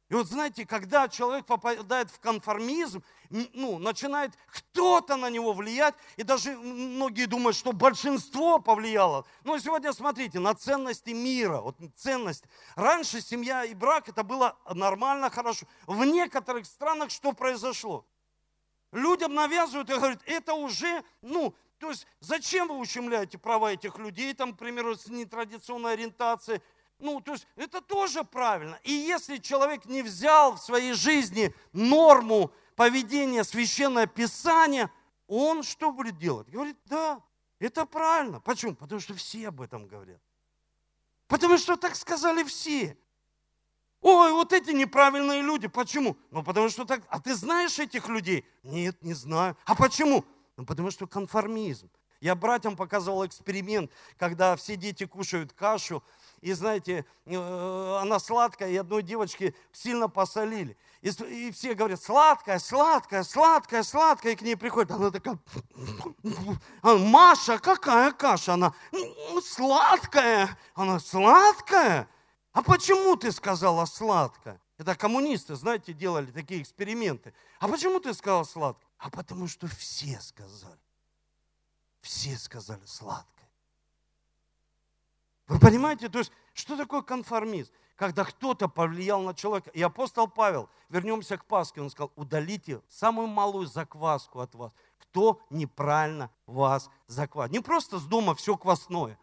И 0.09 0.15
вот 0.15 0.27
знаете, 0.27 0.65
когда 0.65 1.07
человек 1.07 1.45
попадает 1.45 2.09
в 2.09 2.19
конформизм, 2.19 3.03
ну, 3.29 3.77
начинает 3.77 4.33
кто-то 4.47 5.17
на 5.17 5.29
него 5.29 5.53
влиять, 5.53 5.93
и 6.17 6.23
даже 6.23 6.57
многие 6.57 7.27
думают, 7.27 7.55
что 7.55 7.73
большинство 7.73 8.57
повлияло. 8.57 9.25
Но 9.43 9.59
сегодня 9.59 9.93
смотрите, 9.93 10.39
на 10.39 10.55
ценности 10.55 11.11
мира, 11.11 11.61
вот 11.61 11.77
ценность. 11.95 12.45
Раньше 12.75 13.21
семья 13.21 13.63
и 13.63 13.75
брак 13.75 14.09
это 14.09 14.23
было 14.23 14.57
нормально, 14.73 15.29
хорошо. 15.29 15.67
В 15.85 16.03
некоторых 16.05 16.65
странах 16.65 17.11
что 17.11 17.33
произошло? 17.33 18.03
Людям 18.91 19.35
навязывают 19.35 19.91
и 19.91 19.93
говорят, 19.93 20.23
это 20.25 20.55
уже, 20.55 21.03
ну, 21.21 21.53
то 21.77 21.91
есть 21.91 22.07
зачем 22.19 22.67
вы 22.67 22.79
ущемляете 22.79 23.37
права 23.37 23.71
этих 23.71 23.99
людей, 23.99 24.33
там, 24.33 24.55
к 24.55 24.57
примеру, 24.57 24.95
с 24.95 25.05
нетрадиционной 25.07 25.93
ориентацией, 25.93 26.61
ну, 26.99 27.21
то 27.21 27.31
есть 27.33 27.47
это 27.55 27.81
тоже 27.81 28.23
правильно. 28.23 28.79
И 28.83 28.91
если 28.91 29.37
человек 29.37 29.85
не 29.85 30.01
взял 30.01 30.55
в 30.55 30.59
своей 30.59 30.93
жизни 30.93 31.53
норму 31.71 32.51
поведения 32.75 33.43
священное 33.43 34.05
писание, 34.05 34.91
он 35.27 35.63
что 35.63 35.91
будет 35.91 36.17
делать? 36.17 36.49
Говорит, 36.49 36.77
да, 36.85 37.21
это 37.59 37.85
правильно. 37.85 38.39
Почему? 38.41 38.75
Потому 38.75 38.99
что 38.99 39.13
все 39.13 39.47
об 39.47 39.61
этом 39.61 39.87
говорят. 39.87 40.21
Потому 41.27 41.57
что 41.57 41.77
так 41.77 41.95
сказали 41.95 42.43
все. 42.43 42.97
Ой, 44.01 44.31
вот 44.31 44.53
эти 44.53 44.71
неправильные 44.71 45.41
люди. 45.41 45.67
Почему? 45.67 46.17
Ну, 46.31 46.43
потому 46.43 46.69
что 46.69 46.85
так. 46.85 47.03
А 47.09 47.19
ты 47.19 47.35
знаешь 47.35 47.79
этих 47.79 48.07
людей? 48.07 48.45
Нет, 48.63 49.01
не 49.03 49.13
знаю. 49.13 49.57
А 49.65 49.75
почему? 49.75 50.25
Ну, 50.57 50.65
потому 50.65 50.89
что 50.89 51.05
конформизм. 51.05 51.89
Я 52.21 52.35
братьям 52.35 52.75
показывал 52.75 53.25
эксперимент, 53.25 53.91
когда 54.17 54.55
все 54.57 54.75
дети 54.75 55.05
кушают 55.05 55.53
кашу, 55.53 56.03
и 56.41 56.51
знаете, 56.53 57.05
э, 57.25 57.97
она 58.01 58.19
сладкая, 58.19 58.69
и 58.69 58.75
одной 58.75 59.03
девочке 59.03 59.53
сильно 59.71 60.09
посолили. 60.09 60.77
И, 61.01 61.09
и 61.09 61.51
все 61.51 61.73
говорят, 61.75 62.01
сладкая, 62.01 62.59
сладкая, 62.59 63.23
сладкая, 63.23 63.83
сладкая, 63.83 64.33
и 64.33 64.35
к 64.35 64.41
ней 64.41 64.55
приходит, 64.55 64.91
она 64.91 65.11
такая, 65.11 65.39
Маша, 66.83 67.57
какая 67.57 68.11
каша? 68.11 68.53
Она, 68.53 68.73
сладкая. 69.41 70.57
Она, 70.75 70.99
сладкая? 70.99 72.09
А 72.51 72.63
почему 72.63 73.15
ты 73.15 73.31
сказала 73.31 73.85
сладкая? 73.85 74.59
Это 74.77 74.95
коммунисты, 74.95 75.55
знаете, 75.55 75.93
делали 75.93 76.31
такие 76.31 76.61
эксперименты. 76.61 77.33
А 77.59 77.67
почему 77.67 77.99
ты 77.99 78.13
сказал 78.13 78.45
сладкое? 78.45 78.87
А 78.97 79.09
потому 79.09 79.47
что 79.47 79.67
все 79.67 80.19
сказали. 80.21 80.79
Все 81.99 82.37
сказали 82.37 82.85
сладкое. 82.85 83.49
Вы 85.47 85.59
понимаете, 85.59 86.09
то 86.09 86.19
есть, 86.19 86.31
что 86.53 86.77
такое 86.77 87.01
конформизм? 87.01 87.71
Когда 87.95 88.23
кто-то 88.23 88.69
повлиял 88.69 89.21
на 89.21 89.33
человека. 89.33 89.71
И 89.71 89.81
апостол 89.81 90.27
Павел, 90.27 90.69
вернемся 90.89 91.37
к 91.37 91.45
Пасхе, 91.45 91.81
он 91.81 91.89
сказал, 91.89 92.13
удалите 92.15 92.81
самую 92.87 93.27
малую 93.27 93.65
закваску 93.65 94.39
от 94.39 94.55
вас. 94.55 94.71
Кто 94.99 95.41
неправильно 95.49 96.29
вас 96.45 96.89
заквасит. 97.07 97.51
Не 97.51 97.59
просто 97.59 97.99
с 97.99 98.03
дома 98.03 98.35
все 98.35 98.55
квасное. 98.55 99.19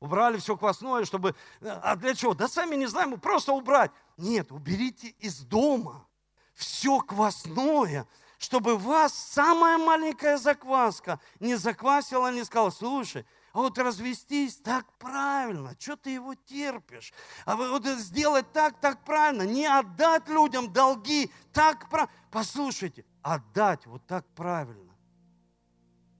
Убрали 0.00 0.36
все 0.38 0.56
квасное, 0.56 1.04
чтобы... 1.04 1.34
А 1.60 1.96
для 1.96 2.14
чего? 2.14 2.34
Да 2.34 2.48
сами 2.48 2.76
не 2.76 2.86
знаем, 2.86 3.18
просто 3.18 3.52
убрать. 3.52 3.90
Нет, 4.16 4.52
уберите 4.52 5.08
из 5.20 5.40
дома 5.40 6.06
все 6.54 6.98
квасное, 7.00 8.06
чтобы 8.38 8.78
вас 8.78 9.12
самая 9.12 9.78
маленькая 9.78 10.38
закваска 10.38 11.20
не 11.40 11.56
заквасила, 11.56 12.32
не 12.32 12.44
сказала, 12.44 12.70
слушай, 12.70 13.26
а 13.52 13.58
вот 13.58 13.76
развестись 13.78 14.56
так 14.56 14.86
правильно, 14.98 15.74
что 15.78 15.96
ты 15.96 16.10
его 16.10 16.34
терпишь? 16.34 17.12
А 17.44 17.56
вот 17.56 17.84
сделать 17.84 18.50
так, 18.52 18.78
так 18.78 19.02
правильно, 19.04 19.42
не 19.42 19.66
отдать 19.66 20.28
людям 20.28 20.72
долги, 20.72 21.32
так 21.52 21.88
правильно. 21.90 22.14
Послушайте, 22.30 23.04
отдать 23.22 23.84
вот 23.86 24.06
так 24.06 24.24
правильно, 24.36 24.94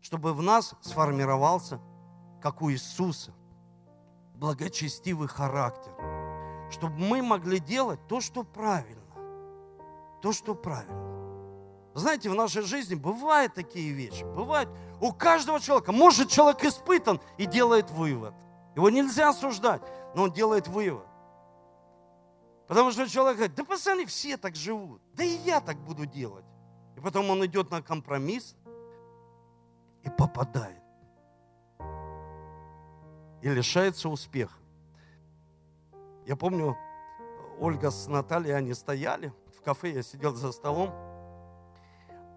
чтобы 0.00 0.34
в 0.34 0.42
нас 0.42 0.74
сформировался, 0.80 1.80
как 2.42 2.62
у 2.62 2.70
Иисуса, 2.72 3.32
благочестивый 4.34 5.28
характер, 5.28 5.92
чтобы 6.72 6.98
мы 6.98 7.22
могли 7.22 7.60
делать 7.60 8.00
то, 8.08 8.20
что 8.20 8.42
правильно, 8.42 9.02
то, 10.20 10.32
что 10.32 10.56
правильно. 10.56 11.07
Знаете, 11.98 12.30
в 12.30 12.34
нашей 12.34 12.62
жизни 12.62 12.94
бывают 12.94 13.54
такие 13.54 13.92
вещи. 13.92 14.22
Бывает 14.22 14.68
у 15.00 15.12
каждого 15.12 15.60
человека. 15.60 15.92
Может, 15.92 16.30
человек 16.30 16.64
испытан 16.64 17.20
и 17.36 17.46
делает 17.46 17.90
вывод. 17.90 18.34
Его 18.76 18.88
нельзя 18.88 19.30
осуждать, 19.30 19.82
но 20.14 20.24
он 20.24 20.32
делает 20.32 20.68
вывод. 20.68 21.06
Потому 22.68 22.92
что 22.92 23.08
человек 23.08 23.36
говорит, 23.36 23.56
да 23.56 23.64
пацаны 23.64 24.06
все 24.06 24.36
так 24.36 24.54
живут. 24.54 25.02
Да 25.14 25.24
и 25.24 25.38
я 25.38 25.60
так 25.60 25.78
буду 25.78 26.06
делать. 26.06 26.44
И 26.96 27.00
потом 27.00 27.30
он 27.30 27.44
идет 27.44 27.70
на 27.70 27.82
компромисс 27.82 28.56
и 30.04 30.10
попадает. 30.10 30.82
И 33.42 33.48
лишается 33.48 34.08
успеха. 34.08 34.58
Я 36.26 36.36
помню, 36.36 36.76
Ольга 37.58 37.90
с 37.90 38.06
Натальей, 38.06 38.54
они 38.54 38.74
стояли 38.74 39.32
в 39.56 39.62
кафе, 39.62 39.92
я 39.92 40.02
сидел 40.02 40.34
за 40.34 40.52
столом, 40.52 40.92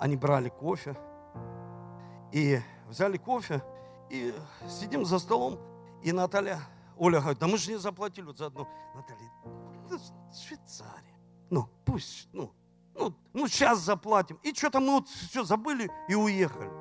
они 0.01 0.17
брали 0.17 0.49
кофе, 0.49 0.97
и 2.31 2.59
взяли 2.87 3.17
кофе, 3.17 3.63
и 4.09 4.33
сидим 4.67 5.05
за 5.05 5.19
столом, 5.19 5.59
и 6.01 6.11
Наталья, 6.11 6.59
Оля 6.97 7.19
говорит, 7.19 7.37
да 7.37 7.45
мы 7.45 7.57
же 7.59 7.71
не 7.71 7.77
заплатили 7.77 8.25
вот 8.25 8.37
за 8.37 8.47
одну. 8.47 8.67
Наталья, 8.95 9.31
Швейцария, 10.33 11.19
ну, 11.51 11.69
пусть, 11.85 12.29
ну, 12.33 12.51
ну, 12.95 13.13
ну, 13.31 13.47
сейчас 13.47 13.79
заплатим. 13.79 14.39
И 14.41 14.55
что-то 14.55 14.79
мы 14.79 14.93
вот 14.93 15.07
все 15.07 15.43
забыли 15.43 15.91
и 16.09 16.15
уехали. 16.15 16.71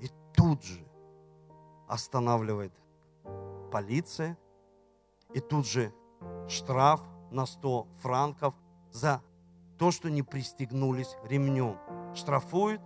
И 0.00 0.10
тут 0.34 0.64
же 0.64 0.84
останавливает 1.86 2.72
полиция, 3.70 4.36
и 5.32 5.38
тут 5.38 5.68
же 5.68 5.94
штраф 6.48 7.00
на 7.30 7.46
100 7.46 7.86
франков 8.00 8.54
за 8.90 9.22
то, 9.78 9.90
что 9.90 10.10
не 10.10 10.22
пристегнулись 10.22 11.16
ремнем. 11.24 11.78
Штрафуют 12.14 12.80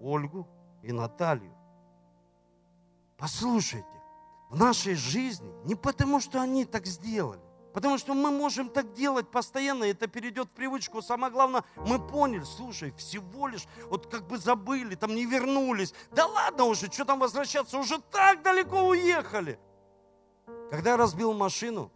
Ольгу 0.00 0.46
и 0.82 0.92
Наталью. 0.92 1.54
Послушайте, 3.16 3.86
в 4.50 4.58
нашей 4.58 4.94
жизни 4.94 5.52
не 5.64 5.74
потому, 5.74 6.20
что 6.20 6.40
они 6.40 6.64
так 6.64 6.86
сделали, 6.86 7.40
потому 7.74 7.98
что 7.98 8.14
мы 8.14 8.30
можем 8.30 8.70
так 8.70 8.92
делать 8.92 9.30
постоянно, 9.30 9.84
и 9.84 9.90
это 9.90 10.06
перейдет 10.06 10.48
в 10.48 10.52
привычку. 10.52 11.02
Самое 11.02 11.32
главное, 11.32 11.64
мы 11.76 11.98
поняли, 11.98 12.44
слушай, 12.44 12.92
всего 12.92 13.48
лишь, 13.48 13.66
вот 13.90 14.06
как 14.06 14.26
бы 14.28 14.38
забыли, 14.38 14.94
там 14.94 15.14
не 15.14 15.26
вернулись. 15.26 15.94
Да 16.12 16.26
ладно 16.26 16.64
уже, 16.64 16.86
что 16.86 17.04
там 17.04 17.18
возвращаться, 17.18 17.78
уже 17.78 17.98
так 17.98 18.42
далеко 18.42 18.82
уехали. 18.88 19.58
Когда 20.70 20.90
я 20.90 20.96
разбил 20.96 21.32
машину, 21.34 21.90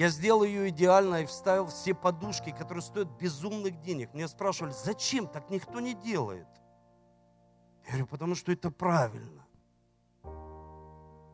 я 0.00 0.08
сделал 0.08 0.44
ее 0.44 0.70
идеально 0.70 1.16
и 1.16 1.26
вставил 1.26 1.66
все 1.66 1.92
подушки, 1.92 2.52
которые 2.52 2.80
стоят 2.80 3.08
безумных 3.20 3.82
денег. 3.82 4.14
Мне 4.14 4.28
спрашивали, 4.28 4.72
зачем 4.72 5.26
так 5.26 5.50
никто 5.50 5.78
не 5.78 5.92
делает? 5.92 6.46
Я 7.84 7.90
говорю, 7.90 8.06
потому 8.06 8.34
что 8.34 8.50
это 8.50 8.70
правильно. 8.70 9.46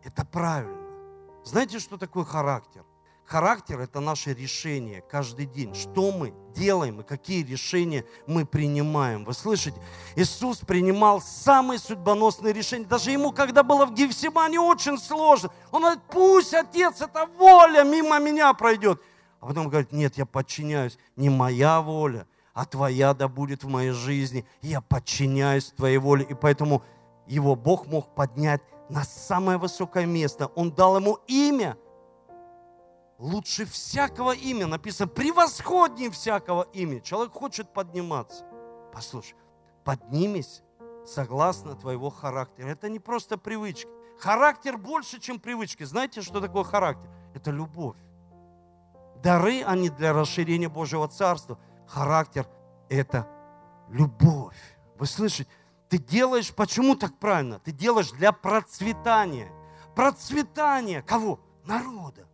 Это 0.02 0.24
правильно. 0.24 1.44
Знаете, 1.44 1.78
что 1.78 1.96
такое 1.96 2.24
характер? 2.24 2.84
Характер– 3.26 3.80
это 3.80 3.98
наше 3.98 4.34
решение 4.34 5.02
каждый 5.02 5.46
день. 5.46 5.74
Что 5.74 6.12
мы 6.12 6.32
делаем 6.54 7.00
и 7.00 7.02
какие 7.02 7.42
решения 7.42 8.04
мы 8.28 8.46
принимаем. 8.46 9.24
Вы 9.24 9.34
слышите? 9.34 9.76
Иисус 10.14 10.58
принимал 10.58 11.20
самые 11.20 11.80
судьбоносные 11.80 12.52
решения. 12.52 12.84
Даже 12.84 13.10
ему, 13.10 13.32
когда 13.32 13.64
было 13.64 13.84
в 13.84 13.94
Гефсимане, 13.94 14.60
очень 14.60 14.96
сложно. 14.96 15.50
Он 15.72 15.82
говорит, 15.82 16.02
пусть, 16.08 16.54
Отец, 16.54 17.00
эта 17.00 17.26
воля 17.36 17.82
мимо 17.82 18.20
меня 18.20 18.54
пройдет. 18.54 19.02
А 19.40 19.46
потом 19.46 19.68
говорит, 19.68 19.90
нет, 19.90 20.16
я 20.16 20.24
подчиняюсь. 20.24 20.96
Не 21.16 21.28
моя 21.28 21.80
воля, 21.80 22.28
а 22.54 22.64
твоя 22.64 23.12
да 23.12 23.26
будет 23.26 23.64
в 23.64 23.68
моей 23.68 23.90
жизни. 23.90 24.46
Я 24.62 24.80
подчиняюсь 24.80 25.72
твоей 25.76 25.98
воле. 25.98 26.24
И 26.30 26.34
поэтому 26.34 26.84
его 27.26 27.56
Бог 27.56 27.88
мог 27.88 28.14
поднять 28.14 28.62
на 28.88 29.02
самое 29.02 29.58
высокое 29.58 30.06
место. 30.06 30.46
Он 30.54 30.70
дал 30.70 30.96
ему 30.96 31.18
имя– 31.26 31.76
лучше 33.18 33.64
всякого 33.64 34.32
имя. 34.32 34.66
Написано, 34.66 35.08
превосходнее 35.08 36.10
всякого 36.10 36.62
имя. 36.72 37.00
Человек 37.00 37.32
хочет 37.32 37.72
подниматься. 37.72 38.44
Послушай, 38.92 39.36
поднимись 39.84 40.62
согласно 41.06 41.74
твоего 41.74 42.10
характера. 42.10 42.68
Это 42.68 42.88
не 42.88 42.98
просто 42.98 43.38
привычки. 43.38 43.88
Характер 44.18 44.78
больше, 44.78 45.20
чем 45.20 45.38
привычки. 45.38 45.84
Знаете, 45.84 46.22
что 46.22 46.40
такое 46.40 46.64
характер? 46.64 47.08
Это 47.34 47.50
любовь. 47.50 47.96
Дары, 49.22 49.62
они 49.62 49.90
для 49.90 50.12
расширения 50.12 50.68
Божьего 50.68 51.08
Царства. 51.08 51.58
Характер– 51.86 52.46
это 52.88 53.28
любовь. 53.88 54.56
Вы 54.98 55.06
слышите? 55.06 55.48
Ты 55.88 55.98
делаешь, 55.98 56.52
почему 56.54 56.96
так 56.96 57.18
правильно? 57.18 57.60
Ты 57.60 57.72
делаешь 57.72 58.10
для 58.10 58.32
процветания. 58.32 59.50
Процветания 59.94 61.02
кого? 61.02 61.40
Народа. 61.64 62.26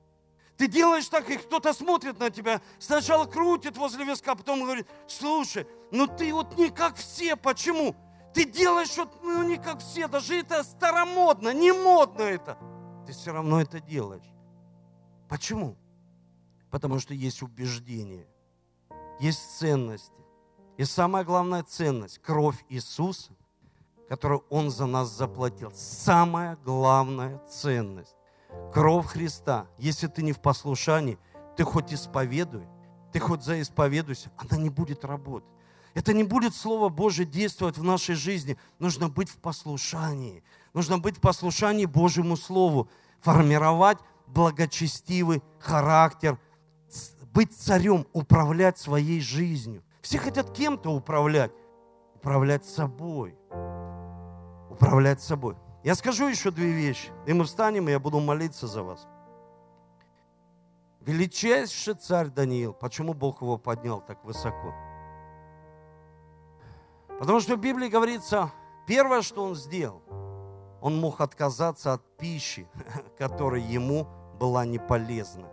Ты 0.62 0.68
делаешь 0.68 1.08
так, 1.08 1.28
и 1.28 1.38
кто-то 1.38 1.72
смотрит 1.72 2.20
на 2.20 2.30
тебя, 2.30 2.62
сначала 2.78 3.26
крутит 3.26 3.76
возле 3.76 4.04
виска, 4.04 4.36
потом 4.36 4.62
говорит, 4.62 4.86
слушай, 5.08 5.66
ну 5.90 6.06
ты 6.06 6.32
вот 6.32 6.56
не 6.56 6.70
как 6.70 6.94
все, 6.94 7.34
почему? 7.34 7.96
Ты 8.32 8.44
делаешь 8.44 8.96
вот 8.96 9.24
ну, 9.24 9.42
не 9.42 9.56
как 9.56 9.80
все, 9.80 10.06
даже 10.06 10.38
это 10.38 10.62
старомодно, 10.62 11.52
не 11.52 11.72
модно 11.72 12.22
это. 12.22 12.56
Ты 13.04 13.12
все 13.12 13.32
равно 13.32 13.60
это 13.60 13.80
делаешь. 13.80 14.32
Почему? 15.28 15.76
Потому 16.70 17.00
что 17.00 17.12
есть 17.12 17.42
убеждение, 17.42 18.28
есть 19.18 19.58
ценности. 19.58 20.22
И 20.76 20.84
самая 20.84 21.24
главная 21.24 21.64
ценность– 21.64 22.18
кровь 22.22 22.64
Иисуса, 22.68 23.32
которую 24.08 24.44
Он 24.48 24.70
за 24.70 24.86
нас 24.86 25.08
заплатил. 25.08 25.72
Самая 25.74 26.54
главная 26.54 27.38
ценность. 27.48 28.14
Кровь 28.72 29.06
Христа, 29.06 29.66
если 29.78 30.06
ты 30.06 30.22
не 30.22 30.32
в 30.32 30.40
послушании, 30.40 31.18
ты 31.56 31.64
хоть 31.64 31.92
исповедуй, 31.92 32.66
ты 33.12 33.20
хоть 33.20 33.42
заисповедуйся, 33.44 34.30
она 34.38 34.60
не 34.60 34.70
будет 34.70 35.04
работать. 35.04 35.48
Это 35.94 36.14
не 36.14 36.24
будет 36.24 36.54
Слово 36.54 36.88
Божие 36.88 37.26
действовать 37.26 37.76
в 37.76 37.82
нашей 37.82 38.14
жизни. 38.14 38.56
Нужно 38.78 39.08
быть 39.08 39.28
в 39.28 39.36
послушании. 39.36 40.42
Нужно 40.72 40.98
быть 40.98 41.18
в 41.18 41.20
послушании 41.20 41.84
Божьему 41.84 42.36
Слову. 42.36 42.88
Формировать 43.20 43.98
благочестивый 44.26 45.42
характер. 45.58 46.38
Быть 47.34 47.54
царем, 47.54 48.06
управлять 48.12 48.78
своей 48.78 49.20
жизнью. 49.20 49.82
Все 50.00 50.18
хотят 50.18 50.52
кем-то 50.52 50.90
управлять. 50.90 51.52
Управлять 52.14 52.64
собой. 52.64 53.36
Управлять 54.70 55.20
собой. 55.20 55.56
Я 55.84 55.94
скажу 55.96 56.28
еще 56.28 56.50
две 56.50 56.70
вещи, 56.70 57.10
и 57.26 57.32
мы 57.32 57.44
встанем, 57.44 57.88
и 57.88 57.92
я 57.92 57.98
буду 57.98 58.20
молиться 58.20 58.66
за 58.66 58.82
вас. 58.82 59.08
Величайший 61.00 61.94
царь 61.94 62.28
Даниил, 62.28 62.72
почему 62.72 63.14
Бог 63.14 63.42
его 63.42 63.58
поднял 63.58 64.00
так 64.00 64.24
высоко? 64.24 64.72
Потому 67.18 67.40
что 67.40 67.56
в 67.56 67.60
Библии 67.60 67.88
говорится, 67.88 68.52
первое, 68.86 69.22
что 69.22 69.42
он 69.42 69.56
сделал, 69.56 70.02
он 70.80 71.00
мог 71.00 71.20
отказаться 71.20 71.92
от 71.94 72.16
пищи, 72.16 72.68
которая 73.18 73.60
ему 73.60 74.06
была 74.38 74.64
не 74.64 74.78
полезна. 74.78 75.48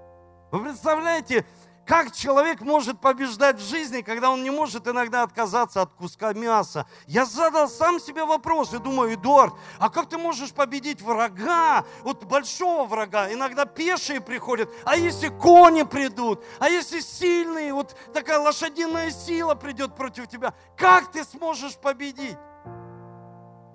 Вы 0.52 0.64
представляете, 0.64 1.46
как 1.90 2.12
человек 2.12 2.62
может 2.62 3.02
побеждать 3.02 3.58
в 3.58 3.68
жизни, 3.68 4.02
когда 4.02 4.30
он 4.30 4.44
не 4.44 4.52
может 4.52 4.88
иногда 4.88 5.24
отказаться 5.24 5.82
от 5.82 5.92
куска 5.96 6.34
мяса? 6.34 6.86
Я 7.08 7.26
задал 7.26 7.68
сам 7.68 8.00
себе 8.00 8.26
вопрос 8.26 8.76
и 8.76 8.78
думаю, 8.78 9.16
Эдуард, 9.16 9.56
а 9.80 9.90
как 9.90 10.08
ты 10.08 10.20
можешь 10.20 10.52
победить 10.54 11.02
врага, 11.02 11.84
вот 12.04 12.26
большого 12.26 12.86
врага? 12.86 13.34
Иногда 13.34 13.66
пешие 13.66 14.22
приходят, 14.22 14.70
а 14.86 14.98
если 14.98 15.30
кони 15.30 15.82
придут, 15.82 16.44
а 16.60 16.70
если 16.70 17.00
сильные, 17.00 17.74
вот 17.74 17.98
такая 18.14 18.38
лошадиная 18.38 19.10
сила 19.10 19.56
придет 19.56 19.96
против 19.96 20.28
тебя, 20.28 20.54
как 20.78 21.12
ты 21.12 21.24
сможешь 21.24 21.76
победить? 21.76 22.38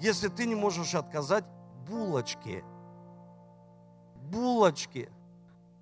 Если 0.01 0.29
ты 0.29 0.47
не 0.47 0.55
можешь 0.55 0.95
отказать 0.95 1.45
булочке, 1.89 2.65
булочке, 4.31 5.11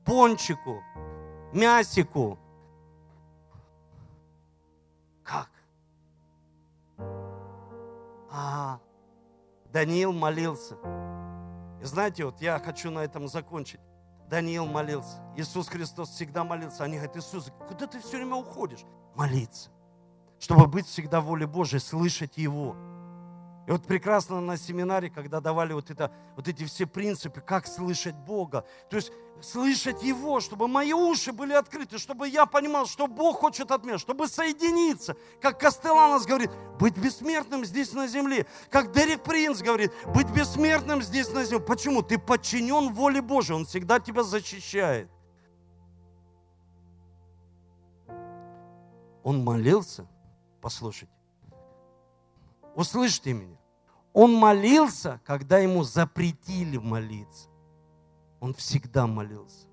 пончику, 0.06 0.82
мясику. 1.52 2.38
Как? 5.22 5.50
А, 8.30 8.80
Даниил 9.72 10.12
молился. 10.12 10.76
И 11.80 11.84
знаете, 11.84 12.24
вот 12.24 12.40
я 12.40 12.58
хочу 12.58 12.90
на 12.90 13.00
этом 13.00 13.28
закончить. 13.28 13.80
Даниил 14.28 14.66
молился. 14.66 15.22
Иисус 15.36 15.68
Христос 15.68 16.10
всегда 16.10 16.44
молился. 16.44 16.84
Они 16.84 16.96
говорят, 16.96 17.16
Иисус, 17.16 17.52
куда 17.68 17.86
ты 17.86 18.00
все 18.00 18.16
время 18.16 18.36
уходишь? 18.36 18.84
Молиться. 19.14 19.70
Чтобы 20.38 20.66
быть 20.66 20.86
всегда 20.86 21.20
воле 21.20 21.46
Божией, 21.46 21.80
слышать 21.80 22.38
Его. 22.38 22.74
И 23.66 23.70
вот 23.70 23.86
прекрасно 23.86 24.40
на 24.40 24.56
семинаре, 24.56 25.08
когда 25.08 25.40
давали 25.40 25.72
вот, 25.72 25.90
это, 25.90 26.10
вот 26.34 26.48
эти 26.48 26.64
все 26.64 26.84
принципы, 26.84 27.40
как 27.40 27.68
слышать 27.68 28.16
Бога. 28.16 28.66
То 28.90 28.96
есть 28.96 29.12
слышать 29.40 30.02
Его, 30.02 30.40
чтобы 30.40 30.66
мои 30.66 30.92
уши 30.92 31.32
были 31.32 31.52
открыты, 31.52 31.98
чтобы 31.98 32.28
я 32.28 32.46
понимал, 32.46 32.86
что 32.86 33.06
Бог 33.06 33.38
хочет 33.38 33.70
от 33.70 33.84
меня, 33.84 33.98
чтобы 33.98 34.26
соединиться. 34.26 35.16
Как 35.40 35.60
Кастеланос 35.60 36.26
говорит, 36.26 36.50
быть 36.80 36.96
бессмертным 36.96 37.64
здесь 37.64 37.92
на 37.92 38.08
земле. 38.08 38.46
Как 38.68 38.90
Дерек 38.90 39.22
Принц 39.22 39.62
говорит, 39.62 39.92
быть 40.12 40.28
бессмертным 40.30 41.00
здесь 41.00 41.32
на 41.32 41.44
земле. 41.44 41.64
Почему? 41.64 42.02
Ты 42.02 42.18
подчинен 42.18 42.92
воле 42.92 43.22
Божьей, 43.22 43.54
Он 43.54 43.64
всегда 43.64 44.00
тебя 44.00 44.24
защищает. 44.24 45.08
Он 49.22 49.44
молился, 49.44 50.08
Послушайте. 50.60 51.11
Услышьте 52.74 53.32
меня. 53.32 53.56
Он 54.12 54.34
молился, 54.34 55.20
когда 55.24 55.58
ему 55.58 55.84
запретили 55.84 56.76
молиться. 56.76 57.48
Он 58.40 58.54
всегда 58.54 59.06
молился. 59.06 59.66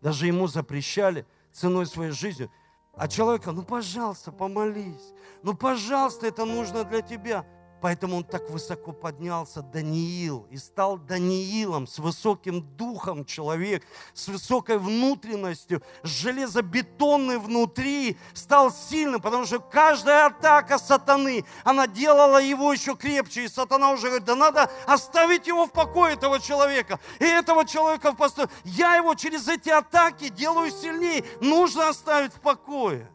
Даже 0.00 0.26
ему 0.26 0.46
запрещали 0.46 1.26
ценой 1.52 1.86
своей 1.86 2.12
жизни. 2.12 2.50
А 2.94 3.08
человека, 3.08 3.52
ну 3.52 3.62
пожалуйста, 3.62 4.32
помолись. 4.32 5.12
Ну 5.42 5.54
пожалуйста, 5.54 6.26
это 6.26 6.44
нужно 6.44 6.84
для 6.84 7.02
тебя. 7.02 7.44
Поэтому 7.80 8.16
он 8.16 8.24
так 8.24 8.50
высоко 8.50 8.92
поднялся, 8.92 9.62
Даниил, 9.62 10.46
и 10.50 10.56
стал 10.56 10.98
Даниилом, 10.98 11.86
с 11.86 11.98
высоким 11.98 12.62
духом 12.76 13.24
человек, 13.24 13.84
с 14.14 14.26
высокой 14.26 14.78
внутренностью, 14.78 15.82
с 16.02 16.08
железобетонной 16.08 17.38
внутри, 17.38 18.16
стал 18.34 18.72
сильным, 18.72 19.20
потому 19.20 19.46
что 19.46 19.60
каждая 19.60 20.26
атака 20.26 20.78
сатаны, 20.78 21.44
она 21.62 21.86
делала 21.86 22.42
его 22.42 22.72
еще 22.72 22.96
крепче, 22.96 23.44
и 23.44 23.48
сатана 23.48 23.92
уже 23.92 24.08
говорит, 24.08 24.26
да 24.26 24.34
надо 24.34 24.70
оставить 24.86 25.46
его 25.46 25.66
в 25.66 25.72
покое, 25.72 26.14
этого 26.14 26.40
человека, 26.40 26.98
и 27.20 27.24
этого 27.24 27.64
человека 27.64 28.12
в 28.12 28.16
посту. 28.16 28.48
Я 28.64 28.96
его 28.96 29.14
через 29.14 29.46
эти 29.46 29.68
атаки 29.68 30.30
делаю 30.30 30.72
сильнее, 30.72 31.24
нужно 31.40 31.90
оставить 31.90 32.32
в 32.32 32.40
покое. 32.40 33.08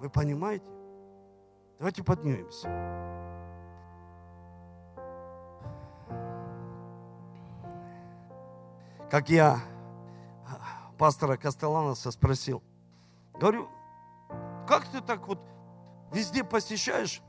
Вы 0.00 0.10
понимаете? 0.10 0.66
Давайте 1.78 2.02
поднимемся. 2.02 2.68
Как 9.14 9.28
я 9.28 9.60
пастора 10.98 11.36
Костеланоса 11.36 12.10
спросил, 12.10 12.64
говорю, 13.38 13.68
как 14.66 14.88
ты 14.88 15.00
так 15.00 15.28
вот 15.28 15.38
везде 16.12 16.42
посещаешь 16.42 17.22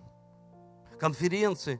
конференции 0.99 1.79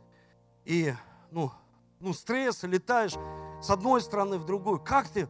и, 0.64 0.93
ну, 1.32 1.51
ну, 1.99 2.14
стресс, 2.14 2.62
летаешь 2.62 3.16
с 3.60 3.68
одной 3.72 3.99
стороны 3.99 4.38
в 4.38 4.45
другую, 4.45 4.80
как 4.80 5.10
ты? 5.10 5.28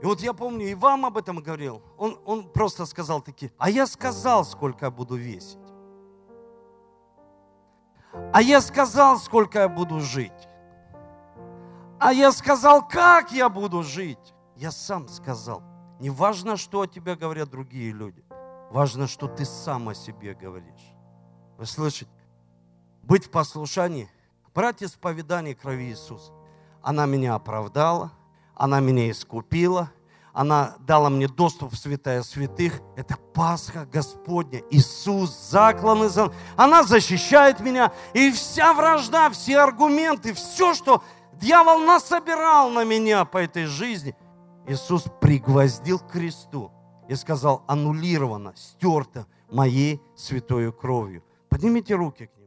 И 0.00 0.04
вот 0.04 0.20
я 0.20 0.32
помню, 0.32 0.68
и 0.68 0.74
вам 0.74 1.04
об 1.04 1.18
этом 1.18 1.40
говорил. 1.40 1.82
Он, 1.96 2.20
он 2.24 2.48
просто 2.48 2.86
сказал 2.86 3.20
такие, 3.20 3.50
а 3.58 3.68
я 3.68 3.84
сказал, 3.88 4.44
сколько 4.44 4.84
я 4.84 4.90
буду 4.92 5.16
весить. 5.16 5.58
А 8.32 8.40
я 8.40 8.60
сказал, 8.60 9.18
сколько 9.18 9.58
я 9.58 9.68
буду 9.68 9.98
жить. 9.98 10.47
А 11.98 12.12
я 12.12 12.30
сказал, 12.32 12.86
как 12.86 13.32
я 13.32 13.48
буду 13.48 13.82
жить? 13.82 14.34
Я 14.56 14.70
сам 14.70 15.08
сказал. 15.08 15.62
Не 16.00 16.10
важно, 16.10 16.56
что 16.56 16.82
о 16.82 16.86
тебе 16.86 17.16
говорят 17.16 17.50
другие 17.50 17.92
люди. 17.92 18.24
Важно, 18.70 19.08
что 19.08 19.26
ты 19.26 19.44
сам 19.44 19.88
о 19.88 19.94
себе 19.94 20.34
говоришь. 20.34 20.92
Вы 21.56 21.66
слышите? 21.66 22.10
Быть 23.02 23.26
в 23.26 23.30
послушании. 23.30 24.08
Брать 24.54 24.82
исповедание 24.82 25.54
крови 25.54 25.84
Иисуса. 25.90 26.32
Она 26.82 27.06
меня 27.06 27.34
оправдала, 27.34 28.12
она 28.54 28.80
меня 28.80 29.10
искупила, 29.10 29.90
она 30.32 30.76
дала 30.80 31.10
мне 31.10 31.26
доступ 31.26 31.72
в 31.72 31.76
святая 31.76 32.22
святых. 32.22 32.80
Это 32.96 33.16
Пасха 33.34 33.86
Господня. 33.86 34.62
Иисус 34.70 35.50
заклан 35.50 36.08
за... 36.08 36.32
Она 36.56 36.84
защищает 36.84 37.58
меня. 37.58 37.92
И 38.12 38.30
вся 38.30 38.72
вражда, 38.72 39.30
все 39.30 39.58
аргументы, 39.58 40.32
все, 40.34 40.74
что 40.74 41.02
Дьявол 41.40 41.78
насобирал 41.78 42.70
на 42.70 42.84
меня 42.84 43.24
по 43.24 43.38
этой 43.38 43.66
жизни. 43.66 44.16
Иисус 44.66 45.04
пригвоздил 45.20 46.00
к 46.00 46.10
кресту 46.10 46.72
и 47.08 47.14
сказал, 47.14 47.62
аннулировано, 47.68 48.52
стерто 48.56 49.26
моей 49.50 50.02
святой 50.16 50.72
кровью. 50.72 51.22
Поднимите 51.48 51.94
руки 51.94 52.26
к 52.26 52.37